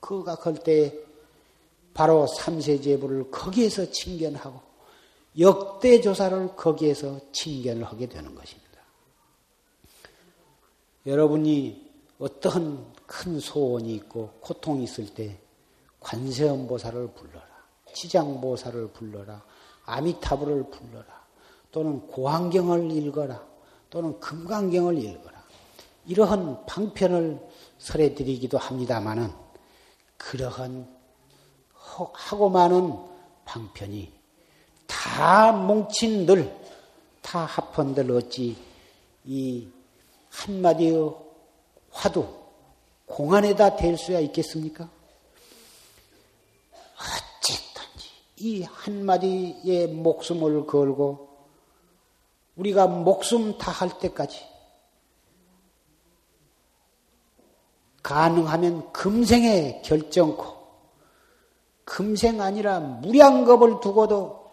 탁걸 0.00 0.58
때에 0.62 1.03
바로 1.94 2.26
삼세제부를 2.26 3.30
거기에서 3.30 3.90
칭견하고 3.90 4.60
역대조사를 5.38 6.56
거기에서 6.56 7.20
칭견을 7.32 7.84
하게 7.84 8.08
되는 8.08 8.34
것입니다. 8.34 8.64
여러분이 11.06 11.92
어떤 12.18 12.92
큰 13.06 13.38
소원이 13.40 13.94
있고 13.94 14.30
고통이 14.40 14.84
있을 14.84 15.14
때 15.14 15.38
관세음보살을 16.00 17.08
불러라. 17.08 17.46
지장보살을 17.92 18.88
불러라. 18.88 19.42
아미타불을 19.84 20.70
불러라. 20.70 21.24
또는 21.70 22.06
고환경을 22.06 22.90
읽어라. 22.90 23.44
또는 23.90 24.18
금강경을 24.20 24.98
읽어라. 24.98 25.44
이러한 26.06 26.66
방편을 26.66 27.40
설해 27.78 28.14
드리기도 28.14 28.58
합니다마는 28.58 29.32
그러한 30.16 30.93
하고 31.84 32.48
많은 32.48 32.98
방편이 33.44 34.12
다 34.86 35.52
뭉친 35.52 36.26
늘, 36.26 36.54
다 37.22 37.44
합헌들 37.44 38.10
어찌 38.10 38.56
이 39.24 39.68
한마디의 40.30 41.14
화두, 41.90 42.26
공안에다 43.06 43.76
댈 43.76 43.96
수야 43.96 44.18
있겠습니까? 44.20 44.88
어쨌든지 46.94 48.08
이 48.36 48.62
한마디의 48.62 49.88
목숨을 49.88 50.66
걸고 50.66 51.28
우리가 52.56 52.86
목숨 52.86 53.58
다할 53.58 53.98
때까지 53.98 54.44
가능하면 58.02 58.92
금생에 58.92 59.82
결정코 59.82 60.63
금생 61.84 62.40
아니라 62.40 62.80
무량겁을 62.80 63.80
두고도 63.80 64.50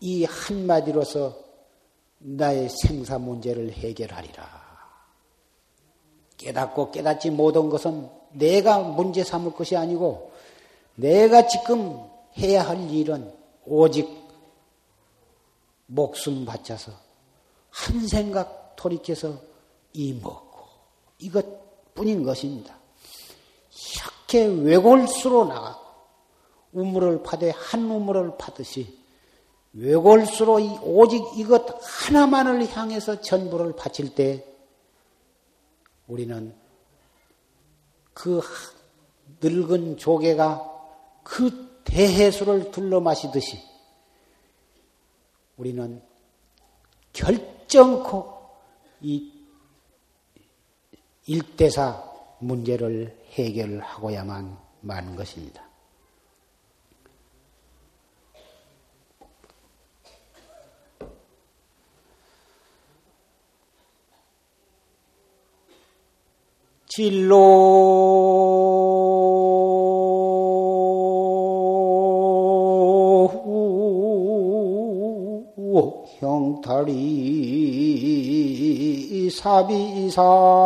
이 0.00 0.24
한마디로서 0.24 1.36
나의 2.18 2.68
생사 2.68 3.18
문제를 3.18 3.72
해결하리라. 3.72 4.66
깨닫고 6.36 6.90
깨닫지 6.90 7.30
못한 7.30 7.70
것은 7.70 8.08
내가 8.32 8.80
문제 8.80 9.24
삼을 9.24 9.52
것이 9.52 9.76
아니고 9.76 10.32
내가 10.96 11.46
지금 11.46 11.98
해야 12.38 12.66
할 12.66 12.90
일은 12.90 13.32
오직 13.64 14.08
목숨 15.86 16.44
바쳐서 16.44 16.92
한 17.70 18.06
생각 18.06 18.74
돌이켜서 18.76 19.38
이 19.92 20.12
먹고 20.14 20.66
이것뿐인 21.18 22.24
것입니다. 22.24 22.76
이렇게 23.94 24.44
외골수로 24.44 25.46
나가 25.46 25.85
우물을 26.76 27.22
파되 27.22 27.50
한 27.50 27.90
우물을 27.90 28.36
파듯이 28.36 28.98
외골수로 29.72 30.80
오직 30.82 31.22
이것 31.36 31.66
하나만을 31.82 32.66
향해서 32.68 33.22
전부를 33.22 33.74
바칠 33.76 34.14
때 34.14 34.44
우리는 36.06 36.54
그 38.12 38.42
늙은 39.42 39.96
조개가 39.96 40.72
그 41.22 41.80
대해수를 41.84 42.70
둘러 42.70 43.00
마시듯이 43.00 43.58
우리는 45.56 46.02
결정코 47.12 48.34
이 49.00 49.32
일대사 51.26 52.02
문제를 52.38 53.24
해결하고야만 53.32 54.58
마는 54.82 55.16
것입니다. 55.16 55.65
진로. 66.96 67.36
형탈이 76.18 76.96
사비상이라 79.30 80.56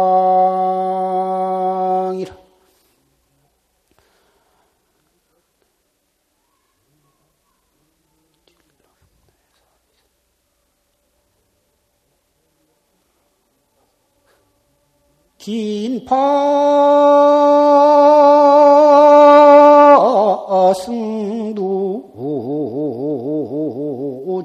긴 15.40 16.04
파 16.04 16.14
승두 20.74 22.04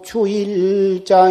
주일장이니라 0.02 1.26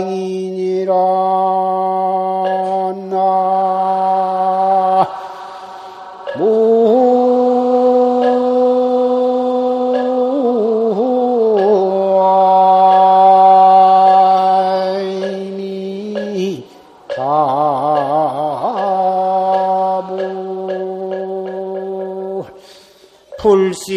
불시 23.44 23.92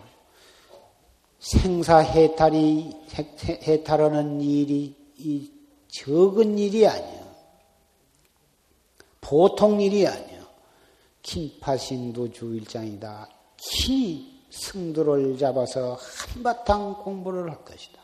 생사 1.39 1.99
해탈이 1.99 2.97
해탈하는 3.47 4.41
일이 4.41 4.97
이 5.19 5.53
적은 5.89 6.59
일이 6.59 6.87
아니요 6.87 7.25
보통 9.21 9.81
일이 9.81 10.07
아니요 10.07 10.45
긴파신도 11.23 12.33
주일장이다. 12.33 13.29
긴히 13.57 14.45
승도를 14.51 15.39
잡아서 15.39 15.99
한바탕 16.01 17.03
공부를 17.03 17.51
할 17.51 17.65
것이다. 17.65 18.03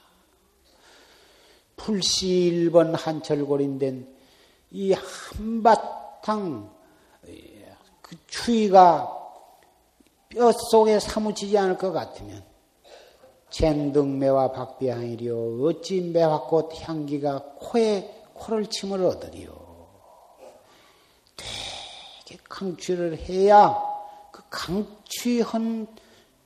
불시 1.77 2.47
일번 2.47 2.95
한철골인된 2.95 4.17
이 4.73 4.93
한바탕 4.93 6.71
그 8.03 8.17
추위가 8.27 9.20
뼛속에 10.31 11.01
사무치지 11.01 11.57
않을 11.59 11.79
것 11.79 11.93
같으면 11.93 12.45
쟁등매와 13.51 14.53
박비향이리요 14.53 15.65
어찌 15.65 16.01
매화꽃 16.01 16.71
향기가 16.83 17.55
코에 17.59 18.25
코를 18.35 18.67
침을 18.67 19.05
얻으리요 19.05 19.61
되게 21.37 22.41
강취를 22.49 23.19
해야 23.19 23.77
그 24.31 24.43
강취한 24.49 25.87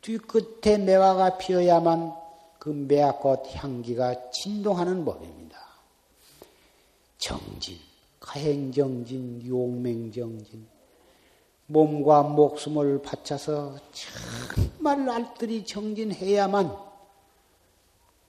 뒤끝에 0.00 0.78
매화가 0.78 1.38
피어야만 1.38 2.12
그 2.58 2.68
매화꽃 2.70 3.54
향기가 3.54 4.30
진동하는 4.30 5.04
법입니다. 5.04 5.58
정진, 7.18 7.78
가행정진, 8.20 9.46
용맹정진, 9.46 10.66
몸과 11.66 12.22
목숨을 12.22 13.00
바쳐서 13.02 13.78
정말 13.92 15.08
알뜰히 15.08 15.64
정진해야만 15.64 16.76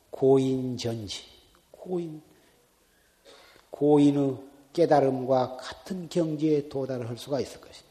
고인전지, 0.09 1.23
고인, 1.71 2.21
고인의 3.71 4.37
깨달음과 4.71 5.57
같은 5.57 6.07
경지에 6.07 6.69
도달을 6.69 7.09
할 7.09 7.17
수가 7.17 7.41
있을 7.41 7.59
것이다. 7.59 7.84